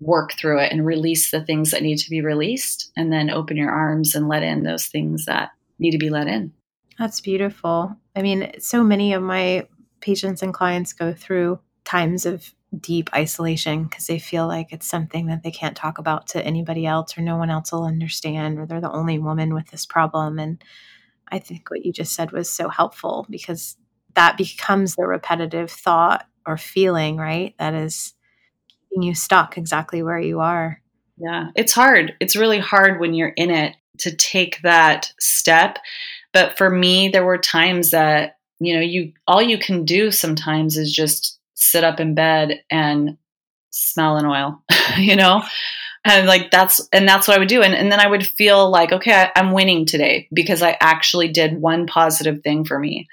work 0.00 0.32
through 0.32 0.58
it 0.58 0.72
and 0.72 0.84
release 0.84 1.30
the 1.30 1.44
things 1.44 1.70
that 1.70 1.82
need 1.82 1.98
to 1.98 2.10
be 2.10 2.20
released 2.20 2.90
and 2.96 3.12
then 3.12 3.30
open 3.30 3.56
your 3.56 3.70
arms 3.70 4.14
and 4.14 4.28
let 4.28 4.42
in 4.42 4.64
those 4.64 4.86
things 4.86 5.26
that 5.26 5.50
need 5.78 5.92
to 5.92 5.98
be 5.98 6.10
let 6.10 6.26
in. 6.26 6.52
That's 6.98 7.20
beautiful. 7.20 7.96
I 8.14 8.22
mean, 8.22 8.52
so 8.58 8.84
many 8.84 9.12
of 9.12 9.22
my 9.22 9.66
patients 10.00 10.42
and 10.42 10.52
clients 10.52 10.92
go 10.92 11.12
through 11.12 11.58
times 11.84 12.26
of 12.26 12.52
deep 12.80 13.10
isolation 13.14 13.84
because 13.84 14.06
they 14.06 14.18
feel 14.18 14.46
like 14.46 14.72
it's 14.72 14.86
something 14.86 15.26
that 15.26 15.42
they 15.42 15.50
can't 15.50 15.76
talk 15.76 15.98
about 15.98 16.26
to 16.28 16.44
anybody 16.44 16.86
else 16.86 17.16
or 17.16 17.22
no 17.22 17.36
one 17.36 17.50
else 17.50 17.72
will 17.72 17.84
understand 17.84 18.58
or 18.58 18.66
they're 18.66 18.80
the 18.80 18.90
only 18.90 19.18
woman 19.18 19.54
with 19.54 19.68
this 19.70 19.86
problem 19.86 20.38
and 20.38 20.62
I 21.28 21.38
think 21.38 21.70
what 21.70 21.84
you 21.84 21.92
just 21.92 22.12
said 22.12 22.32
was 22.32 22.48
so 22.48 22.68
helpful 22.68 23.26
because 23.30 23.76
that 24.14 24.36
becomes 24.36 24.94
the 24.94 25.06
repetitive 25.06 25.70
thought 25.70 26.26
or 26.46 26.56
feeling, 26.56 27.16
right? 27.16 27.54
That 27.58 27.74
is 27.74 28.14
keeping 28.68 29.02
you 29.02 29.14
stuck 29.14 29.58
exactly 29.58 30.02
where 30.02 30.18
you 30.18 30.40
are. 30.40 30.80
Yeah, 31.16 31.48
it's 31.54 31.72
hard. 31.72 32.14
It's 32.20 32.36
really 32.36 32.58
hard 32.58 33.00
when 33.00 33.14
you're 33.14 33.28
in 33.28 33.50
it 33.50 33.76
to 33.98 34.14
take 34.14 34.60
that 34.62 35.12
step. 35.18 35.78
But 36.32 36.56
for 36.58 36.68
me, 36.68 37.08
there 37.08 37.24
were 37.24 37.38
times 37.38 37.90
that, 37.90 38.38
you 38.58 38.74
know, 38.74 38.80
you 38.80 39.12
all 39.26 39.42
you 39.42 39.58
can 39.58 39.84
do 39.84 40.10
sometimes 40.10 40.76
is 40.76 40.92
just 40.92 41.38
sit 41.54 41.84
up 41.84 42.00
in 42.00 42.14
bed 42.14 42.60
and 42.70 43.16
smell 43.70 44.16
an 44.16 44.26
oil, 44.26 44.62
you 44.98 45.16
know? 45.16 45.42
And 46.06 46.26
like 46.26 46.50
that's 46.50 46.86
and 46.92 47.08
that's 47.08 47.26
what 47.26 47.36
I 47.36 47.40
would 47.40 47.48
do. 47.48 47.62
And, 47.62 47.74
and 47.74 47.90
then 47.90 47.98
I 47.98 48.06
would 48.06 48.26
feel 48.26 48.70
like, 48.70 48.92
okay, 48.92 49.12
I, 49.12 49.32
I'm 49.36 49.52
winning 49.52 49.86
today 49.86 50.28
because 50.32 50.62
I 50.62 50.76
actually 50.80 51.28
did 51.28 51.60
one 51.60 51.86
positive 51.86 52.42
thing 52.42 52.64
for 52.64 52.78
me. 52.78 53.08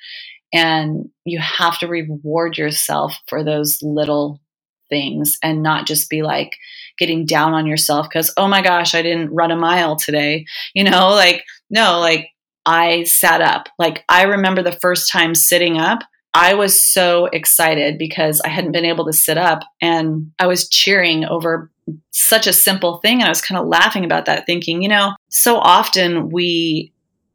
And 0.54 1.10
you 1.24 1.40
have 1.40 1.80
to 1.80 1.88
reward 1.88 2.58
yourself 2.58 3.14
for 3.28 3.44
those 3.44 3.80
little 3.82 4.42
things 4.90 5.38
and 5.42 5.64
not 5.64 5.88
just 5.88 6.10
be 6.10 6.22
like 6.22 6.52
getting 7.00 7.26
down 7.26 7.54
on 7.54 7.66
yourself 7.66 8.08
because, 8.08 8.32
oh 8.38 8.48
my 8.48 8.62
gosh, 8.62 8.94
I 8.94 9.02
didn't 9.02 9.34
run 9.34 9.52
a 9.52 9.56
mile 9.56 9.96
today. 9.96 10.46
You 10.74 10.84
know, 10.84 11.10
like, 11.10 11.44
no, 11.70 12.00
like 12.00 12.30
I 12.66 13.04
sat 13.04 13.42
up. 13.42 13.68
Like, 13.80 14.04
I 14.08 14.24
remember 14.24 14.62
the 14.62 14.72
first 14.72 15.12
time 15.12 15.36
sitting 15.36 15.78
up. 15.78 16.04
I 16.34 16.54
was 16.54 16.82
so 16.82 17.26
excited 17.26 17.98
because 17.98 18.42
I 18.42 18.50
hadn't 18.50 18.72
been 18.72 18.86
able 18.86 19.06
to 19.06 19.14
sit 19.14 19.38
up 19.38 19.64
and 19.82 20.32
I 20.40 20.48
was 20.48 20.70
cheering 20.70 21.26
over 21.26 21.70
such 22.12 22.48
a 22.48 22.54
simple 22.54 22.98
thing 22.98 23.16
and 23.16 23.26
I 23.26 23.30
was 23.30 23.42
kind 23.42 23.60
of 23.60 23.68
laughing 23.68 24.06
about 24.06 24.26
that 24.26 24.46
thinking, 24.46 24.82
you 24.82 24.90
know, 24.90 25.14
so 25.30 25.58
often 25.58 26.30
we 26.30 26.94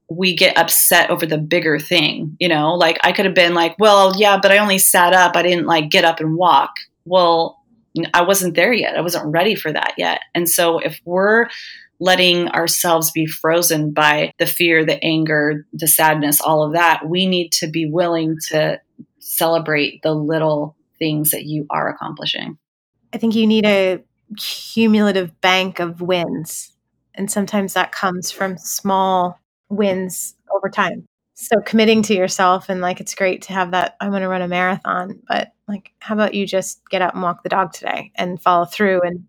we 0.09 0.37
get 0.37 0.57
upset 0.57 1.11
over 1.11 1.27
the 1.27 1.37
bigger 1.37 1.81
thing, 1.81 2.37
you 2.39 2.49
know, 2.49 2.75
like 2.75 2.97
I 3.03 3.11
could 3.11 3.25
have 3.25 3.35
been 3.35 3.55
like, 3.55 3.75
well, 3.81 4.15
yeah, 4.17 4.39
but 4.41 4.53
I 4.53 4.59
only 4.59 4.79
sat 4.79 5.13
up. 5.13 5.35
I 5.35 5.43
didn't 5.43 5.67
like 5.67 5.91
get 5.91 6.05
up 6.05 6.21
and 6.21 6.37
walk 6.37 6.71
well, 7.07 7.63
I 8.13 8.23
wasn't 8.23 8.55
there 8.55 8.73
yet. 8.73 8.97
I 8.97 9.01
wasn't 9.01 9.33
ready 9.33 9.55
for 9.55 9.73
that 9.73 9.95
yet. 9.97 10.21
And 10.35 10.49
so 10.49 10.79
if 10.79 11.01
we're 11.07 11.47
letting 11.99 12.49
ourselves 12.49 13.11
be 13.13 13.25
frozen 13.25 13.93
by 13.93 14.33
the 14.39 14.45
fear, 14.45 14.85
the 14.85 15.03
anger, 15.03 15.67
the 15.73 15.89
sadness, 15.89 16.43
all 16.43 16.63
of 16.63 16.75
that, 16.75 17.09
we 17.09 17.27
need 17.27 17.53
to 17.53 17.67
be 17.67 17.87
willing 17.87 18.37
to 18.49 18.79
celebrate 19.37 20.03
the 20.03 20.15
little 20.15 20.77
things 20.99 21.31
that 21.31 21.45
you 21.45 21.67
are 21.71 21.89
accomplishing. 21.89 22.59
I 23.13 23.19
think 23.19 23.35
you 23.35 23.47
need 23.47 23.67
a 23.67 24.03
cumulative 24.37 25.41
bank 25.41 25.79
of 25.79 26.01
wins. 26.01 26.73
And 27.15 27.31
sometimes 27.31 27.75
that 27.75 27.93
comes 27.93 28.31
from 28.31 28.59
small 28.59 29.41
wins 29.69 30.35
over 30.55 30.69
time 30.69 31.07
so 31.37 31.61
committing 31.61 32.03
to 32.03 32.15
yourself 32.15 32.71
and 32.71 32.81
like 32.81 32.99
it's 32.99 33.15
great 33.15 33.43
to 33.43 33.53
have 33.53 33.71
that 33.71 33.95
i 34.01 34.09
want 34.09 34.23
to 34.23 34.29
run 34.29 34.43
a 34.43 34.49
marathon 34.49 35.21
but 35.29 35.53
like 35.69 35.93
how 36.01 36.15
about 36.15 36.35
you 36.35 36.47
just 36.47 36.81
get 36.91 37.03
up 37.03 37.13
and 37.13 37.23
walk 37.23 37.43
the 37.43 37.49
dog 37.49 37.73
today 37.73 38.11
and 38.17 38.41
follow 38.41 38.65
through 38.65 39.01
and 39.03 39.25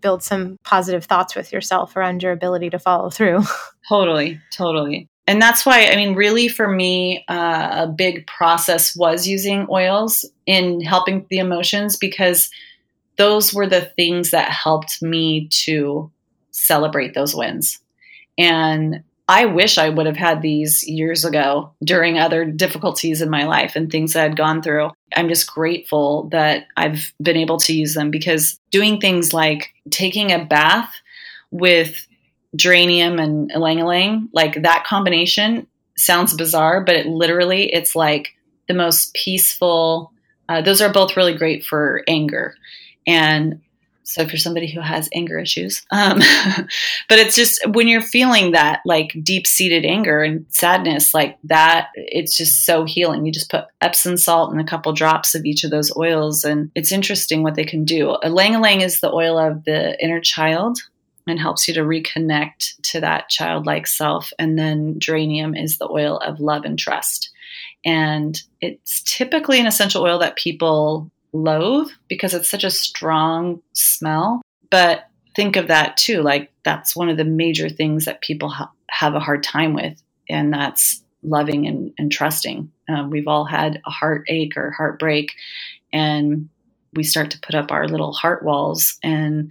build 0.00 0.22
some 0.22 0.58
positive 0.64 1.04
thoughts 1.04 1.36
with 1.36 1.52
yourself 1.52 1.96
around 1.96 2.22
your 2.22 2.32
ability 2.32 2.68
to 2.68 2.78
follow 2.78 3.10
through 3.10 3.40
totally 3.88 4.40
totally 4.52 5.08
and 5.26 5.40
that's 5.40 5.64
why 5.64 5.86
i 5.86 5.96
mean 5.96 6.14
really 6.14 6.48
for 6.48 6.68
me 6.68 7.24
uh, 7.28 7.84
a 7.84 7.86
big 7.86 8.26
process 8.26 8.96
was 8.96 9.26
using 9.26 9.66
oils 9.70 10.24
in 10.46 10.80
helping 10.80 11.26
the 11.30 11.38
emotions 11.38 11.96
because 11.96 12.50
those 13.16 13.52
were 13.52 13.66
the 13.66 13.82
things 13.96 14.30
that 14.30 14.50
helped 14.50 15.02
me 15.02 15.48
to 15.48 16.10
celebrate 16.50 17.14
those 17.14 17.34
wins 17.34 17.80
and 18.38 19.02
I 19.28 19.46
wish 19.46 19.78
I 19.78 19.88
would 19.88 20.06
have 20.06 20.16
had 20.16 20.42
these 20.42 20.86
years 20.86 21.24
ago 21.24 21.72
during 21.82 22.18
other 22.18 22.44
difficulties 22.44 23.22
in 23.22 23.30
my 23.30 23.44
life 23.44 23.76
and 23.76 23.90
things 23.90 24.12
that 24.12 24.24
I'd 24.24 24.36
gone 24.36 24.62
through. 24.62 24.90
I'm 25.16 25.28
just 25.28 25.50
grateful 25.50 26.28
that 26.32 26.66
I've 26.76 27.12
been 27.22 27.36
able 27.36 27.58
to 27.60 27.72
use 27.72 27.94
them 27.94 28.10
because 28.10 28.58
doing 28.70 29.00
things 29.00 29.32
like 29.32 29.72
taking 29.90 30.32
a 30.32 30.44
bath 30.44 30.92
with 31.50 32.06
geranium 32.56 33.18
and 33.18 33.50
ylang 33.50 33.78
ylang, 33.78 34.28
like 34.32 34.62
that 34.62 34.84
combination 34.84 35.66
sounds 35.96 36.34
bizarre, 36.34 36.82
but 36.84 36.96
it 36.96 37.06
literally, 37.06 37.72
it's 37.72 37.94
like 37.94 38.34
the 38.68 38.74
most 38.74 39.14
peaceful. 39.14 40.12
Uh, 40.48 40.60
those 40.60 40.80
are 40.80 40.92
both 40.92 41.16
really 41.16 41.34
great 41.34 41.64
for 41.64 42.02
anger. 42.06 42.54
And 43.06 43.60
so 44.04 44.20
if 44.20 44.32
you're 44.32 44.38
somebody 44.38 44.70
who 44.70 44.80
has 44.80 45.08
anger 45.14 45.38
issues, 45.38 45.86
um, 45.90 46.18
but 47.08 47.18
it's 47.18 47.36
just 47.36 47.66
when 47.68 47.88
you're 47.88 48.02
feeling 48.02 48.52
that 48.52 48.80
like 48.84 49.16
deep 49.22 49.46
seated 49.46 49.86
anger 49.86 50.22
and 50.22 50.44
sadness, 50.48 51.14
like 51.14 51.38
that, 51.44 51.88
it's 51.94 52.36
just 52.36 52.66
so 52.66 52.84
healing. 52.84 53.24
You 53.24 53.32
just 53.32 53.50
put 53.50 53.66
Epsom 53.80 54.16
salt 54.16 54.52
and 54.52 54.60
a 54.60 54.64
couple 54.64 54.92
drops 54.92 55.34
of 55.34 55.44
each 55.44 55.64
of 55.64 55.70
those 55.70 55.96
oils, 55.96 56.44
and 56.44 56.70
it's 56.74 56.92
interesting 56.92 57.42
what 57.42 57.54
they 57.54 57.64
can 57.64 57.84
do. 57.84 58.16
Ylang 58.22 58.54
ylang 58.54 58.80
is 58.82 59.00
the 59.00 59.12
oil 59.12 59.38
of 59.38 59.64
the 59.64 59.96
inner 60.02 60.20
child 60.20 60.78
and 61.26 61.38
helps 61.38 61.68
you 61.68 61.74
to 61.74 61.82
reconnect 61.82 62.80
to 62.82 63.00
that 63.00 63.28
childlike 63.28 63.86
self. 63.86 64.32
And 64.38 64.58
then 64.58 64.98
geranium 64.98 65.54
is 65.54 65.78
the 65.78 65.88
oil 65.88 66.18
of 66.18 66.40
love 66.40 66.64
and 66.64 66.78
trust. 66.78 67.30
And 67.84 68.40
it's 68.60 69.02
typically 69.02 69.60
an 69.60 69.66
essential 69.66 70.02
oil 70.02 70.18
that 70.20 70.36
people 70.36 71.10
loathe 71.32 71.90
because 72.08 72.34
it's 72.34 72.50
such 72.50 72.64
a 72.64 72.70
strong 72.70 73.60
smell. 73.72 74.42
But 74.70 75.06
think 75.34 75.56
of 75.56 75.68
that 75.68 75.96
too. 75.96 76.22
Like, 76.22 76.50
that's 76.64 76.94
one 76.94 77.08
of 77.08 77.16
the 77.16 77.24
major 77.24 77.68
things 77.68 78.04
that 78.04 78.20
people 78.20 78.48
ha- 78.48 78.70
have 78.90 79.14
a 79.14 79.20
hard 79.20 79.42
time 79.42 79.74
with, 79.74 80.00
and 80.28 80.52
that's 80.52 81.02
loving 81.22 81.66
and, 81.66 81.92
and 81.98 82.12
trusting. 82.12 82.70
Um, 82.88 83.10
we've 83.10 83.28
all 83.28 83.44
had 83.44 83.80
a 83.86 83.90
heartache 83.90 84.56
or 84.56 84.70
heartbreak, 84.70 85.32
and 85.92 86.48
we 86.94 87.02
start 87.02 87.30
to 87.30 87.40
put 87.40 87.54
up 87.54 87.72
our 87.72 87.88
little 87.88 88.12
heart 88.12 88.44
walls, 88.44 88.98
and 89.02 89.50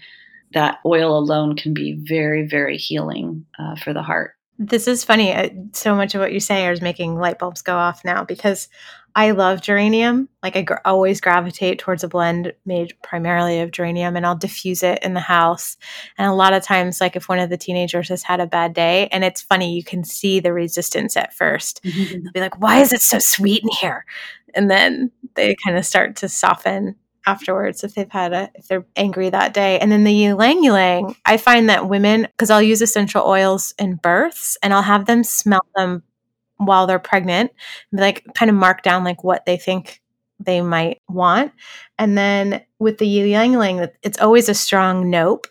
that 0.54 0.80
oil 0.86 1.18
alone 1.18 1.56
can 1.56 1.74
be 1.74 1.99
very, 2.02 2.47
very 2.47 2.78
healing 2.78 3.45
uh, 3.60 3.76
for 3.76 3.93
the 3.93 4.04
heart. 4.04 4.36
This 4.58 4.88
is 4.88 5.04
funny. 5.04 5.34
Uh, 5.34 5.49
so 5.74 5.95
much 5.95 6.14
of 6.14 6.22
what 6.22 6.34
you 6.34 6.39
say 6.39 6.68
is 6.68 6.82
making 6.82 7.16
light 7.16 7.39
bulbs 7.39 7.62
go 7.64 7.76
off 7.76 8.06
now 8.06 8.24
because 8.24 8.70
I 9.16 9.32
love 9.32 9.62
geranium. 9.62 10.30
Like 10.43 10.56
I 10.56 10.62
gr- 10.62 10.76
always 10.86 11.20
gravitate 11.20 11.80
towards 11.80 12.04
a 12.04 12.08
blend 12.08 12.54
made 12.66 12.93
primarily 13.02 13.60
of 13.60 13.72
geranium 13.72 14.16
and 14.16 14.26
I'll 14.26 14.38
diffuse 14.38 14.84
it 14.84 14.99
in 15.04 15.14
the 15.14 15.20
house. 15.20 15.78
And 16.18 16.30
a 16.30 16.34
lot 16.34 16.54
of 16.54 16.64
times 16.64 17.02
like 17.02 17.16
if 17.16 17.28
one 17.28 17.39
of 17.39 17.49
the 17.49 17.58
teenagers 17.58 18.10
has 18.10 18.24
had 18.24 18.39
a 18.39 18.45
bad 18.45 18.74
day 18.74 19.08
and 19.12 19.24
it's 19.24 19.41
funny 19.41 19.76
you 19.76 19.84
can 19.84 20.04
see 20.04 20.39
the 20.39 20.54
resistance 20.54 21.18
at 21.18 21.36
1st 21.36 21.82
they 21.82 21.89
They'll 22.22 22.32
be 22.32 22.39
like, 22.39 22.62
"Why 22.62 22.80
is 22.80 22.93
it 22.93 23.02
so 23.02 23.20
sweet 23.20 23.64
in 23.64 23.70
here?" 23.70 24.06
And 24.54 24.70
then 24.70 25.12
they 25.36 25.56
kind 25.64 25.78
of 25.78 25.86
start 25.86 26.16
to 26.18 26.30
soften 26.30 26.95
afterwards 27.26 27.84
if 27.84 27.93
they've 27.95 28.11
had 28.11 28.34
a 28.34 28.49
if 28.55 28.67
they're 28.67 28.86
angry 28.95 29.30
that 29.30 29.53
day. 29.53 29.80
And 29.80 29.91
then 29.91 30.03
the 30.03 30.26
ylang 30.26 30.63
ylang, 30.63 31.15
I 31.26 31.38
find 31.38 31.69
that 31.69 31.89
women 31.89 32.24
because 32.24 32.49
I'll 32.49 32.61
use 32.61 32.82
essential 32.82 33.24
oils 33.26 33.74
in 33.80 33.95
births 33.95 34.57
and 34.63 34.74
I'll 34.74 34.82
have 34.82 35.05
them 35.05 35.24
smell 35.24 35.65
them 35.76 36.03
while 36.57 36.88
they're 36.88 36.99
pregnant, 36.99 37.51
like 37.91 38.26
kind 38.36 38.49
of 38.49 38.55
mark 38.55 38.84
down 38.84 39.03
like 39.03 39.24
what 39.24 39.45
they 39.45 39.57
think 39.57 40.01
they 40.39 40.61
might 40.61 41.01
want. 41.09 41.51
And 41.97 42.17
then 42.17 42.61
with 42.80 42.97
the 42.97 43.07
ylang 43.07 43.53
ylang, 43.53 43.88
it's 44.03 44.19
always 44.19 44.49
a 44.49 44.53
strong 44.53 45.09
nope. 45.09 45.47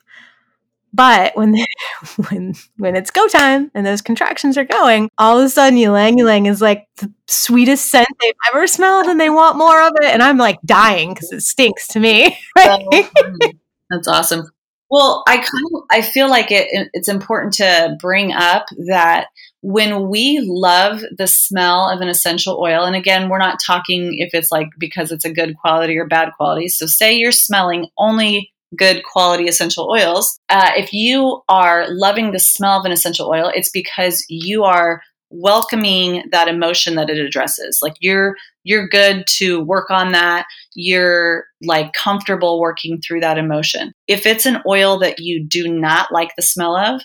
But 0.92 1.36
when 1.36 1.54
when 2.28 2.54
when 2.76 2.96
it's 2.96 3.10
go 3.10 3.28
time 3.28 3.70
and 3.74 3.86
those 3.86 4.02
contractions 4.02 4.58
are 4.58 4.64
going, 4.64 5.08
all 5.18 5.38
of 5.38 5.44
a 5.44 5.48
sudden 5.48 5.78
ylang 5.78 6.18
ylang 6.18 6.46
is 6.46 6.60
like 6.60 6.86
the 6.96 7.12
sweetest 7.28 7.90
scent 7.90 8.08
they've 8.20 8.32
ever 8.52 8.66
smelled, 8.66 9.06
and 9.06 9.20
they 9.20 9.30
want 9.30 9.56
more 9.56 9.82
of 9.82 9.92
it, 10.00 10.12
and 10.12 10.22
I'm 10.22 10.38
like 10.38 10.58
dying 10.64 11.14
because 11.14 11.32
it 11.32 11.42
stinks 11.42 11.88
to 11.88 12.00
me. 12.00 12.38
Oh, 12.58 12.78
right? 12.92 13.10
Mm. 13.16 13.58
That's 13.90 14.08
awesome. 14.08 14.50
Well, 14.90 15.22
I 15.26 15.36
kind 15.36 15.66
of 15.74 15.82
I 15.90 16.02
feel 16.02 16.28
like 16.28 16.50
it 16.50 16.88
it's 16.92 17.08
important 17.08 17.54
to 17.54 17.96
bring 18.00 18.32
up 18.32 18.66
that 18.88 19.28
when 19.62 20.08
we 20.08 20.40
love 20.42 21.02
the 21.16 21.26
smell 21.26 21.88
of 21.88 22.00
an 22.00 22.08
essential 22.08 22.58
oil, 22.60 22.84
and 22.84 22.96
again, 22.96 23.28
we're 23.28 23.38
not 23.38 23.58
talking 23.64 24.16
if 24.18 24.30
it's 24.34 24.50
like 24.50 24.68
because 24.78 25.12
it's 25.12 25.24
a 25.24 25.32
good 25.32 25.56
quality 25.56 25.96
or 25.96 26.06
bad 26.06 26.30
quality. 26.36 26.68
So, 26.68 26.86
say 26.86 27.14
you're 27.14 27.32
smelling 27.32 27.88
only 27.98 28.52
good 28.76 29.02
quality 29.04 29.48
essential 29.48 29.88
oils. 29.90 30.38
Uh, 30.48 30.70
if 30.76 30.92
you 30.92 31.42
are 31.48 31.86
loving 31.88 32.32
the 32.32 32.38
smell 32.38 32.80
of 32.80 32.84
an 32.84 32.92
essential 32.92 33.28
oil, 33.28 33.50
it's 33.54 33.70
because 33.70 34.24
you 34.28 34.64
are 34.64 35.02
welcoming 35.30 36.24
that 36.32 36.48
emotion 36.48 36.96
that 36.96 37.08
it 37.08 37.18
addresses. 37.18 37.80
Like 37.82 37.94
you're 38.00 38.36
you're 38.64 38.88
good 38.88 39.24
to 39.38 39.62
work 39.62 39.90
on 39.90 40.12
that. 40.12 40.46
You're 40.74 41.44
like 41.62 41.92
comfortable 41.92 42.60
working 42.60 43.00
through 43.00 43.20
that 43.20 43.38
emotion. 43.38 43.92
If 44.06 44.26
it's 44.26 44.46
an 44.46 44.58
oil 44.66 44.98
that 44.98 45.18
you 45.18 45.44
do 45.44 45.68
not 45.68 46.12
like 46.12 46.30
the 46.36 46.42
smell 46.42 46.76
of, 46.76 47.00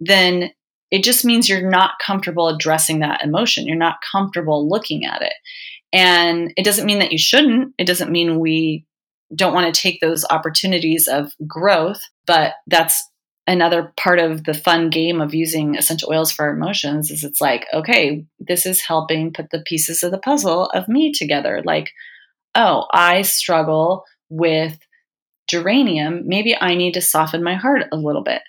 then 0.00 0.50
it 0.90 1.04
just 1.04 1.24
means 1.24 1.48
you're 1.48 1.68
not 1.68 1.92
comfortable 2.04 2.48
addressing 2.48 3.00
that 3.00 3.22
emotion. 3.22 3.66
You're 3.66 3.76
not 3.76 3.98
comfortable 4.10 4.68
looking 4.68 5.04
at 5.04 5.22
it. 5.22 5.34
And 5.92 6.52
it 6.56 6.64
doesn't 6.64 6.86
mean 6.86 6.98
that 6.98 7.12
you 7.12 7.18
shouldn't. 7.18 7.74
It 7.78 7.86
doesn't 7.86 8.12
mean 8.12 8.40
we 8.40 8.84
don't 9.34 9.54
want 9.54 9.72
to 9.72 9.80
take 9.80 10.00
those 10.00 10.24
opportunities 10.30 11.06
of 11.06 11.32
growth, 11.46 12.00
but 12.26 12.54
that's 12.66 13.02
another 13.46 13.92
part 13.96 14.18
of 14.18 14.44
the 14.44 14.54
fun 14.54 14.90
game 14.90 15.20
of 15.20 15.34
using 15.34 15.74
essential 15.74 16.10
oils 16.12 16.30
for 16.30 16.50
emotions 16.50 17.10
is 17.10 17.24
it's 17.24 17.40
like, 17.40 17.66
okay, 17.72 18.24
this 18.38 18.66
is 18.66 18.82
helping 18.82 19.32
put 19.32 19.50
the 19.50 19.62
pieces 19.66 20.02
of 20.02 20.10
the 20.10 20.18
puzzle 20.18 20.66
of 20.74 20.86
me 20.86 21.12
together. 21.12 21.62
Like, 21.64 21.90
oh, 22.54 22.84
I 22.92 23.22
struggle 23.22 24.04
with 24.28 24.78
geranium. 25.48 26.24
Maybe 26.26 26.54
I 26.60 26.74
need 26.74 26.94
to 26.94 27.00
soften 27.00 27.42
my 27.42 27.54
heart 27.54 27.84
a 27.90 27.96
little 27.96 28.22
bit. 28.22 28.42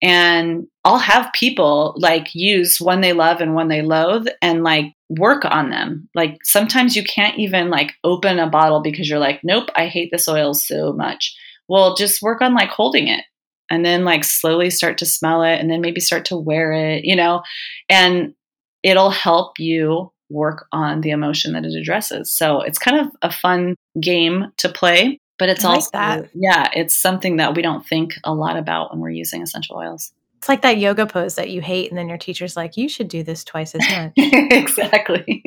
And 0.00 0.68
I'll 0.84 0.98
have 0.98 1.32
people 1.32 1.94
like 1.96 2.34
use 2.34 2.80
one 2.80 3.00
they 3.00 3.12
love 3.12 3.40
and 3.40 3.54
one 3.54 3.68
they 3.68 3.82
loathe 3.82 4.28
and 4.40 4.62
like 4.62 4.92
work 5.08 5.44
on 5.44 5.70
them. 5.70 6.08
Like 6.14 6.38
sometimes 6.44 6.96
you 6.96 7.04
can't 7.04 7.38
even 7.38 7.70
like 7.70 7.92
open 8.02 8.38
a 8.38 8.48
bottle 8.48 8.80
because 8.82 9.08
you're 9.08 9.18
like, 9.18 9.40
nope, 9.44 9.68
I 9.76 9.86
hate 9.86 10.10
this 10.10 10.28
oil 10.28 10.54
so 10.54 10.92
much. 10.92 11.34
Well, 11.68 11.94
just 11.96 12.22
work 12.22 12.40
on 12.42 12.54
like 12.54 12.70
holding 12.70 13.08
it 13.08 13.24
and 13.70 13.84
then 13.84 14.04
like 14.04 14.24
slowly 14.24 14.70
start 14.70 14.98
to 14.98 15.06
smell 15.06 15.42
it 15.42 15.58
and 15.60 15.70
then 15.70 15.80
maybe 15.80 16.00
start 16.00 16.24
to 16.26 16.36
wear 16.36 16.72
it, 16.72 17.04
you 17.04 17.16
know, 17.16 17.42
and 17.88 18.34
it'll 18.82 19.10
help 19.10 19.58
you 19.58 20.12
work 20.28 20.66
on 20.72 21.00
the 21.00 21.10
emotion 21.10 21.52
that 21.52 21.64
it 21.64 21.74
addresses. 21.74 22.32
So 22.32 22.60
it's 22.60 22.78
kind 22.78 23.00
of 23.00 23.08
a 23.22 23.30
fun 23.30 23.76
game 24.00 24.52
to 24.58 24.68
play, 24.68 25.20
but 25.38 25.48
it's 25.48 25.64
I 25.64 25.68
like 25.68 25.76
also, 25.76 25.90
that. 25.92 26.30
yeah, 26.34 26.70
it's 26.74 26.96
something 26.96 27.36
that 27.36 27.54
we 27.54 27.62
don't 27.62 27.86
think 27.86 28.14
a 28.24 28.34
lot 28.34 28.56
about 28.56 28.90
when 28.90 29.00
we're 29.00 29.10
using 29.10 29.42
essential 29.42 29.76
oils. 29.76 30.12
It's 30.38 30.48
like 30.48 30.62
that 30.62 30.78
yoga 30.78 31.06
pose 31.06 31.34
that 31.36 31.50
you 31.50 31.60
hate, 31.60 31.90
and 31.90 31.98
then 31.98 32.08
your 32.08 32.18
teacher's 32.18 32.56
like, 32.56 32.76
"You 32.76 32.88
should 32.88 33.08
do 33.08 33.22
this 33.22 33.42
twice 33.42 33.74
as 33.74 33.80
much." 33.90 34.12
exactly. 34.16 35.42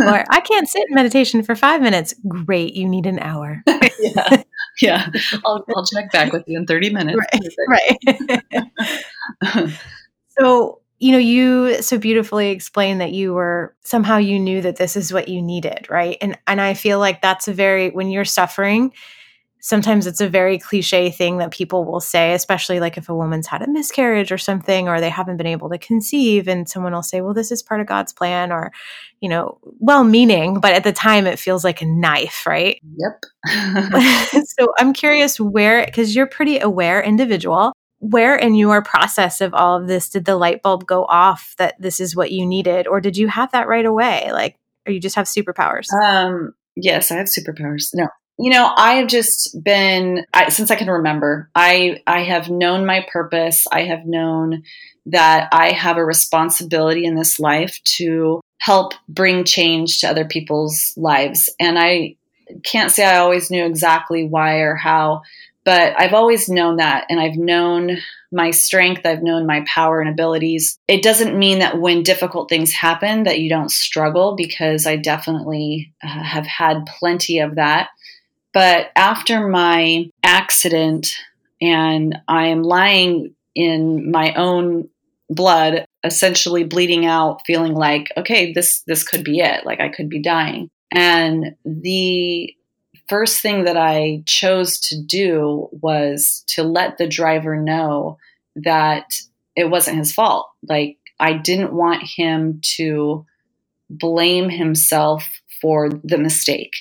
or 0.00 0.24
I 0.28 0.40
can't 0.40 0.68
sit 0.68 0.84
in 0.88 0.94
meditation 0.94 1.42
for 1.42 1.54
five 1.54 1.80
minutes. 1.80 2.14
Great, 2.28 2.74
you 2.74 2.88
need 2.88 3.06
an 3.06 3.18
hour. 3.18 3.62
yeah, 3.98 4.42
yeah. 4.80 5.08
I'll, 5.44 5.64
I'll 5.74 5.86
check 5.86 6.12
back 6.12 6.32
with 6.32 6.44
you 6.46 6.58
in 6.58 6.66
thirty 6.66 6.90
minutes. 6.90 7.18
Right. 7.68 7.96
right. 9.42 9.72
so 10.38 10.80
you 10.98 11.12
know, 11.12 11.18
you 11.18 11.82
so 11.82 11.96
beautifully 11.96 12.50
explained 12.50 13.00
that 13.00 13.12
you 13.12 13.32
were 13.32 13.74
somehow 13.82 14.18
you 14.18 14.38
knew 14.38 14.60
that 14.60 14.76
this 14.76 14.96
is 14.96 15.12
what 15.12 15.28
you 15.28 15.40
needed, 15.40 15.88
right? 15.88 16.18
And 16.20 16.38
and 16.46 16.60
I 16.60 16.74
feel 16.74 16.98
like 16.98 17.22
that's 17.22 17.48
a 17.48 17.54
very 17.54 17.88
when 17.88 18.10
you're 18.10 18.26
suffering 18.26 18.92
sometimes 19.60 20.06
it's 20.06 20.20
a 20.20 20.28
very 20.28 20.58
cliche 20.58 21.10
thing 21.10 21.38
that 21.38 21.50
people 21.50 21.84
will 21.84 22.00
say, 22.00 22.32
especially 22.32 22.80
like 22.80 22.96
if 22.96 23.08
a 23.08 23.14
woman's 23.14 23.46
had 23.46 23.62
a 23.62 23.70
miscarriage 23.70 24.32
or 24.32 24.38
something, 24.38 24.88
or 24.88 25.00
they 25.00 25.10
haven't 25.10 25.36
been 25.36 25.46
able 25.46 25.68
to 25.70 25.78
conceive, 25.78 26.48
and 26.48 26.68
someone 26.68 26.92
will 26.92 27.02
say, 27.02 27.20
Well, 27.20 27.34
this 27.34 27.52
is 27.52 27.62
part 27.62 27.80
of 27.80 27.86
God's 27.86 28.12
plan, 28.12 28.50
or, 28.50 28.72
you 29.20 29.28
know, 29.28 29.58
well 29.62 30.04
meaning, 30.04 30.60
but 30.60 30.72
at 30.72 30.84
the 30.84 30.92
time 30.92 31.26
it 31.26 31.38
feels 31.38 31.62
like 31.62 31.82
a 31.82 31.86
knife, 31.86 32.46
right? 32.46 32.80
Yep. 32.96 34.42
so 34.58 34.68
I'm 34.78 34.92
curious 34.92 35.38
where, 35.38 35.84
because 35.84 36.16
you're 36.16 36.26
pretty 36.26 36.58
aware 36.58 37.02
individual. 37.02 37.72
Where 38.02 38.34
in 38.34 38.54
your 38.54 38.82
process 38.82 39.42
of 39.42 39.52
all 39.52 39.78
of 39.78 39.86
this 39.86 40.08
did 40.08 40.24
the 40.24 40.36
light 40.36 40.62
bulb 40.62 40.86
go 40.86 41.04
off 41.04 41.54
that 41.58 41.74
this 41.78 42.00
is 42.00 42.16
what 42.16 42.32
you 42.32 42.46
needed, 42.46 42.86
or 42.86 42.98
did 42.98 43.18
you 43.18 43.28
have 43.28 43.52
that 43.52 43.68
right 43.68 43.84
away? 43.84 44.30
Like, 44.32 44.56
or 44.86 44.92
you 44.92 45.00
just 45.00 45.16
have 45.16 45.26
superpowers? 45.26 45.84
Um, 46.02 46.54
yes, 46.76 47.10
I 47.10 47.16
have 47.16 47.26
superpowers. 47.26 47.90
No, 47.92 48.08
you 48.40 48.50
know, 48.50 48.72
I 48.74 48.94
have 48.94 49.08
just 49.08 49.62
been 49.62 50.24
I, 50.32 50.48
since 50.48 50.70
I 50.70 50.76
can 50.76 50.88
remember. 50.88 51.50
I 51.54 52.02
I 52.06 52.22
have 52.22 52.48
known 52.48 52.86
my 52.86 53.06
purpose. 53.12 53.66
I 53.70 53.82
have 53.82 54.06
known 54.06 54.62
that 55.06 55.50
I 55.52 55.72
have 55.72 55.98
a 55.98 56.04
responsibility 56.04 57.04
in 57.04 57.16
this 57.16 57.38
life 57.38 57.78
to 57.96 58.40
help 58.58 58.94
bring 59.08 59.44
change 59.44 60.00
to 60.00 60.08
other 60.08 60.24
people's 60.24 60.94
lives. 60.96 61.50
And 61.60 61.78
I 61.78 62.16
can't 62.64 62.90
say 62.90 63.04
I 63.04 63.18
always 63.18 63.50
knew 63.50 63.64
exactly 63.66 64.26
why 64.26 64.60
or 64.60 64.74
how, 64.74 65.22
but 65.64 65.94
I've 65.98 66.14
always 66.14 66.48
known 66.48 66.76
that 66.76 67.06
and 67.10 67.20
I've 67.20 67.36
known 67.36 67.98
my 68.32 68.52
strength, 68.52 69.04
I've 69.04 69.22
known 69.22 69.46
my 69.46 69.64
power 69.66 70.00
and 70.00 70.08
abilities. 70.08 70.78
It 70.88 71.02
doesn't 71.02 71.38
mean 71.38 71.58
that 71.58 71.78
when 71.78 72.02
difficult 72.02 72.48
things 72.48 72.72
happen 72.72 73.24
that 73.24 73.40
you 73.40 73.50
don't 73.50 73.70
struggle 73.70 74.34
because 74.36 74.86
I 74.86 74.96
definitely 74.96 75.92
uh, 76.02 76.08
have 76.08 76.46
had 76.46 76.86
plenty 76.86 77.40
of 77.40 77.56
that. 77.56 77.90
But 78.52 78.90
after 78.96 79.46
my 79.48 80.10
accident, 80.24 81.08
and 81.60 82.18
I 82.26 82.46
am 82.46 82.62
lying 82.62 83.34
in 83.54 84.10
my 84.10 84.34
own 84.34 84.88
blood, 85.28 85.84
essentially 86.02 86.64
bleeding 86.64 87.06
out, 87.06 87.42
feeling 87.46 87.74
like, 87.74 88.10
okay, 88.16 88.52
this 88.52 88.82
this 88.86 89.04
could 89.04 89.24
be 89.24 89.40
it. 89.40 89.64
Like 89.64 89.80
I 89.80 89.88
could 89.88 90.08
be 90.08 90.20
dying. 90.20 90.68
And 90.92 91.54
the 91.64 92.54
first 93.08 93.40
thing 93.40 93.64
that 93.64 93.76
I 93.76 94.22
chose 94.26 94.78
to 94.80 95.00
do 95.00 95.68
was 95.72 96.44
to 96.48 96.62
let 96.62 96.98
the 96.98 97.08
driver 97.08 97.56
know 97.56 98.18
that 98.56 99.04
it 99.54 99.70
wasn't 99.70 99.98
his 99.98 100.12
fault. 100.12 100.48
Like 100.68 100.98
I 101.18 101.34
didn't 101.34 101.72
want 101.72 102.02
him 102.02 102.60
to 102.76 103.26
blame 103.88 104.48
himself 104.48 105.39
for 105.60 105.88
the 105.88 106.18
mistake. 106.18 106.74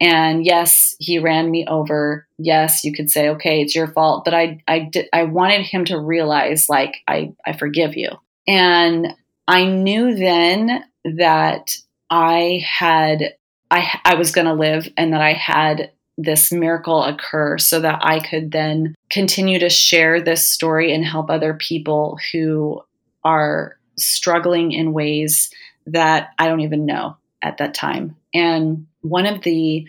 And 0.00 0.44
yes, 0.44 0.96
he 0.98 1.18
ran 1.18 1.50
me 1.50 1.66
over. 1.66 2.26
Yes, 2.38 2.84
you 2.84 2.92
could 2.92 3.10
say, 3.10 3.28
okay, 3.30 3.60
it's 3.60 3.74
your 3.74 3.88
fault. 3.88 4.24
But 4.24 4.34
I, 4.34 4.58
I, 4.66 4.80
did, 4.80 5.08
I 5.12 5.24
wanted 5.24 5.66
him 5.66 5.84
to 5.86 5.98
realize, 5.98 6.68
like, 6.68 6.96
I, 7.06 7.34
I 7.46 7.52
forgive 7.52 7.96
you. 7.96 8.10
And 8.46 9.14
I 9.46 9.66
knew 9.66 10.16
then 10.16 10.84
that 11.04 11.76
I 12.10 12.64
had, 12.66 13.34
I, 13.70 14.00
I 14.04 14.14
was 14.14 14.32
going 14.32 14.46
to 14.46 14.54
live 14.54 14.88
and 14.96 15.12
that 15.12 15.20
I 15.20 15.32
had 15.32 15.92
this 16.18 16.52
miracle 16.52 17.02
occur 17.02 17.58
so 17.58 17.80
that 17.80 18.00
I 18.02 18.20
could 18.20 18.52
then 18.52 18.94
continue 19.10 19.58
to 19.60 19.70
share 19.70 20.20
this 20.20 20.48
story 20.48 20.92
and 20.94 21.04
help 21.04 21.30
other 21.30 21.54
people 21.54 22.18
who 22.32 22.82
are 23.24 23.76
struggling 23.96 24.72
in 24.72 24.92
ways 24.92 25.50
that 25.86 26.30
I 26.38 26.48
don't 26.48 26.60
even 26.60 26.86
know 26.86 27.16
at 27.42 27.58
that 27.58 27.74
time. 27.74 28.16
And 28.34 28.86
one 29.00 29.26
of 29.26 29.42
the 29.42 29.86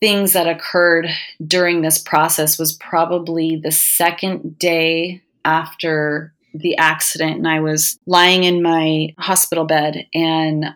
things 0.00 0.32
that 0.32 0.48
occurred 0.48 1.08
during 1.46 1.82
this 1.82 1.98
process 1.98 2.58
was 2.58 2.72
probably 2.72 3.56
the 3.56 3.72
second 3.72 4.58
day 4.58 5.22
after 5.44 6.32
the 6.54 6.76
accident 6.78 7.36
and 7.36 7.46
I 7.46 7.60
was 7.60 7.98
lying 8.06 8.44
in 8.44 8.62
my 8.62 9.14
hospital 9.18 9.64
bed 9.64 10.06
and 10.14 10.66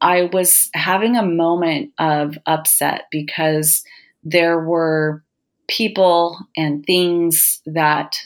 I 0.00 0.28
was 0.32 0.68
having 0.74 1.16
a 1.16 1.24
moment 1.24 1.92
of 1.98 2.36
upset 2.46 3.04
because 3.10 3.84
there 4.22 4.60
were 4.60 5.22
people 5.66 6.38
and 6.56 6.84
things 6.84 7.62
that 7.64 8.16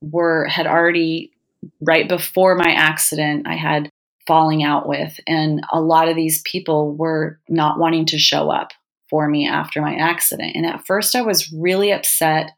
were 0.00 0.46
had 0.46 0.66
already 0.66 1.32
right 1.80 2.08
before 2.08 2.54
my 2.54 2.70
accident 2.70 3.48
I 3.48 3.54
had 3.54 3.90
falling 4.26 4.64
out 4.64 4.88
with. 4.88 5.18
And 5.26 5.62
a 5.72 5.80
lot 5.80 6.08
of 6.08 6.16
these 6.16 6.42
people 6.42 6.94
were 6.94 7.38
not 7.48 7.78
wanting 7.78 8.06
to 8.06 8.18
show 8.18 8.50
up 8.50 8.72
for 9.08 9.28
me 9.28 9.48
after 9.48 9.80
my 9.80 9.94
accident. 9.94 10.56
And 10.56 10.66
at 10.66 10.86
first, 10.86 11.14
I 11.14 11.22
was 11.22 11.52
really 11.52 11.92
upset 11.92 12.50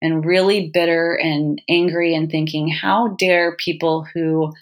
and 0.00 0.24
really 0.24 0.70
bitter 0.72 1.14
and 1.14 1.60
angry 1.68 2.14
and 2.14 2.30
thinking, 2.30 2.68
how 2.68 3.08
dare 3.18 3.56
people 3.56 4.06
who 4.14 4.52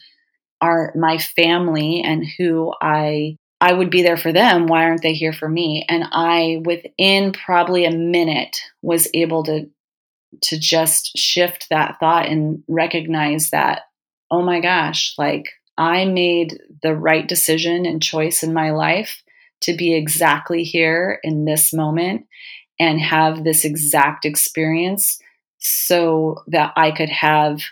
are 0.60 0.92
my 0.96 1.18
family 1.18 2.02
and 2.02 2.24
who 2.38 2.72
I 2.80 3.36
I 3.58 3.72
would 3.72 3.90
be 3.90 4.02
there 4.02 4.18
for 4.18 4.32
them. 4.32 4.66
Why 4.66 4.84
aren't 4.84 5.02
they 5.02 5.14
here 5.14 5.32
for 5.32 5.48
me? 5.48 5.86
And 5.88 6.04
I, 6.12 6.60
within 6.64 7.32
probably 7.32 7.86
a 7.86 7.90
minute, 7.90 8.56
was 8.82 9.08
able 9.14 9.44
to 9.44 9.70
to 10.42 10.58
just 10.58 11.16
shift 11.16 11.68
that 11.70 11.96
thought 11.98 12.26
and 12.26 12.62
recognize 12.68 13.50
that, 13.50 13.82
oh 14.30 14.42
my 14.42 14.60
gosh, 14.60 15.14
like 15.16 15.44
I 15.78 16.04
made 16.06 16.58
the 16.82 16.94
right 16.94 17.26
decision 17.26 17.84
and 17.86 18.02
choice 18.02 18.42
in 18.42 18.54
my 18.54 18.70
life 18.70 19.22
to 19.62 19.76
be 19.76 19.94
exactly 19.94 20.62
here 20.62 21.18
in 21.22 21.44
this 21.44 21.72
moment 21.72 22.26
and 22.78 23.00
have 23.00 23.44
this 23.44 23.64
exact 23.64 24.24
experience 24.24 25.18
so 25.58 26.42
that 26.48 26.72
I 26.76 26.90
could 26.90 27.08
have 27.08 27.62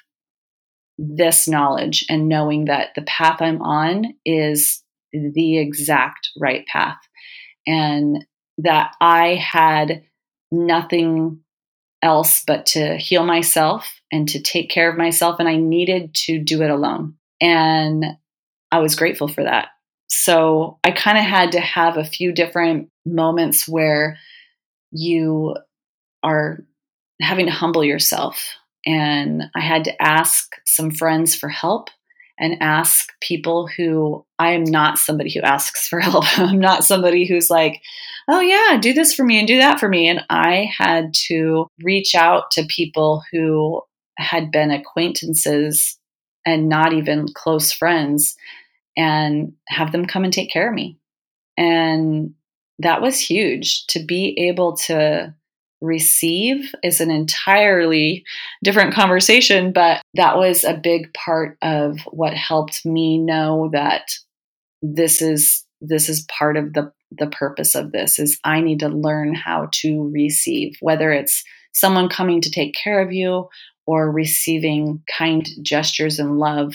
this 0.96 1.48
knowledge 1.48 2.04
and 2.08 2.28
knowing 2.28 2.66
that 2.66 2.94
the 2.94 3.02
path 3.02 3.42
I'm 3.42 3.60
on 3.62 4.14
is 4.24 4.82
the 5.12 5.58
exact 5.58 6.30
right 6.38 6.66
path. 6.66 6.98
And 7.66 8.24
that 8.58 8.94
I 9.00 9.34
had 9.34 10.04
nothing 10.52 11.40
else 12.02 12.42
but 12.46 12.66
to 12.66 12.96
heal 12.96 13.24
myself 13.24 14.00
and 14.12 14.28
to 14.28 14.40
take 14.40 14.70
care 14.70 14.90
of 14.90 14.98
myself 14.98 15.40
and 15.40 15.48
I 15.48 15.56
needed 15.56 16.14
to 16.26 16.38
do 16.38 16.62
it 16.62 16.70
alone 16.70 17.14
and 17.44 18.04
I 18.72 18.78
was 18.78 18.96
grateful 18.96 19.28
for 19.28 19.44
that 19.44 19.68
so 20.08 20.78
I 20.84 20.90
kind 20.90 21.18
of 21.18 21.24
had 21.24 21.52
to 21.52 21.60
have 21.60 21.96
a 21.96 22.04
few 22.04 22.32
different 22.32 22.88
moments 23.04 23.68
where 23.68 24.18
you 24.92 25.56
are 26.22 26.60
having 27.20 27.46
to 27.46 27.52
humble 27.52 27.84
yourself. 27.84 28.54
And 28.86 29.44
I 29.56 29.60
had 29.60 29.84
to 29.84 30.02
ask 30.02 30.52
some 30.66 30.90
friends 30.90 31.34
for 31.34 31.48
help 31.48 31.88
and 32.38 32.60
ask 32.60 33.08
people 33.20 33.68
who 33.76 34.24
I 34.38 34.52
am 34.52 34.64
not 34.64 34.98
somebody 34.98 35.32
who 35.32 35.40
asks 35.40 35.88
for 35.88 36.00
help. 36.00 36.24
I'm 36.38 36.60
not 36.60 36.84
somebody 36.84 37.26
who's 37.26 37.50
like, 37.50 37.80
oh, 38.28 38.40
yeah, 38.40 38.78
do 38.80 38.92
this 38.92 39.14
for 39.14 39.24
me 39.24 39.38
and 39.38 39.48
do 39.48 39.58
that 39.58 39.80
for 39.80 39.88
me. 39.88 40.08
And 40.08 40.24
I 40.30 40.70
had 40.76 41.12
to 41.28 41.66
reach 41.82 42.14
out 42.14 42.50
to 42.52 42.66
people 42.68 43.22
who 43.32 43.82
had 44.16 44.50
been 44.50 44.70
acquaintances 44.70 45.98
and 46.46 46.68
not 46.68 46.92
even 46.92 47.26
close 47.34 47.72
friends 47.72 48.36
and 48.96 49.52
have 49.68 49.92
them 49.92 50.06
come 50.06 50.24
and 50.24 50.32
take 50.32 50.50
care 50.50 50.68
of 50.68 50.74
me. 50.74 50.98
And 51.56 52.34
that 52.78 53.02
was 53.02 53.18
huge 53.18 53.86
to 53.88 54.04
be 54.04 54.34
able 54.48 54.76
to 54.76 55.34
receive 55.80 56.72
is 56.82 57.00
an 57.00 57.10
entirely 57.10 58.24
different 58.62 58.94
conversation, 58.94 59.72
but 59.72 60.00
that 60.14 60.36
was 60.36 60.64
a 60.64 60.74
big 60.74 61.12
part 61.14 61.58
of 61.62 61.98
what 62.10 62.34
helped 62.34 62.84
me 62.86 63.18
know 63.18 63.70
that 63.72 64.10
this 64.82 65.22
is 65.22 65.64
this 65.80 66.08
is 66.08 66.26
part 66.38 66.56
of 66.56 66.72
the 66.72 66.92
the 67.10 67.26
purpose 67.28 67.74
of 67.74 67.92
this 67.92 68.18
is 68.18 68.40
I 68.44 68.60
need 68.60 68.80
to 68.80 68.88
learn 68.88 69.34
how 69.34 69.68
to 69.72 70.10
receive 70.12 70.76
whether 70.80 71.12
it's 71.12 71.44
someone 71.72 72.08
coming 72.08 72.40
to 72.40 72.50
take 72.50 72.74
care 72.74 73.00
of 73.00 73.12
you 73.12 73.48
or 73.86 74.10
receiving 74.10 75.02
kind 75.18 75.46
gestures 75.62 76.18
and 76.18 76.38
love 76.38 76.74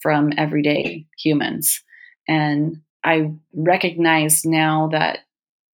from 0.00 0.32
everyday 0.36 1.06
humans. 1.18 1.82
And 2.28 2.82
I 3.04 3.32
recognize 3.54 4.44
now 4.44 4.88
that 4.92 5.20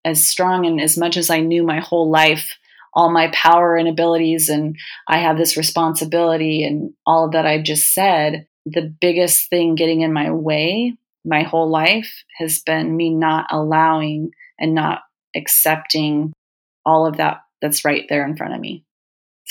as 0.05 0.26
strong 0.26 0.66
and 0.66 0.80
as 0.80 0.99
much 0.99 1.16
as 1.16 1.30
I 1.30 1.41
knew 1.41 1.62
my 1.62 1.80
whole 1.80 2.11
life, 2.11 2.57
all 2.93 3.11
my 3.11 3.28
power 3.32 3.76
and 3.76 3.89
abilities, 3.89 4.49
and 4.49 4.76
I 5.09 5.18
have 5.18 5.37
this 5.37 5.57
responsibility 5.57 6.64
and 6.64 6.93
all 7.07 7.26
of 7.26 7.32
that 7.32 7.47
I've 7.47 7.64
just 7.64 7.93
said, 7.93 8.47
the 8.66 8.82
biggest 8.82 9.49
thing 9.51 9.74
getting 9.74 10.03
in 10.03 10.12
my 10.12 10.30
way 10.30 10.97
my 11.24 11.43
whole 11.43 11.68
life 11.68 12.24
has 12.37 12.61
been 12.61 12.97
me 12.97 13.11
not 13.11 13.47
allowing 13.51 14.32
and 14.59 14.74
not 14.74 15.03
accepting 15.35 16.32
all 16.85 17.07
of 17.07 17.16
that 17.16 17.39
that's 17.62 17.85
right 17.85 18.05
there 18.09 18.26
in 18.26 18.37
front 18.37 18.55
of 18.55 18.61
me. 18.61 18.84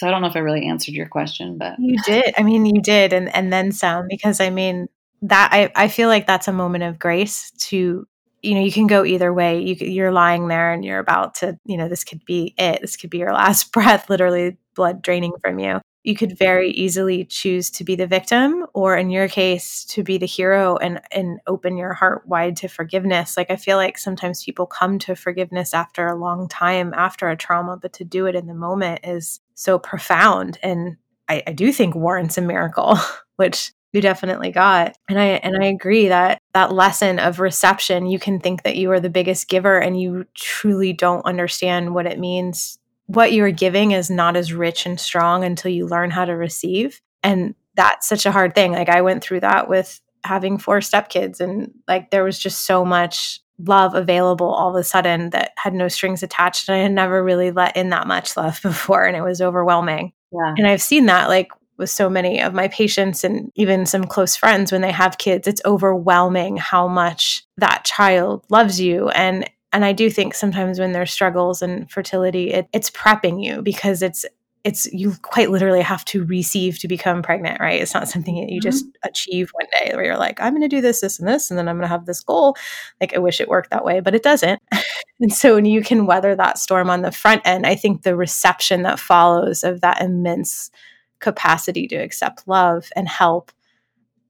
So 0.04 0.10
I 0.10 0.12
don't 0.12 0.22
know 0.22 0.28
if 0.28 0.36
I 0.36 0.40
really 0.40 0.68
answered 0.68 0.96
your 0.96 1.08
question, 1.08 1.58
but 1.58 1.80
you 1.80 1.96
did. 2.06 2.34
I 2.38 2.44
mean, 2.44 2.66
you 2.66 2.82
did, 2.82 3.14
and 3.14 3.34
and 3.34 3.54
then 3.54 3.72
some. 3.72 4.06
Because 4.10 4.42
I 4.42 4.50
mean, 4.50 4.90
that 5.22 5.48
I 5.54 5.72
I 5.82 5.88
feel 5.88 6.10
like 6.10 6.28
that's 6.28 6.50
a 6.50 6.52
moment 6.52 6.84
of 6.84 7.00
grace 7.00 7.52
to 7.70 8.06
you 8.42 8.54
know 8.54 8.60
you 8.60 8.72
can 8.74 8.88
go 8.88 9.06
either 9.06 9.32
way. 9.32 9.62
You 9.62 9.76
you're 9.80 10.12
lying 10.12 10.50
there 10.50 10.74
and 10.74 10.84
you're 10.84 11.00
about 11.00 11.36
to 11.36 11.58
you 11.64 11.78
know 11.78 11.88
this 11.88 12.04
could 12.04 12.26
be 12.26 12.54
it. 12.58 12.82
This 12.82 12.98
could 12.98 13.12
be 13.12 13.20
your 13.20 13.32
last 13.32 13.72
breath, 13.72 14.10
literally 14.10 14.58
blood 14.76 15.02
draining 15.02 15.32
from 15.42 15.60
you 15.60 15.80
you 16.04 16.16
could 16.16 16.38
very 16.38 16.70
easily 16.72 17.24
choose 17.26 17.70
to 17.72 17.84
be 17.84 17.96
the 17.96 18.08
victim 18.08 18.66
or 18.74 18.98
in 18.98 19.10
your 19.10 19.28
case 19.28 19.86
to 19.86 20.04
be 20.04 20.18
the 20.18 20.26
hero 20.26 20.76
and 20.78 21.02
and 21.12 21.40
open 21.48 21.78
your 21.78 21.94
heart 21.94 22.28
wide 22.28 22.58
to 22.58 22.68
forgiveness. 22.68 23.38
Like 23.38 23.50
i 23.50 23.56
feel 23.56 23.78
like 23.78 23.98
sometimes 23.98 24.44
people 24.44 24.66
come 24.66 25.00
to 25.00 25.16
forgiveness 25.16 25.74
after 25.74 26.08
a 26.08 26.16
long 26.16 26.48
time 26.48 26.94
after 26.94 27.30
a 27.30 27.38
trauma 27.38 27.78
but 27.78 27.94
to 27.94 28.04
do 28.04 28.26
it 28.26 28.36
in 28.36 28.48
the 28.48 28.54
moment 28.54 29.02
is 29.04 29.40
so 29.56 29.80
profound. 29.80 30.60
And 30.62 30.98
i, 31.30 31.42
I 31.48 31.54
do 31.54 31.72
think 31.72 31.96
warrants 31.96 32.38
a 32.38 32.42
miracle 32.42 32.98
which 33.38 33.72
you 33.94 34.02
definitely 34.02 34.52
got. 34.52 34.98
And 35.08 35.20
i 35.20 35.26
and 35.26 35.56
i 35.64 35.68
agree 35.68 36.10
that 36.10 36.40
that 36.54 36.74
lesson 36.74 37.20
of 37.20 37.40
reception 37.40 38.08
you 38.08 38.20
can 38.20 38.40
think 38.40 38.64
that 38.64 38.76
you 38.76 38.92
are 38.92 39.00
the 39.00 39.10
biggest 39.10 39.48
giver 39.48 39.80
and 39.80 40.00
you 40.00 40.26
truly 40.36 40.92
don't 40.92 41.26
understand 41.26 41.96
what 41.96 42.08
it 42.08 42.20
means 42.20 42.78
what 43.14 43.34
you're 43.34 43.52
giving 43.52 43.92
is 43.92 44.10
not 44.10 44.36
as 44.36 44.54
rich 44.54 44.86
and 44.86 45.00
strong 45.00 45.44
until 45.44 45.72
you 45.72 45.88
learn 45.88 46.12
how 46.12 46.26
to 46.26 46.34
receive. 46.34 47.02
And 47.24 47.56
that's 47.76 48.08
such 48.08 48.26
a 48.26 48.32
hard 48.32 48.56
thing. 48.56 48.72
Like 48.72 48.90
I 48.90 49.02
went 49.02 49.24
through 49.24 49.42
that 49.42 49.68
with 49.68 50.02
having 50.24 50.58
four 50.58 50.80
stepkids 50.80 51.40
and 51.40 51.72
like 51.88 52.12
there 52.12 52.24
was 52.24 52.40
just 52.40 52.66
so 52.66 52.86
much 52.86 53.40
love 53.60 53.94
available 53.94 54.48
all 54.48 54.70
of 54.70 54.76
a 54.76 54.84
sudden 54.84 55.30
that 55.32 55.52
had 55.58 55.74
no 55.74 55.88
strings 55.88 56.24
attached 56.24 56.70
and 56.70 56.78
I 56.78 56.82
had 56.82 56.92
never 56.92 57.24
really 57.24 57.52
let 57.52 57.78
in 57.78 57.90
that 57.90 58.08
much 58.08 58.36
love 58.36 58.60
before 58.64 59.06
and 59.06 59.16
it 59.16 59.22
was 59.22 59.42
overwhelming. 59.42 60.14
Yeah. 60.32 60.54
And 60.58 60.68
I've 60.68 60.82
seen 60.82 61.06
that 61.08 61.30
like 61.30 61.50
with 61.78 61.90
so 61.90 62.10
many 62.10 62.42
of 62.42 62.54
my 62.54 62.68
patients 62.68 63.24
and 63.24 63.52
even 63.56 63.86
some 63.86 64.06
close 64.06 64.36
friends 64.36 64.72
when 64.72 64.82
they 64.82 64.92
have 64.92 65.18
kids 65.18 65.48
it's 65.48 65.62
overwhelming 65.66 66.56
how 66.56 66.88
much 66.88 67.44
that 67.58 67.84
child 67.84 68.46
loves 68.50 68.80
you 68.80 69.10
and 69.10 69.50
and 69.74 69.84
I 69.84 69.92
do 69.92 70.10
think 70.10 70.36
sometimes 70.36 70.80
when 70.80 70.92
there's 70.92 71.12
struggles 71.12 71.62
and 71.62 71.90
fertility, 71.90 72.52
it, 72.52 72.68
it's 72.72 72.92
prepping 72.92 73.44
you 73.44 73.62
because 73.62 74.02
it's 74.02 74.26
it's 74.64 74.86
you 74.94 75.14
quite 75.24 75.50
literally 75.50 75.82
have 75.82 76.06
to 76.06 76.24
receive 76.24 76.80
to 76.80 76.88
become 76.88 77.22
pregnant, 77.22 77.60
right? 77.60 77.82
It's 77.82 77.94
not 77.94 78.08
something 78.08 78.36
that 78.36 78.50
you 78.50 78.62
mm-hmm. 78.62 78.70
just 78.70 78.86
achieve 79.04 79.50
one 79.52 79.66
day 79.80 79.94
where 79.94 80.06
you're 80.06 80.18
like, 80.18 80.40
I'm 80.40 80.54
going 80.54 80.62
to 80.62 80.70
do 80.70 80.80
this, 80.80 81.02
this, 81.02 81.20
and 81.20 81.28
this, 81.28 81.52
and 81.52 81.58
then 81.58 81.68
I'm 81.68 81.76
going 81.76 81.84
to 81.84 81.90
have 81.90 82.06
this 82.06 82.22
goal. 82.22 82.56
Like 83.02 83.14
I 83.14 83.18
wish 83.18 83.42
it 83.42 83.50
worked 83.50 83.72
that 83.72 83.84
way, 83.84 84.00
but 84.00 84.16
it 84.16 84.24
doesn't. 84.24 84.62
and 85.20 85.34
so 85.34 85.56
when 85.56 85.66
you 85.66 85.84
can 85.84 86.06
weather 86.06 86.34
that 86.36 86.58
storm 86.58 86.90
on 86.90 87.02
the 87.02 87.12
front 87.12 87.42
end, 87.44 87.66
I 87.66 87.76
think 87.76 88.04
the 88.04 88.16
reception 88.16 88.84
that 88.84 89.02
follows 89.02 89.66
of 89.66 89.82
that 89.82 90.02
immense 90.02 90.72
capacity 91.20 91.88
to 91.88 91.96
accept 91.98 92.48
love 92.48 92.90
and 92.96 93.08
help 93.08 93.52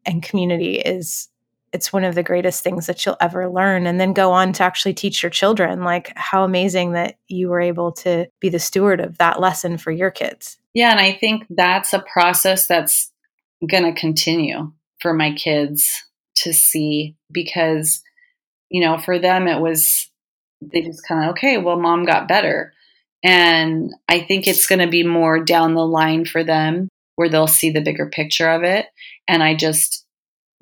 and 0.05 0.23
community 0.23 0.75
is 0.77 1.29
it's 1.73 1.91
one 1.91 2.03
of 2.03 2.13
the 2.15 2.23
greatest 2.23 2.63
things 2.63 2.85
that 2.85 3.03
you'll 3.05 3.17
ever 3.19 3.49
learn 3.49 3.87
and 3.87 3.99
then 3.99 4.13
go 4.13 4.31
on 4.31 4.53
to 4.53 4.63
actually 4.63 4.93
teach 4.93 5.23
your 5.23 5.31
children 5.31 5.83
like 5.83 6.13
how 6.15 6.43
amazing 6.43 6.93
that 6.93 7.17
you 7.27 7.49
were 7.49 7.59
able 7.59 7.91
to 7.91 8.27
be 8.39 8.47
the 8.47 8.59
steward 8.59 9.01
of 9.01 9.17
that 9.17 9.39
lesson 9.39 9.77
for 9.77 9.91
your 9.91 10.11
kids. 10.11 10.57
Yeah 10.73 10.91
and 10.91 10.99
i 10.99 11.11
think 11.11 11.45
that's 11.49 11.93
a 11.93 12.05
process 12.13 12.67
that's 12.67 13.11
going 13.69 13.83
to 13.83 13.99
continue 13.99 14.71
for 14.99 15.13
my 15.13 15.33
kids 15.33 16.03
to 16.35 16.53
see 16.53 17.15
because 17.31 18.01
you 18.69 18.81
know 18.81 18.97
for 18.97 19.19
them 19.19 19.47
it 19.47 19.59
was 19.59 20.09
they 20.61 20.81
just 20.81 21.05
kind 21.07 21.25
of 21.25 21.31
okay 21.31 21.57
well 21.57 21.79
mom 21.79 22.05
got 22.05 22.27
better. 22.27 22.73
And 23.23 23.93
i 24.07 24.19
think 24.19 24.47
it's 24.47 24.67
going 24.67 24.79
to 24.79 24.87
be 24.87 25.03
more 25.03 25.43
down 25.43 25.73
the 25.73 25.85
line 25.85 26.25
for 26.25 26.43
them 26.43 26.89
where 27.15 27.29
they'll 27.29 27.47
see 27.47 27.69
the 27.69 27.81
bigger 27.81 28.09
picture 28.09 28.49
of 28.49 28.63
it 28.63 28.87
and 29.27 29.41
i 29.41 29.55
just 29.55 30.02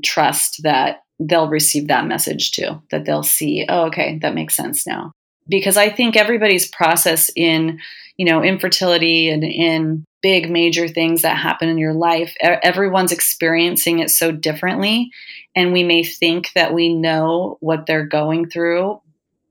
trust 0.03 0.63
that 0.63 1.03
they'll 1.19 1.49
receive 1.49 1.87
that 1.87 2.07
message 2.07 2.51
too, 2.51 2.81
that 2.91 3.05
they'll 3.05 3.23
see, 3.23 3.65
oh, 3.69 3.85
okay, 3.85 4.17
that 4.21 4.35
makes 4.35 4.55
sense 4.55 4.87
now. 4.87 5.11
Because 5.47 5.77
I 5.77 5.89
think 5.89 6.15
everybody's 6.15 6.67
process 6.67 7.29
in, 7.35 7.79
you 8.17 8.25
know, 8.25 8.43
infertility 8.43 9.29
and 9.29 9.43
in 9.43 10.05
big 10.21 10.49
major 10.49 10.87
things 10.87 11.23
that 11.23 11.37
happen 11.37 11.67
in 11.67 11.77
your 11.77 11.93
life, 11.93 12.35
everyone's 12.41 13.11
experiencing 13.11 13.99
it 13.99 14.09
so 14.09 14.31
differently. 14.31 15.09
And 15.55 15.73
we 15.73 15.83
may 15.83 16.03
think 16.03 16.51
that 16.53 16.73
we 16.73 16.93
know 16.93 17.57
what 17.59 17.85
they're 17.85 18.05
going 18.05 18.49
through 18.49 19.01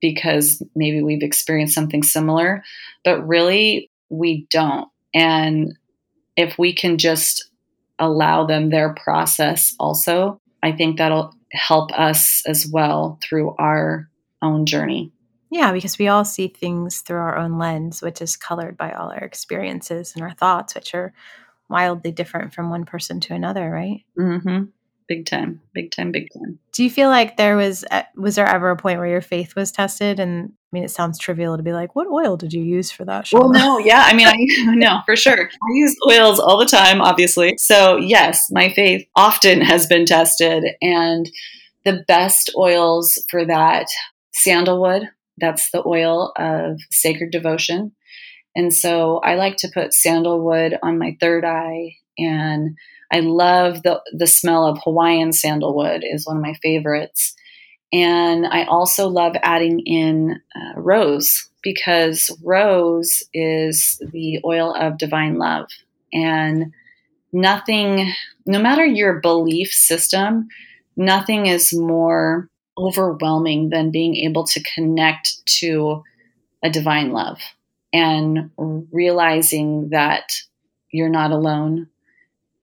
because 0.00 0.62
maybe 0.74 1.02
we've 1.02 1.22
experienced 1.22 1.74
something 1.74 2.02
similar, 2.02 2.64
but 3.04 3.26
really 3.26 3.90
we 4.08 4.46
don't. 4.50 4.88
And 5.12 5.76
if 6.36 6.56
we 6.58 6.72
can 6.72 6.96
just 6.96 7.49
allow 8.00 8.46
them 8.46 8.70
their 8.70 8.94
process 8.94 9.74
also, 9.78 10.40
I 10.62 10.72
think 10.72 10.98
that'll 10.98 11.34
help 11.52 11.92
us 11.92 12.42
as 12.46 12.66
well 12.66 13.18
through 13.22 13.54
our 13.58 14.08
own 14.42 14.66
journey. 14.66 15.12
Yeah, 15.50 15.72
because 15.72 15.98
we 15.98 16.08
all 16.08 16.24
see 16.24 16.48
things 16.48 17.00
through 17.00 17.18
our 17.18 17.36
own 17.36 17.58
lens, 17.58 18.02
which 18.02 18.22
is 18.22 18.36
colored 18.36 18.76
by 18.76 18.92
all 18.92 19.10
our 19.10 19.18
experiences 19.18 20.12
and 20.14 20.22
our 20.22 20.32
thoughts, 20.32 20.74
which 20.74 20.94
are 20.94 21.12
wildly 21.68 22.12
different 22.12 22.54
from 22.54 22.70
one 22.70 22.84
person 22.84 23.20
to 23.20 23.34
another, 23.34 23.68
right? 23.68 24.04
Mm-hmm. 24.18 24.64
Big 25.10 25.26
time, 25.26 25.60
big 25.74 25.90
time, 25.90 26.12
big 26.12 26.28
time. 26.32 26.60
Do 26.70 26.84
you 26.84 26.88
feel 26.88 27.08
like 27.08 27.36
there 27.36 27.56
was 27.56 27.84
uh, 27.90 28.04
was 28.14 28.36
there 28.36 28.46
ever 28.46 28.70
a 28.70 28.76
point 28.76 29.00
where 29.00 29.08
your 29.08 29.20
faith 29.20 29.56
was 29.56 29.72
tested 29.72 30.20
and 30.20 30.52
I 30.52 30.70
mean, 30.70 30.84
it 30.84 30.92
sounds 30.92 31.18
trivial 31.18 31.56
to 31.56 31.64
be 31.64 31.72
like, 31.72 31.96
"What 31.96 32.06
oil 32.06 32.36
did 32.36 32.52
you 32.52 32.62
use 32.62 32.92
for 32.92 33.04
that?" 33.06 33.28
Well, 33.32 33.50
no, 33.50 33.78
yeah, 33.78 34.04
I 34.06 34.14
mean, 34.14 34.28
I 34.28 34.36
no 34.76 35.00
for 35.04 35.16
sure. 35.16 35.50
I 35.50 35.72
use 35.72 35.96
oils 36.08 36.38
all 36.38 36.58
the 36.58 36.64
time, 36.64 37.00
obviously. 37.00 37.56
So 37.58 37.96
yes, 37.96 38.52
my 38.52 38.72
faith 38.72 39.04
often 39.16 39.62
has 39.62 39.88
been 39.88 40.06
tested, 40.06 40.62
and 40.80 41.28
the 41.84 42.04
best 42.06 42.52
oils 42.56 43.20
for 43.32 43.44
that 43.44 43.86
sandalwood. 44.32 45.08
That's 45.38 45.72
the 45.72 45.82
oil 45.84 46.32
of 46.36 46.78
sacred 46.92 47.32
devotion. 47.32 47.96
And 48.54 48.72
so 48.72 49.18
I 49.24 49.34
like 49.34 49.56
to 49.56 49.70
put 49.74 49.92
sandalwood 49.92 50.78
on 50.84 51.00
my 51.00 51.16
third 51.20 51.44
eye 51.44 51.96
and 52.16 52.76
I 53.12 53.20
love 53.20 53.82
the 53.82 54.00
the 54.12 54.26
smell 54.26 54.66
of 54.66 54.78
Hawaiian 54.84 55.32
sandalwood 55.32 56.02
is 56.04 56.26
one 56.26 56.36
of 56.36 56.42
my 56.42 56.54
favorites. 56.62 57.34
And 57.92 58.46
I 58.46 58.64
also 58.64 59.08
love 59.08 59.34
adding 59.42 59.80
in 59.80 60.40
uh, 60.54 60.80
rose 60.80 61.50
because 61.62 62.30
rose 62.44 63.22
is 63.34 64.00
the 64.12 64.40
oil 64.44 64.74
of 64.74 64.98
divine 64.98 65.38
love. 65.38 65.66
And 66.12 66.72
nothing, 67.32 68.12
no 68.46 68.60
matter 68.60 68.84
your 68.84 69.20
belief 69.20 69.72
system, 69.72 70.48
nothing 70.96 71.46
is 71.46 71.74
more 71.74 72.48
overwhelming 72.78 73.70
than 73.70 73.90
being 73.90 74.16
able 74.16 74.44
to 74.46 74.62
connect 74.74 75.44
to 75.46 76.02
a 76.62 76.70
divine 76.70 77.12
love 77.12 77.40
and 77.92 78.50
realizing 78.92 79.90
that 79.90 80.32
you're 80.92 81.10
not 81.10 81.32
alone 81.32 81.88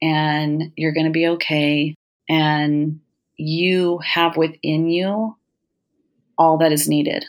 and 0.01 0.71
you're 0.75 0.93
going 0.93 1.05
to 1.05 1.11
be 1.11 1.27
okay 1.27 1.95
and 2.29 2.99
you 3.35 3.99
have 3.99 4.37
within 4.37 4.89
you 4.89 5.35
all 6.37 6.57
that 6.59 6.71
is 6.71 6.87
needed. 6.87 7.25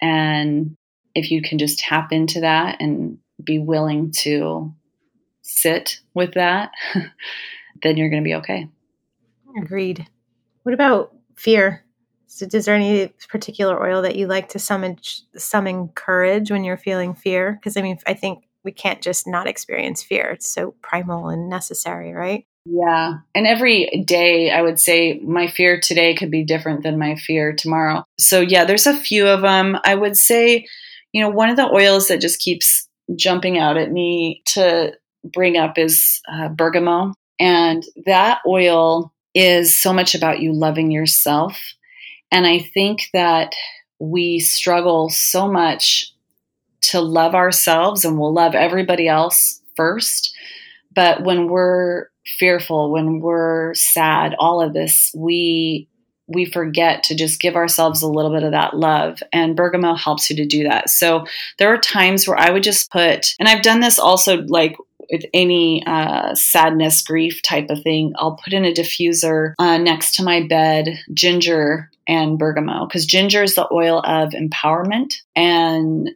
And 0.00 0.76
if 1.14 1.30
you 1.30 1.42
can 1.42 1.58
just 1.58 1.78
tap 1.78 2.12
into 2.12 2.40
that 2.40 2.80
and 2.80 3.18
be 3.42 3.58
willing 3.58 4.12
to 4.20 4.72
sit 5.42 6.00
with 6.14 6.34
that, 6.34 6.70
then 7.82 7.96
you're 7.96 8.10
going 8.10 8.22
to 8.22 8.28
be 8.28 8.36
okay. 8.36 8.68
Agreed. 9.56 10.06
What 10.62 10.74
about 10.74 11.14
fear? 11.36 11.84
So, 12.26 12.46
is 12.52 12.64
there 12.64 12.76
any 12.76 13.08
particular 13.28 13.82
oil 13.82 14.02
that 14.02 14.14
you 14.14 14.28
like 14.28 14.50
to 14.50 14.60
summon 14.60 14.98
summon 15.36 15.88
courage 15.88 16.50
when 16.50 16.62
you're 16.62 16.76
feeling 16.76 17.14
fear? 17.14 17.52
Because 17.52 17.76
I 17.76 17.82
mean, 17.82 17.98
I 18.06 18.14
think 18.14 18.44
we 18.64 18.72
can't 18.72 19.02
just 19.02 19.26
not 19.26 19.46
experience 19.46 20.02
fear. 20.02 20.30
It's 20.30 20.52
so 20.52 20.74
primal 20.82 21.28
and 21.28 21.48
necessary, 21.48 22.12
right? 22.12 22.46
Yeah. 22.66 23.14
And 23.34 23.46
every 23.46 24.04
day, 24.06 24.50
I 24.50 24.62
would 24.62 24.78
say 24.78 25.18
my 25.20 25.46
fear 25.46 25.80
today 25.80 26.14
could 26.14 26.30
be 26.30 26.44
different 26.44 26.82
than 26.82 26.98
my 26.98 27.16
fear 27.16 27.52
tomorrow. 27.52 28.04
So, 28.18 28.40
yeah, 28.40 28.64
there's 28.64 28.86
a 28.86 28.96
few 28.96 29.26
of 29.26 29.40
them. 29.40 29.78
I 29.84 29.94
would 29.94 30.16
say, 30.16 30.66
you 31.12 31.22
know, 31.22 31.30
one 31.30 31.48
of 31.48 31.56
the 31.56 31.70
oils 31.70 32.08
that 32.08 32.20
just 32.20 32.40
keeps 32.40 32.86
jumping 33.16 33.58
out 33.58 33.76
at 33.76 33.90
me 33.90 34.42
to 34.46 34.92
bring 35.24 35.56
up 35.56 35.78
is 35.78 36.20
uh, 36.30 36.48
bergamot. 36.48 37.14
And 37.38 37.82
that 38.04 38.40
oil 38.46 39.12
is 39.34 39.74
so 39.74 39.92
much 39.92 40.14
about 40.14 40.40
you 40.40 40.52
loving 40.52 40.90
yourself. 40.90 41.58
And 42.30 42.46
I 42.46 42.58
think 42.58 43.08
that 43.12 43.54
we 43.98 44.38
struggle 44.38 45.08
so 45.08 45.50
much 45.50 46.12
to 46.82 47.00
love 47.00 47.34
ourselves 47.34 48.04
and 48.04 48.18
we'll 48.18 48.32
love 48.32 48.54
everybody 48.54 49.08
else 49.08 49.60
first. 49.76 50.34
But 50.94 51.22
when 51.22 51.48
we're 51.48 52.06
fearful, 52.38 52.92
when 52.92 53.20
we're 53.20 53.74
sad, 53.74 54.34
all 54.38 54.60
of 54.60 54.72
this, 54.72 55.12
we 55.16 55.88
we 56.32 56.44
forget 56.44 57.02
to 57.02 57.16
just 57.16 57.40
give 57.40 57.56
ourselves 57.56 58.02
a 58.02 58.08
little 58.08 58.32
bit 58.32 58.44
of 58.44 58.52
that 58.52 58.76
love. 58.76 59.20
And 59.32 59.56
bergamot 59.56 59.98
helps 59.98 60.30
you 60.30 60.36
to 60.36 60.46
do 60.46 60.62
that. 60.62 60.88
So 60.88 61.26
there 61.58 61.72
are 61.72 61.78
times 61.78 62.28
where 62.28 62.38
i 62.38 62.50
would 62.50 62.62
just 62.62 62.90
put 62.92 63.34
and 63.38 63.48
i've 63.48 63.62
done 63.62 63.80
this 63.80 63.98
also 63.98 64.42
like 64.42 64.76
with 65.10 65.24
any 65.34 65.82
uh, 65.86 66.34
sadness 66.36 67.02
grief 67.02 67.42
type 67.42 67.68
of 67.68 67.82
thing 67.82 68.12
i'll 68.16 68.36
put 68.36 68.52
in 68.52 68.64
a 68.64 68.72
diffuser 68.72 69.54
uh, 69.58 69.76
next 69.76 70.14
to 70.14 70.22
my 70.22 70.46
bed 70.46 70.88
ginger 71.12 71.90
and 72.10 72.40
bergamot 72.40 72.88
because 72.88 73.06
ginger 73.06 73.44
is 73.44 73.54
the 73.54 73.72
oil 73.72 74.00
of 74.00 74.30
empowerment. 74.30 75.14
And 75.36 76.10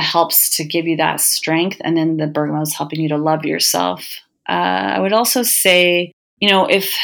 helps 0.00 0.56
to 0.56 0.64
give 0.64 0.86
you 0.86 0.96
that 0.96 1.20
strength. 1.20 1.80
And 1.82 1.96
then 1.96 2.16
the 2.16 2.26
bergamot 2.26 2.62
is 2.62 2.74
helping 2.74 3.00
you 3.00 3.08
to 3.10 3.16
love 3.16 3.44
yourself. 3.44 4.20
Uh, 4.48 4.52
I 4.52 5.00
would 5.00 5.12
also 5.12 5.42
say, 5.42 6.12
you 6.38 6.48
know, 6.48 6.66
if 6.66 6.94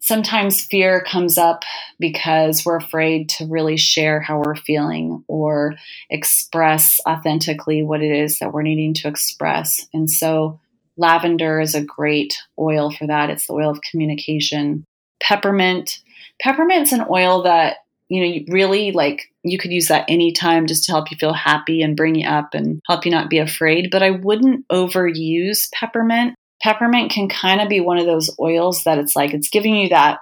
sometimes 0.00 0.60
fear 0.60 1.00
comes 1.00 1.38
up 1.38 1.62
because 2.00 2.64
we're 2.64 2.76
afraid 2.76 3.28
to 3.28 3.46
really 3.46 3.76
share 3.76 4.20
how 4.20 4.42
we're 4.44 4.56
feeling 4.56 5.24
or 5.28 5.74
express 6.10 6.98
authentically 7.06 7.82
what 7.82 8.02
it 8.02 8.10
is 8.10 8.38
that 8.40 8.52
we're 8.52 8.62
needing 8.62 8.94
to 8.94 9.08
express. 9.08 9.86
And 9.94 10.10
so 10.10 10.60
lavender 10.96 11.60
is 11.60 11.74
a 11.74 11.84
great 11.84 12.36
oil 12.58 12.90
for 12.90 13.06
that. 13.06 13.30
It's 13.30 13.46
the 13.46 13.54
oil 13.54 13.70
of 13.70 13.80
communication. 13.88 14.84
Peppermint. 15.22 16.00
Peppermint's 16.40 16.92
an 16.92 17.04
oil 17.08 17.44
that 17.44 17.76
you 18.12 18.20
know, 18.20 18.26
you 18.26 18.44
really 18.48 18.92
like 18.92 19.22
you 19.42 19.56
could 19.56 19.72
use 19.72 19.88
that 19.88 20.04
anytime 20.06 20.66
just 20.66 20.84
to 20.84 20.92
help 20.92 21.10
you 21.10 21.16
feel 21.16 21.32
happy 21.32 21.80
and 21.80 21.96
bring 21.96 22.14
you 22.14 22.28
up 22.28 22.52
and 22.52 22.82
help 22.86 23.06
you 23.06 23.10
not 23.10 23.30
be 23.30 23.38
afraid. 23.38 23.90
But 23.90 24.02
I 24.02 24.10
wouldn't 24.10 24.68
overuse 24.68 25.72
peppermint. 25.72 26.34
Peppermint 26.62 27.10
can 27.10 27.30
kind 27.30 27.62
of 27.62 27.70
be 27.70 27.80
one 27.80 27.96
of 27.96 28.04
those 28.04 28.30
oils 28.38 28.84
that 28.84 28.98
it's 28.98 29.16
like 29.16 29.32
it's 29.32 29.48
giving 29.48 29.74
you 29.74 29.88
that 29.88 30.18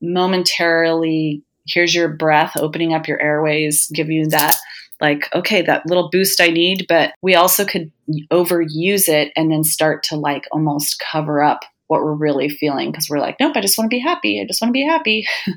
momentarily, 0.00 1.42
here's 1.66 1.94
your 1.94 2.08
breath 2.08 2.56
opening 2.56 2.94
up 2.94 3.06
your 3.06 3.20
airways, 3.20 3.90
give 3.92 4.08
you 4.08 4.26
that 4.30 4.56
like, 5.02 5.28
okay, 5.34 5.60
that 5.60 5.84
little 5.84 6.08
boost 6.08 6.40
I 6.40 6.46
need. 6.46 6.86
But 6.88 7.12
we 7.20 7.34
also 7.34 7.66
could 7.66 7.92
overuse 8.32 9.06
it 9.06 9.32
and 9.36 9.52
then 9.52 9.64
start 9.64 10.02
to 10.04 10.16
like 10.16 10.44
almost 10.50 10.98
cover 11.12 11.42
up 11.42 11.60
what 11.88 12.02
we're 12.02 12.14
really 12.14 12.48
feeling 12.48 12.90
because 12.90 13.08
we're 13.10 13.20
like, 13.20 13.36
nope, 13.38 13.52
I 13.54 13.60
just 13.60 13.76
want 13.76 13.90
to 13.90 13.94
be 13.94 14.00
happy. 14.00 14.40
I 14.40 14.46
just 14.46 14.62
want 14.62 14.70
to 14.70 14.72
be 14.72 14.86
happy. 14.86 15.26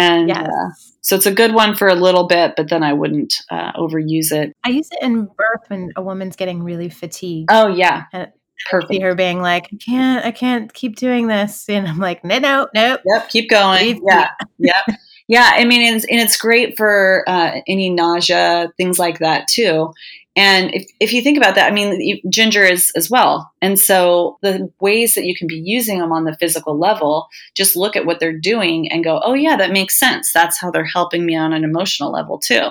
and 0.00 0.28
yes. 0.28 0.46
uh, 0.46 0.68
so 1.02 1.16
it's 1.16 1.26
a 1.26 1.34
good 1.34 1.54
one 1.54 1.74
for 1.74 1.88
a 1.88 1.94
little 1.94 2.26
bit, 2.26 2.54
but 2.56 2.68
then 2.68 2.82
I 2.82 2.92
wouldn't 2.92 3.34
uh, 3.50 3.72
overuse 3.72 4.32
it. 4.32 4.54
I 4.64 4.70
use 4.70 4.88
it 4.92 5.02
in 5.02 5.24
birth 5.24 5.68
when 5.68 5.92
a 5.96 6.02
woman's 6.02 6.36
getting 6.36 6.62
really 6.62 6.88
fatigued. 6.88 7.48
Oh 7.50 7.68
yeah. 7.68 8.04
And 8.12 8.32
Perfect. 8.70 9.02
her 9.02 9.14
being 9.14 9.40
like, 9.40 9.68
I 9.72 9.76
can't, 9.76 10.24
I 10.24 10.30
can't 10.30 10.72
keep 10.72 10.96
doing 10.96 11.26
this. 11.28 11.68
And 11.68 11.88
I'm 11.88 11.98
like, 11.98 12.24
no, 12.24 12.38
no, 12.38 12.68
no. 12.74 12.98
Yep. 13.04 13.28
Keep 13.30 13.50
going. 13.50 13.82
Leave 13.82 14.00
yeah. 14.06 14.30
yep. 14.58 14.98
Yeah. 15.28 15.50
I 15.54 15.64
mean, 15.64 15.94
it's, 15.94 16.04
and 16.10 16.20
it's 16.20 16.36
great 16.36 16.76
for 16.76 17.24
uh, 17.26 17.60
any 17.66 17.88
nausea, 17.88 18.70
things 18.76 18.98
like 18.98 19.20
that 19.20 19.48
too. 19.48 19.92
And 20.36 20.72
if, 20.72 20.88
if 21.00 21.12
you 21.12 21.22
think 21.22 21.36
about 21.36 21.56
that, 21.56 21.70
I 21.70 21.74
mean, 21.74 22.22
ginger 22.30 22.64
is 22.64 22.92
as 22.94 23.10
well. 23.10 23.50
And 23.60 23.78
so 23.78 24.38
the 24.42 24.72
ways 24.80 25.14
that 25.14 25.24
you 25.24 25.34
can 25.34 25.48
be 25.48 25.60
using 25.64 25.98
them 25.98 26.12
on 26.12 26.24
the 26.24 26.36
physical 26.36 26.78
level, 26.78 27.26
just 27.56 27.74
look 27.76 27.96
at 27.96 28.06
what 28.06 28.20
they're 28.20 28.38
doing 28.38 28.90
and 28.90 29.02
go, 29.02 29.20
oh, 29.24 29.34
yeah, 29.34 29.56
that 29.56 29.72
makes 29.72 29.98
sense. 29.98 30.32
That's 30.32 30.58
how 30.60 30.70
they're 30.70 30.84
helping 30.84 31.26
me 31.26 31.36
on 31.36 31.52
an 31.52 31.64
emotional 31.64 32.12
level 32.12 32.38
too. 32.38 32.70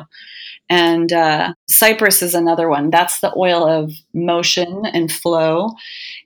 And 0.70 1.12
uh, 1.12 1.54
cypress 1.68 2.22
is 2.22 2.36
another 2.36 2.70
one. 2.70 2.92
That's 2.92 3.20
the 3.20 3.34
oil 3.36 3.68
of 3.68 3.92
motion 4.14 4.86
and 4.86 5.12
flow. 5.12 5.72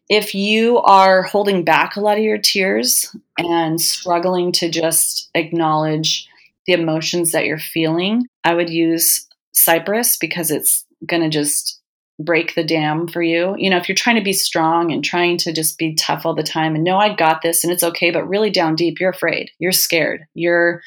If 0.10 0.36
you 0.36 0.80
are 0.80 1.24
holding 1.24 1.64
back 1.64 1.96
a 1.96 2.02
lot 2.02 2.18
of 2.18 2.24
your 2.24 2.38
tears 2.38 3.16
and 3.38 3.80
struggling 3.80 4.52
to 4.54 4.70
just 4.70 5.30
acknowledge 5.34 6.28
the 6.68 6.74
emotions 6.74 7.32
that 7.32 7.46
you're 7.46 7.58
feeling, 7.58 8.28
I 8.44 8.54
would 8.54 8.70
use 8.70 9.28
cypress 9.54 10.18
because 10.18 10.52
it's 10.52 10.86
going 11.06 11.24
to 11.24 11.30
just 11.30 11.80
break 12.20 12.56
the 12.56 12.64
dam 12.64 13.08
for 13.08 13.22
you. 13.22 13.56
You 13.58 13.70
know, 13.70 13.78
if 13.78 13.90
you're 13.90 13.96
trying 13.96 14.18
to 14.18 14.24
be 14.24 14.34
strong 14.34 14.92
and 14.92 15.04
trying 15.04 15.38
to 15.40 15.54
just 15.54 15.78
be 15.78 15.96
tough 15.96 16.26
all 16.26 16.36
the 16.36 16.44
time 16.44 16.76
and 16.76 16.84
no, 16.84 16.98
I 16.98 17.14
got 17.14 17.42
this 17.42 17.64
and 17.64 17.74
it's 17.74 17.84
okay, 17.84 18.12
but 18.12 18.28
really 18.28 18.50
down 18.50 18.76
deep, 18.76 19.00
you're 19.00 19.10
afraid. 19.10 19.50
You're 19.60 19.72
scared. 19.72 20.26
You're 20.34 20.82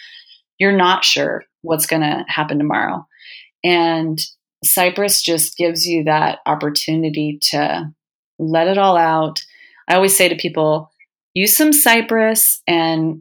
you're 0.59 0.77
not 0.77 1.05
sure 1.05 1.45
what's 1.62 1.87
going 1.87 2.03
to 2.03 2.25
happen 2.29 2.59
tomorrow. 2.59 3.07
And 3.62 4.19
Cypress 4.64 5.23
just 5.23 5.57
gives 5.57 5.87
you 5.87 6.05
that 6.05 6.39
opportunity 6.47 7.39
to 7.51 7.93
let 8.39 8.69
it 8.69 8.79
all 8.79 8.97
out. 8.97 9.43
I 9.89 9.97
always 9.97 10.17
say 10.17 10.29
to 10.29 10.35
people, 10.37 10.91
use 11.35 11.55
some 11.57 11.73
Cypress 11.73 12.62
and 12.67 13.21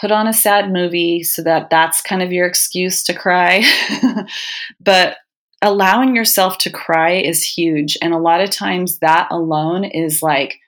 put 0.00 0.12
on 0.12 0.28
a 0.28 0.32
sad 0.32 0.72
movie 0.72 1.22
so 1.22 1.42
that 1.42 1.70
that's 1.70 2.00
kind 2.02 2.22
of 2.22 2.32
your 2.32 2.46
excuse 2.46 3.02
to 3.04 3.14
cry. 3.14 3.64
but 4.80 5.16
allowing 5.62 6.16
yourself 6.16 6.58
to 6.58 6.70
cry 6.70 7.12
is 7.12 7.44
huge. 7.44 7.96
And 8.00 8.14
a 8.14 8.18
lot 8.18 8.40
of 8.40 8.50
times 8.50 8.98
that 8.98 9.28
alone 9.30 9.84
is 9.84 10.22
like 10.22 10.58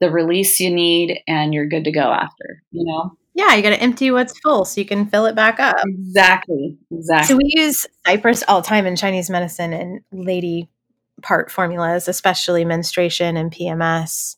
the 0.00 0.10
release 0.10 0.58
you 0.58 0.70
need 0.70 1.20
and 1.28 1.54
you're 1.54 1.68
good 1.68 1.84
to 1.84 1.92
go 1.92 2.10
after, 2.10 2.62
you 2.70 2.84
know? 2.84 3.16
Yeah, 3.34 3.54
you 3.54 3.62
got 3.62 3.70
to 3.70 3.80
empty 3.80 4.10
what's 4.10 4.38
full 4.40 4.64
so 4.64 4.80
you 4.80 4.86
can 4.86 5.06
fill 5.06 5.26
it 5.26 5.34
back 5.34 5.58
up. 5.58 5.76
Exactly. 5.86 6.76
Exactly. 6.90 7.28
So 7.28 7.36
we 7.36 7.50
use 7.54 7.86
cypress 8.06 8.42
all 8.46 8.60
the 8.60 8.66
time 8.66 8.84
in 8.84 8.96
Chinese 8.96 9.30
medicine 9.30 9.72
and 9.72 10.00
lady 10.12 10.68
part 11.22 11.50
formulas, 11.50 12.08
especially 12.08 12.64
menstruation 12.64 13.36
and 13.36 13.50
PMS. 13.50 14.36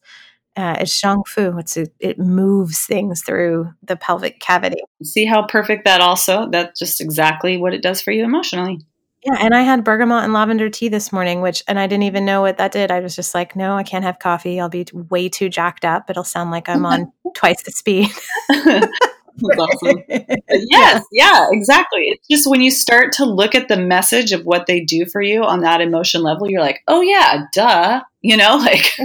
Uh, 0.57 0.77
it's 0.79 1.01
xiang 1.01 1.27
fu. 1.27 1.59
It's 1.59 1.77
a, 1.77 1.87
it 1.99 2.19
moves 2.19 2.87
things 2.87 3.23
through 3.23 3.73
the 3.83 3.97
pelvic 3.97 4.39
cavity. 4.39 4.81
See 5.03 5.25
how 5.25 5.47
perfect 5.47 5.85
that 5.87 6.01
also. 6.01 6.49
That's 6.49 6.79
just 6.79 7.01
exactly 7.01 7.57
what 7.57 7.75
it 7.75 7.83
does 7.83 8.01
for 8.01 8.13
you 8.13 8.23
emotionally. 8.25 8.79
Yeah, 9.25 9.37
and 9.41 9.55
I 9.55 9.63
had 9.63 9.85
bergamot 9.85 10.23
and 10.23 10.35
lavender 10.35 10.69
tea 10.69 10.89
this 10.89 11.11
morning, 11.11 11.41
which, 11.41 11.63
and 11.67 11.79
I 11.79 11.87
didn't 11.87 12.03
even 12.03 12.27
know 12.27 12.43
what 12.43 12.59
that 12.59 12.73
did. 12.73 12.91
I 12.91 13.01
was 13.01 13.17
just 13.17 13.35
like, 13.35 13.57
no, 13.57 13.75
I 13.75 13.83
can't 13.83 14.05
have 14.05 14.19
coffee. 14.19 14.61
I'll 14.61 14.69
be 14.69 14.85
way 14.93 15.31
too 15.31 15.49
jacked 15.49 15.85
up. 15.85 16.11
It'll 16.11 16.25
sound 16.25 16.51
like 16.51 16.69
I'm 16.69 16.85
on 16.85 17.11
twice 17.35 17.63
the 17.63 17.73
speed. 17.73 18.11
awesome. 18.51 20.03
yes, 20.51 21.05
yeah, 21.11 21.47
exactly. 21.51 22.03
It's 22.09 22.29
just 22.29 22.51
when 22.51 22.61
you 22.61 22.71
start 22.71 23.13
to 23.13 23.25
look 23.25 23.55
at 23.55 23.69
the 23.69 23.79
message 23.79 24.33
of 24.33 24.45
what 24.45 24.67
they 24.67 24.81
do 24.81 25.07
for 25.07 25.23
you 25.23 25.43
on 25.43 25.61
that 25.61 25.81
emotion 25.81 26.23
level, 26.23 26.51
you're 26.51 26.61
like, 26.61 26.83
oh, 26.87 27.01
yeah, 27.01 27.45
duh. 27.55 28.03
You 28.21 28.37
know, 28.37 28.57
like 28.57 28.99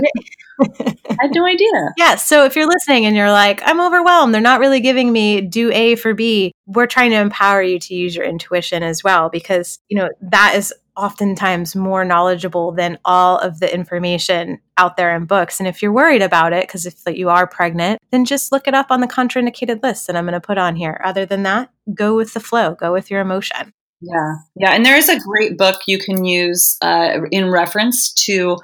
I 0.61 1.15
had 1.21 1.31
no 1.33 1.45
idea. 1.45 1.67
Yeah. 1.97 2.15
So 2.15 2.45
if 2.45 2.55
you're 2.55 2.67
listening 2.67 3.05
and 3.05 3.15
you're 3.15 3.31
like, 3.31 3.61
I'm 3.63 3.79
overwhelmed, 3.79 4.33
they're 4.33 4.41
not 4.41 4.59
really 4.59 4.79
giving 4.79 5.11
me 5.11 5.41
do 5.41 5.71
A 5.71 5.95
for 5.95 6.13
B, 6.13 6.51
we're 6.65 6.87
trying 6.87 7.11
to 7.11 7.17
empower 7.17 7.61
you 7.61 7.79
to 7.79 7.93
use 7.95 8.15
your 8.15 8.25
intuition 8.25 8.83
as 8.83 9.03
well, 9.03 9.29
because, 9.29 9.79
you 9.89 9.97
know, 9.97 10.09
that 10.21 10.55
is 10.55 10.73
oftentimes 10.97 11.77
more 11.77 12.03
knowledgeable 12.03 12.73
than 12.73 12.99
all 13.05 13.37
of 13.37 13.61
the 13.61 13.73
information 13.73 14.59
out 14.75 14.97
there 14.97 15.15
in 15.15 15.25
books. 15.25 15.59
And 15.59 15.67
if 15.67 15.81
you're 15.81 15.93
worried 15.93 16.21
about 16.21 16.51
it, 16.51 16.63
because 16.67 16.85
if 16.85 16.99
you 17.07 17.29
are 17.29 17.47
pregnant, 17.47 17.99
then 18.11 18.25
just 18.25 18.51
look 18.51 18.67
it 18.67 18.73
up 18.73 18.87
on 18.89 18.99
the 18.99 19.07
contraindicated 19.07 19.81
list 19.81 20.07
that 20.07 20.17
I'm 20.17 20.25
going 20.25 20.33
to 20.33 20.41
put 20.41 20.57
on 20.57 20.75
here. 20.75 20.99
Other 21.05 21.25
than 21.25 21.43
that, 21.43 21.71
go 21.93 22.17
with 22.17 22.33
the 22.33 22.41
flow, 22.41 22.75
go 22.75 22.91
with 22.91 23.09
your 23.09 23.21
emotion. 23.21 23.73
Yeah. 24.01 24.33
Yeah. 24.55 24.71
And 24.71 24.85
there 24.85 24.97
is 24.97 25.09
a 25.09 25.19
great 25.19 25.57
book 25.57 25.81
you 25.87 25.99
can 25.99 26.25
use 26.25 26.77
uh, 26.81 27.19
in 27.31 27.49
reference 27.49 28.13
to 28.25 28.57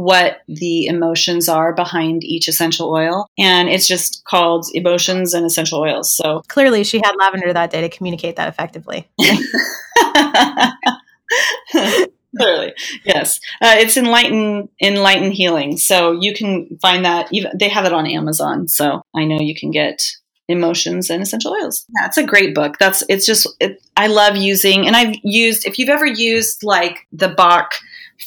what 0.00 0.40
the 0.48 0.86
emotions 0.86 1.48
are 1.48 1.74
behind 1.74 2.24
each 2.24 2.48
essential 2.48 2.90
oil. 2.90 3.26
And 3.38 3.68
it's 3.68 3.86
just 3.86 4.24
called 4.24 4.66
Emotions 4.72 5.34
and 5.34 5.44
Essential 5.44 5.80
Oils. 5.80 6.14
So 6.14 6.42
clearly, 6.48 6.84
she 6.84 6.98
had 6.98 7.14
lavender 7.18 7.52
that 7.52 7.70
day 7.70 7.82
to 7.82 7.88
communicate 7.88 8.36
that 8.36 8.48
effectively. 8.48 9.08
Clearly, 12.36 12.72
yes. 13.04 13.40
Uh, 13.60 13.74
it's 13.78 13.96
enlighten 13.96 14.68
enlighten 14.80 15.32
healing. 15.32 15.76
So 15.76 16.12
you 16.12 16.32
can 16.32 16.78
find 16.80 17.04
that. 17.04 17.28
Even 17.32 17.50
they 17.58 17.68
have 17.68 17.84
it 17.84 17.92
on 17.92 18.06
Amazon. 18.06 18.68
So 18.68 19.02
I 19.14 19.24
know 19.24 19.40
you 19.40 19.54
can 19.54 19.70
get 19.72 20.00
emotions 20.48 21.10
and 21.10 21.22
essential 21.22 21.52
oils. 21.52 21.84
Yeah, 21.88 22.06
it's 22.06 22.16
a 22.16 22.24
great 22.24 22.54
book. 22.54 22.76
That's 22.78 23.02
it's 23.08 23.26
just 23.26 23.48
it, 23.60 23.82
I 23.96 24.06
love 24.06 24.36
using, 24.36 24.86
and 24.86 24.96
I've 24.96 25.16
used. 25.24 25.66
If 25.66 25.78
you've 25.78 25.88
ever 25.88 26.06
used 26.06 26.62
like 26.62 27.06
the 27.12 27.28
Bach 27.28 27.74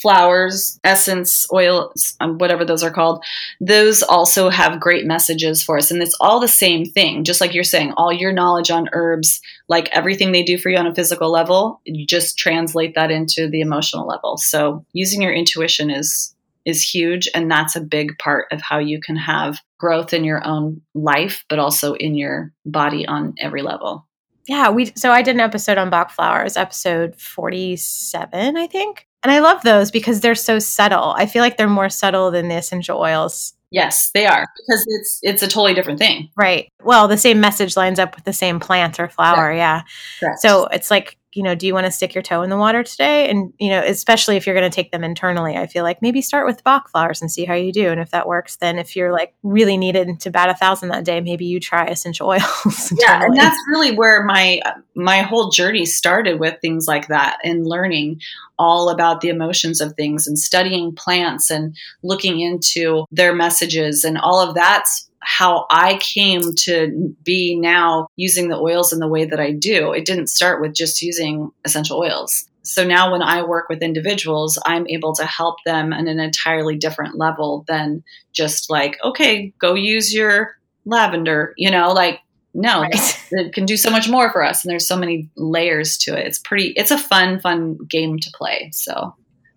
flowers, 0.00 0.78
essence, 0.84 1.46
oil, 1.52 1.92
um, 2.20 2.38
whatever 2.38 2.64
those 2.64 2.82
are 2.82 2.90
called, 2.90 3.24
those 3.60 4.02
also 4.02 4.48
have 4.48 4.80
great 4.80 5.06
messages 5.06 5.62
for 5.62 5.78
us. 5.78 5.90
And 5.90 6.02
it's 6.02 6.16
all 6.20 6.40
the 6.40 6.48
same 6.48 6.84
thing, 6.84 7.24
just 7.24 7.40
like 7.40 7.54
you're 7.54 7.64
saying, 7.64 7.92
all 7.96 8.12
your 8.12 8.32
knowledge 8.32 8.70
on 8.70 8.88
herbs, 8.92 9.40
like 9.68 9.88
everything 9.92 10.32
they 10.32 10.42
do 10.42 10.58
for 10.58 10.70
you 10.70 10.76
on 10.76 10.86
a 10.86 10.94
physical 10.94 11.30
level, 11.30 11.80
you 11.84 12.06
just 12.06 12.38
translate 12.38 12.94
that 12.94 13.10
into 13.10 13.48
the 13.48 13.60
emotional 13.60 14.06
level. 14.06 14.36
So 14.36 14.84
using 14.92 15.22
your 15.22 15.32
intuition 15.32 15.90
is 15.90 16.34
is 16.64 16.82
huge 16.82 17.28
and 17.34 17.50
that's 17.50 17.76
a 17.76 17.80
big 17.80 18.16
part 18.18 18.46
of 18.50 18.60
how 18.62 18.78
you 18.78 19.00
can 19.00 19.16
have 19.16 19.60
growth 19.78 20.12
in 20.12 20.24
your 20.24 20.44
own 20.46 20.80
life 20.94 21.44
but 21.48 21.58
also 21.58 21.94
in 21.94 22.14
your 22.14 22.52
body 22.64 23.06
on 23.06 23.34
every 23.38 23.62
level 23.62 24.06
yeah 24.48 24.70
we 24.70 24.90
so 24.96 25.10
i 25.10 25.22
did 25.22 25.34
an 25.34 25.40
episode 25.40 25.78
on 25.78 25.90
bach 25.90 26.10
flowers 26.10 26.56
episode 26.56 27.14
47 27.16 28.56
i 28.56 28.66
think 28.66 29.06
and 29.24 29.32
I 29.32 29.40
love 29.40 29.62
those 29.62 29.90
because 29.90 30.20
they're 30.20 30.34
so 30.34 30.58
subtle. 30.58 31.14
I 31.16 31.26
feel 31.26 31.42
like 31.42 31.56
they're 31.56 31.68
more 31.68 31.88
subtle 31.88 32.30
than 32.30 32.48
the 32.48 32.56
essential 32.56 32.98
oils. 32.98 33.54
Yes, 33.70 34.10
they 34.14 34.26
are 34.26 34.46
because 34.56 34.84
it's 34.86 35.18
it's 35.22 35.42
a 35.42 35.48
totally 35.48 35.74
different 35.74 35.98
thing. 35.98 36.30
Right. 36.36 36.68
Well, 36.84 37.08
the 37.08 37.16
same 37.16 37.40
message 37.40 37.76
lines 37.76 37.98
up 37.98 38.14
with 38.14 38.24
the 38.24 38.32
same 38.32 38.60
plant 38.60 39.00
or 39.00 39.08
flower. 39.08 39.36
Correct. 39.36 39.56
Yeah. 39.56 39.82
Correct. 40.20 40.38
So 40.40 40.66
it's 40.66 40.92
like 40.92 41.16
you 41.34 41.42
know, 41.42 41.54
do 41.54 41.66
you 41.66 41.74
want 41.74 41.86
to 41.86 41.92
stick 41.92 42.14
your 42.14 42.22
toe 42.22 42.42
in 42.42 42.50
the 42.50 42.56
water 42.56 42.82
today? 42.82 43.28
And, 43.28 43.52
you 43.58 43.68
know, 43.68 43.82
especially 43.84 44.36
if 44.36 44.46
you're 44.46 44.54
going 44.54 44.70
to 44.70 44.74
take 44.74 44.92
them 44.92 45.02
internally, 45.02 45.56
I 45.56 45.66
feel 45.66 45.82
like 45.82 46.00
maybe 46.00 46.22
start 46.22 46.46
with 46.46 46.62
Bach 46.62 46.88
flowers 46.88 47.20
and 47.20 47.30
see 47.30 47.44
how 47.44 47.54
you 47.54 47.72
do. 47.72 47.90
And 47.90 48.00
if 48.00 48.10
that 48.10 48.28
works, 48.28 48.56
then 48.56 48.78
if 48.78 48.94
you're 48.94 49.12
like 49.12 49.34
really 49.42 49.76
needed 49.76 50.20
to 50.20 50.30
bat 50.30 50.48
a 50.48 50.54
thousand 50.54 50.90
that 50.90 51.04
day, 51.04 51.20
maybe 51.20 51.44
you 51.44 51.58
try 51.60 51.86
essential 51.86 52.28
oils. 52.30 52.92
yeah. 52.98 53.24
And 53.24 53.36
that's 53.36 53.58
really 53.68 53.96
where 53.96 54.22
my, 54.24 54.60
my 54.94 55.22
whole 55.22 55.50
journey 55.50 55.86
started 55.86 56.38
with 56.38 56.60
things 56.60 56.86
like 56.86 57.08
that 57.08 57.38
and 57.42 57.66
learning 57.66 58.20
all 58.58 58.88
about 58.88 59.20
the 59.20 59.28
emotions 59.28 59.80
of 59.80 59.94
things 59.94 60.26
and 60.26 60.38
studying 60.38 60.94
plants 60.94 61.50
and 61.50 61.76
looking 62.02 62.40
into 62.40 63.04
their 63.10 63.34
messages 63.34 64.04
and 64.04 64.18
all 64.18 64.40
of 64.40 64.54
that's 64.54 65.08
how 65.24 65.66
I 65.70 65.96
came 65.98 66.42
to 66.64 67.16
be 67.24 67.56
now 67.56 68.08
using 68.16 68.48
the 68.48 68.58
oils 68.58 68.92
in 68.92 68.98
the 68.98 69.08
way 69.08 69.24
that 69.24 69.40
I 69.40 69.52
do. 69.52 69.92
It 69.92 70.04
didn't 70.04 70.28
start 70.28 70.60
with 70.60 70.74
just 70.74 71.02
using 71.02 71.50
essential 71.64 71.98
oils. 71.98 72.46
So 72.62 72.84
now 72.84 73.12
when 73.12 73.22
I 73.22 73.42
work 73.42 73.68
with 73.68 73.82
individuals, 73.82 74.58
I'm 74.64 74.86
able 74.88 75.14
to 75.14 75.24
help 75.24 75.56
them 75.64 75.92
on 75.92 76.08
an 76.08 76.18
entirely 76.18 76.76
different 76.76 77.16
level 77.16 77.64
than 77.68 78.02
just 78.32 78.70
like, 78.70 78.96
okay, 79.04 79.52
go 79.58 79.74
use 79.74 80.14
your 80.14 80.56
lavender, 80.86 81.54
you 81.56 81.70
know, 81.70 81.92
like 81.92 82.20
no, 82.54 82.82
right. 82.82 83.24
it 83.32 83.52
can 83.52 83.66
do 83.66 83.76
so 83.76 83.90
much 83.90 84.08
more 84.08 84.30
for 84.30 84.42
us. 84.42 84.64
And 84.64 84.70
there's 84.70 84.86
so 84.86 84.96
many 84.96 85.28
layers 85.36 85.98
to 85.98 86.16
it. 86.16 86.26
It's 86.26 86.38
pretty, 86.38 86.68
it's 86.76 86.92
a 86.92 86.98
fun, 86.98 87.40
fun 87.40 87.76
game 87.88 88.18
to 88.18 88.30
play. 88.32 88.70
So 88.72 89.14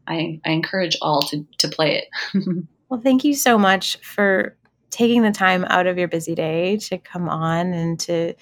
I, 0.07 0.41
I 0.45 0.51
encourage 0.51 0.97
all 1.01 1.21
to, 1.23 1.45
to 1.59 1.67
play 1.67 2.03
it. 2.03 2.43
well, 2.89 2.99
thank 2.99 3.23
you 3.23 3.35
so 3.35 3.57
much 3.57 3.97
for 3.97 4.57
taking 4.89 5.21
the 5.21 5.31
time 5.31 5.63
out 5.65 5.85
of 5.85 5.97
your 5.97 6.07
busy 6.07 6.33
day 6.33 6.77
to 6.77 6.97
come 6.97 7.29
on 7.29 7.73
and 7.73 7.99
to 7.99 8.33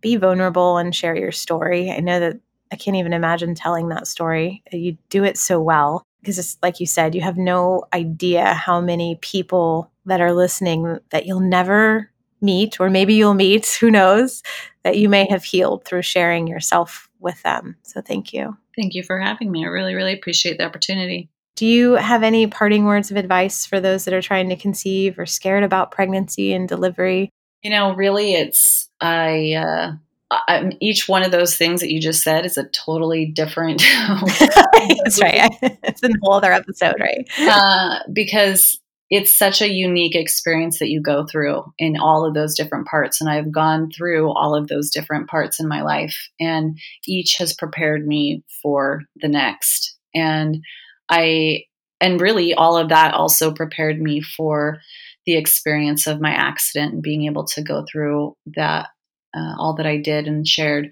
be 0.00 0.16
vulnerable 0.16 0.78
and 0.78 0.94
share 0.94 1.16
your 1.16 1.32
story. 1.32 1.90
I 1.90 1.98
know 1.98 2.20
that 2.20 2.38
I 2.70 2.76
can't 2.76 2.96
even 2.96 3.12
imagine 3.12 3.54
telling 3.54 3.88
that 3.88 4.06
story. 4.06 4.62
You 4.70 4.96
do 5.10 5.24
it 5.24 5.38
so 5.38 5.60
well 5.60 6.04
because 6.20 6.38
it's 6.38 6.56
like 6.62 6.78
you 6.78 6.86
said, 6.86 7.14
you 7.14 7.22
have 7.22 7.38
no 7.38 7.84
idea 7.92 8.54
how 8.54 8.80
many 8.80 9.18
people 9.22 9.90
that 10.06 10.20
are 10.20 10.32
listening 10.32 10.98
that 11.10 11.26
you'll 11.26 11.40
never 11.40 12.10
meet, 12.40 12.80
or 12.80 12.90
maybe 12.90 13.14
you'll 13.14 13.34
meet, 13.34 13.66
who 13.80 13.90
knows, 13.90 14.42
that 14.82 14.98
you 14.98 15.08
may 15.08 15.26
have 15.28 15.44
healed 15.44 15.84
through 15.84 16.02
sharing 16.02 16.46
yourself 16.46 17.08
with 17.20 17.42
them. 17.42 17.76
So 17.82 18.00
thank 18.00 18.32
you. 18.32 18.56
Thank 18.76 18.94
you 18.94 19.02
for 19.02 19.18
having 19.18 19.50
me. 19.50 19.64
I 19.64 19.68
really, 19.68 19.94
really 19.94 20.12
appreciate 20.12 20.58
the 20.58 20.64
opportunity. 20.64 21.28
Do 21.56 21.66
you 21.66 21.94
have 21.94 22.22
any 22.22 22.46
parting 22.46 22.84
words 22.84 23.10
of 23.10 23.16
advice 23.16 23.66
for 23.66 23.80
those 23.80 24.04
that 24.04 24.14
are 24.14 24.22
trying 24.22 24.48
to 24.50 24.56
conceive 24.56 25.18
or 25.18 25.26
scared 25.26 25.64
about 25.64 25.90
pregnancy 25.90 26.52
and 26.52 26.68
delivery? 26.68 27.30
You 27.62 27.70
know, 27.70 27.94
really, 27.94 28.34
it's 28.34 28.88
I. 29.00 29.54
Uh, 29.54 29.92
I, 30.30 30.72
each 30.80 31.08
one 31.08 31.22
of 31.22 31.32
those 31.32 31.56
things 31.56 31.80
that 31.80 31.90
you 31.90 32.00
just 32.00 32.22
said 32.22 32.44
is 32.44 32.58
a 32.58 32.64
totally 32.64 33.24
different. 33.24 33.80
That's 34.38 35.20
right. 35.20 35.50
it's 35.62 36.02
a 36.02 36.10
whole 36.22 36.34
other 36.34 36.52
episode, 36.52 36.96
right? 37.00 37.26
Uh, 37.40 38.00
because 38.12 38.78
it's 39.10 39.38
such 39.38 39.62
a 39.62 39.72
unique 39.72 40.14
experience 40.14 40.78
that 40.78 40.90
you 40.90 41.00
go 41.00 41.24
through 41.24 41.64
in 41.78 41.96
all 41.96 42.26
of 42.26 42.34
those 42.34 42.54
different 42.54 42.86
parts. 42.86 43.20
And 43.20 43.30
I've 43.30 43.50
gone 43.50 43.90
through 43.90 44.30
all 44.32 44.54
of 44.54 44.68
those 44.68 44.90
different 44.90 45.28
parts 45.28 45.58
in 45.58 45.66
my 45.66 45.82
life, 45.82 46.28
and 46.38 46.78
each 47.06 47.36
has 47.38 47.54
prepared 47.54 48.06
me 48.06 48.44
for 48.62 49.02
the 49.16 49.28
next. 49.28 49.96
And 50.14 50.62
I, 51.08 51.64
and 52.00 52.20
really 52.20 52.54
all 52.54 52.76
of 52.76 52.90
that 52.90 53.14
also 53.14 53.52
prepared 53.52 54.00
me 54.00 54.20
for 54.20 54.80
the 55.24 55.36
experience 55.36 56.06
of 56.06 56.20
my 56.20 56.30
accident 56.30 56.94
and 56.94 57.02
being 57.02 57.24
able 57.24 57.44
to 57.44 57.62
go 57.62 57.84
through 57.90 58.36
that, 58.56 58.88
uh, 59.34 59.54
all 59.58 59.74
that 59.76 59.86
I 59.86 59.98
did 59.98 60.26
and 60.26 60.46
shared. 60.46 60.90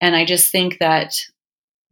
And 0.00 0.14
I 0.14 0.24
just 0.24 0.50
think 0.50 0.78
that 0.80 1.14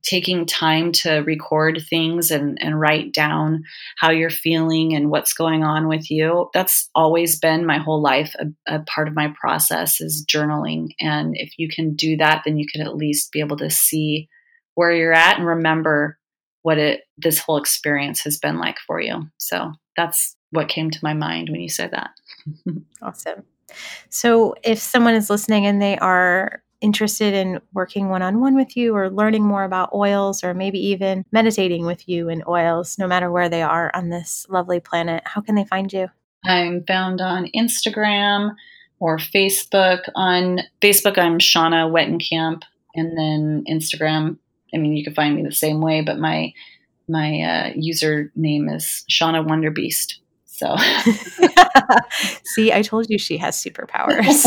taking 0.02 0.46
time 0.46 0.92
to 0.92 1.18
record 1.18 1.80
things 1.88 2.30
and, 2.30 2.58
and 2.60 2.80
write 2.80 3.12
down 3.12 3.62
how 3.98 4.10
you're 4.10 4.30
feeling 4.30 4.94
and 4.94 5.10
what's 5.10 5.32
going 5.32 5.62
on 5.62 5.88
with 5.88 6.10
you 6.10 6.48
that's 6.52 6.88
always 6.94 7.38
been 7.38 7.66
my 7.66 7.78
whole 7.78 8.02
life 8.02 8.34
a, 8.38 8.74
a, 8.74 8.80
part 8.80 9.08
of 9.08 9.14
my 9.14 9.32
process 9.40 10.00
is 10.00 10.24
journaling 10.26 10.88
and 11.00 11.34
if 11.36 11.52
you 11.56 11.68
can 11.68 11.94
do 11.94 12.16
that 12.16 12.42
then 12.44 12.58
you 12.58 12.66
can 12.70 12.80
at 12.82 12.96
least 12.96 13.32
be 13.32 13.40
able 13.40 13.56
to 13.56 13.70
see 13.70 14.28
where 14.74 14.92
you're 14.92 15.12
at 15.12 15.38
and 15.38 15.46
remember 15.46 16.18
what 16.62 16.78
it 16.78 17.02
this 17.18 17.38
whole 17.38 17.56
experience 17.56 18.22
has 18.22 18.38
been 18.38 18.58
like 18.58 18.78
for 18.86 19.00
you. 19.00 19.28
So 19.38 19.72
that's 19.96 20.36
what 20.50 20.68
came 20.68 20.90
to 20.90 20.98
my 21.02 21.12
mind 21.12 21.50
when 21.50 21.60
you 21.60 21.68
said 21.68 21.90
that. 21.90 22.10
awesome. 23.02 23.42
So 24.08 24.54
if 24.62 24.78
someone 24.78 25.14
is 25.14 25.30
listening 25.30 25.66
and 25.66 25.80
they 25.80 25.98
are 25.98 26.61
interested 26.82 27.32
in 27.32 27.60
working 27.72 28.08
one 28.08 28.22
on 28.22 28.40
one 28.40 28.54
with 28.54 28.76
you 28.76 28.94
or 28.94 29.10
learning 29.10 29.44
more 29.44 29.64
about 29.64 29.94
oils 29.94 30.44
or 30.44 30.52
maybe 30.52 30.78
even 30.78 31.24
meditating 31.32 31.86
with 31.86 32.08
you 32.08 32.28
in 32.28 32.42
oils, 32.46 32.98
no 32.98 33.06
matter 33.06 33.30
where 33.30 33.48
they 33.48 33.62
are 33.62 33.90
on 33.94 34.10
this 34.10 34.46
lovely 34.48 34.80
planet, 34.80 35.22
how 35.24 35.40
can 35.40 35.54
they 35.54 35.64
find 35.64 35.92
you? 35.92 36.08
I'm 36.44 36.84
found 36.84 37.20
on 37.20 37.48
Instagram 37.56 38.54
or 38.98 39.18
Facebook. 39.18 40.00
On 40.14 40.60
Facebook, 40.80 41.18
I'm 41.18 41.38
Shauna 41.38 41.90
Wettenkamp, 41.90 42.62
and 42.94 43.16
then 43.16 43.64
Instagram, 43.68 44.36
I 44.74 44.78
mean, 44.78 44.96
you 44.96 45.04
can 45.04 45.14
find 45.14 45.34
me 45.36 45.42
the 45.42 45.52
same 45.52 45.80
way, 45.80 46.02
but 46.02 46.18
my 46.18 46.52
my 47.08 47.40
uh, 47.42 47.72
username 47.72 48.74
is 48.74 49.04
Shauna 49.10 49.46
Wonderbeast. 49.46 50.14
So, 50.46 50.76
see, 52.44 52.72
I 52.72 52.82
told 52.82 53.06
you 53.08 53.18
she 53.18 53.38
has 53.38 53.56
superpowers. 53.56 54.46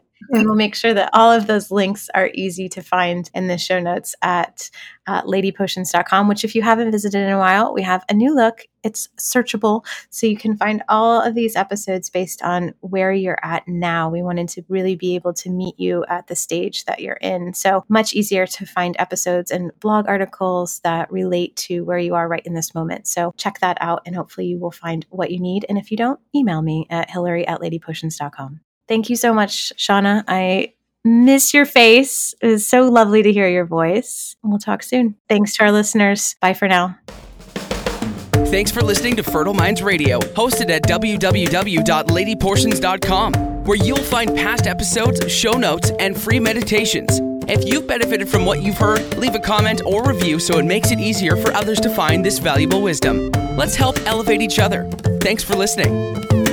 and 0.30 0.44
we'll 0.44 0.54
make 0.54 0.74
sure 0.74 0.94
that 0.94 1.10
all 1.12 1.30
of 1.30 1.46
those 1.46 1.70
links 1.70 2.08
are 2.14 2.30
easy 2.34 2.68
to 2.70 2.82
find 2.82 3.30
in 3.34 3.46
the 3.48 3.58
show 3.58 3.80
notes 3.80 4.14
at 4.22 4.70
uh, 5.06 5.22
ladypotions.com, 5.22 6.28
which, 6.28 6.44
if 6.44 6.54
you 6.54 6.62
haven't 6.62 6.90
visited 6.90 7.22
in 7.22 7.32
a 7.32 7.38
while, 7.38 7.72
we 7.72 7.82
have 7.82 8.04
a 8.08 8.14
new 8.14 8.34
look. 8.34 8.62
It's 8.82 9.08
searchable, 9.18 9.84
so 10.10 10.26
you 10.26 10.36
can 10.36 10.56
find 10.56 10.82
all 10.88 11.20
of 11.20 11.34
these 11.34 11.56
episodes 11.56 12.08
based 12.08 12.42
on 12.42 12.72
where 12.80 13.12
you're 13.12 13.38
at 13.42 13.66
now. 13.66 14.08
We 14.08 14.22
wanted 14.22 14.48
to 14.50 14.64
really 14.68 14.94
be 14.94 15.16
able 15.16 15.32
to 15.34 15.50
meet 15.50 15.78
you 15.78 16.04
at 16.08 16.28
the 16.28 16.36
stage 16.36 16.84
that 16.84 17.00
you're 17.00 17.14
in. 17.14 17.54
So 17.54 17.84
much 17.88 18.14
easier 18.14 18.46
to 18.46 18.66
find 18.66 18.96
episodes 18.98 19.50
and 19.50 19.72
blog 19.80 20.06
articles 20.08 20.80
that 20.80 21.10
relate 21.10 21.56
to 21.56 21.84
where 21.84 21.98
you 21.98 22.14
are 22.14 22.28
right 22.28 22.46
in 22.46 22.54
this 22.54 22.74
moment. 22.74 23.06
So 23.06 23.32
check 23.36 23.58
that 23.60 23.78
out, 23.80 24.02
and 24.06 24.14
hopefully, 24.14 24.46
you 24.46 24.58
will 24.58 24.72
find 24.72 25.04
what 25.10 25.30
you 25.30 25.40
need. 25.40 25.66
And 25.68 25.78
if 25.78 25.90
you 25.90 25.96
don't, 25.96 26.20
email 26.34 26.62
me 26.62 26.86
at 26.90 27.10
hillary 27.10 27.46
at 27.46 27.60
ladypotions.com. 27.60 28.60
Thank 28.88 29.10
you 29.10 29.16
so 29.16 29.34
much, 29.34 29.72
Shauna. 29.76 30.24
I 30.28 30.74
miss 31.04 31.54
your 31.54 31.66
face. 31.66 32.34
It 32.40 32.48
was 32.48 32.66
so 32.66 32.88
lovely 32.88 33.22
to 33.22 33.32
hear 33.32 33.48
your 33.48 33.64
voice. 33.64 34.34
We'll 34.42 34.58
talk 34.58 34.82
soon. 34.82 35.14
Thanks 35.28 35.56
to 35.56 35.64
our 35.64 35.72
listeners. 35.72 36.36
Bye 36.40 36.54
for 36.54 36.68
now. 36.68 36.98
Thanks 38.46 38.70
for 38.70 38.82
listening 38.82 39.16
to 39.16 39.24
Fertile 39.24 39.54
Minds 39.54 39.82
Radio, 39.82 40.20
hosted 40.20 40.70
at 40.70 40.84
www.ladypotions.com, 40.84 43.64
where 43.64 43.76
you'll 43.76 43.96
find 43.98 44.36
past 44.36 44.68
episodes, 44.68 45.32
show 45.32 45.52
notes, 45.52 45.90
and 45.98 46.16
free 46.16 46.38
meditations. 46.38 47.20
If 47.48 47.68
you've 47.68 47.86
benefited 47.86 48.28
from 48.28 48.44
what 48.44 48.62
you've 48.62 48.78
heard, 48.78 49.18
leave 49.18 49.34
a 49.34 49.40
comment 49.40 49.82
or 49.84 50.04
review 50.04 50.38
so 50.38 50.58
it 50.58 50.64
makes 50.64 50.90
it 50.90 51.00
easier 51.00 51.36
for 51.36 51.52
others 51.54 51.80
to 51.80 51.90
find 51.90 52.24
this 52.24 52.38
valuable 52.38 52.82
wisdom. 52.82 53.30
Let's 53.56 53.76
help 53.76 53.98
elevate 54.06 54.40
each 54.40 54.58
other. 54.58 54.88
Thanks 55.20 55.42
for 55.42 55.54
listening. 55.54 56.45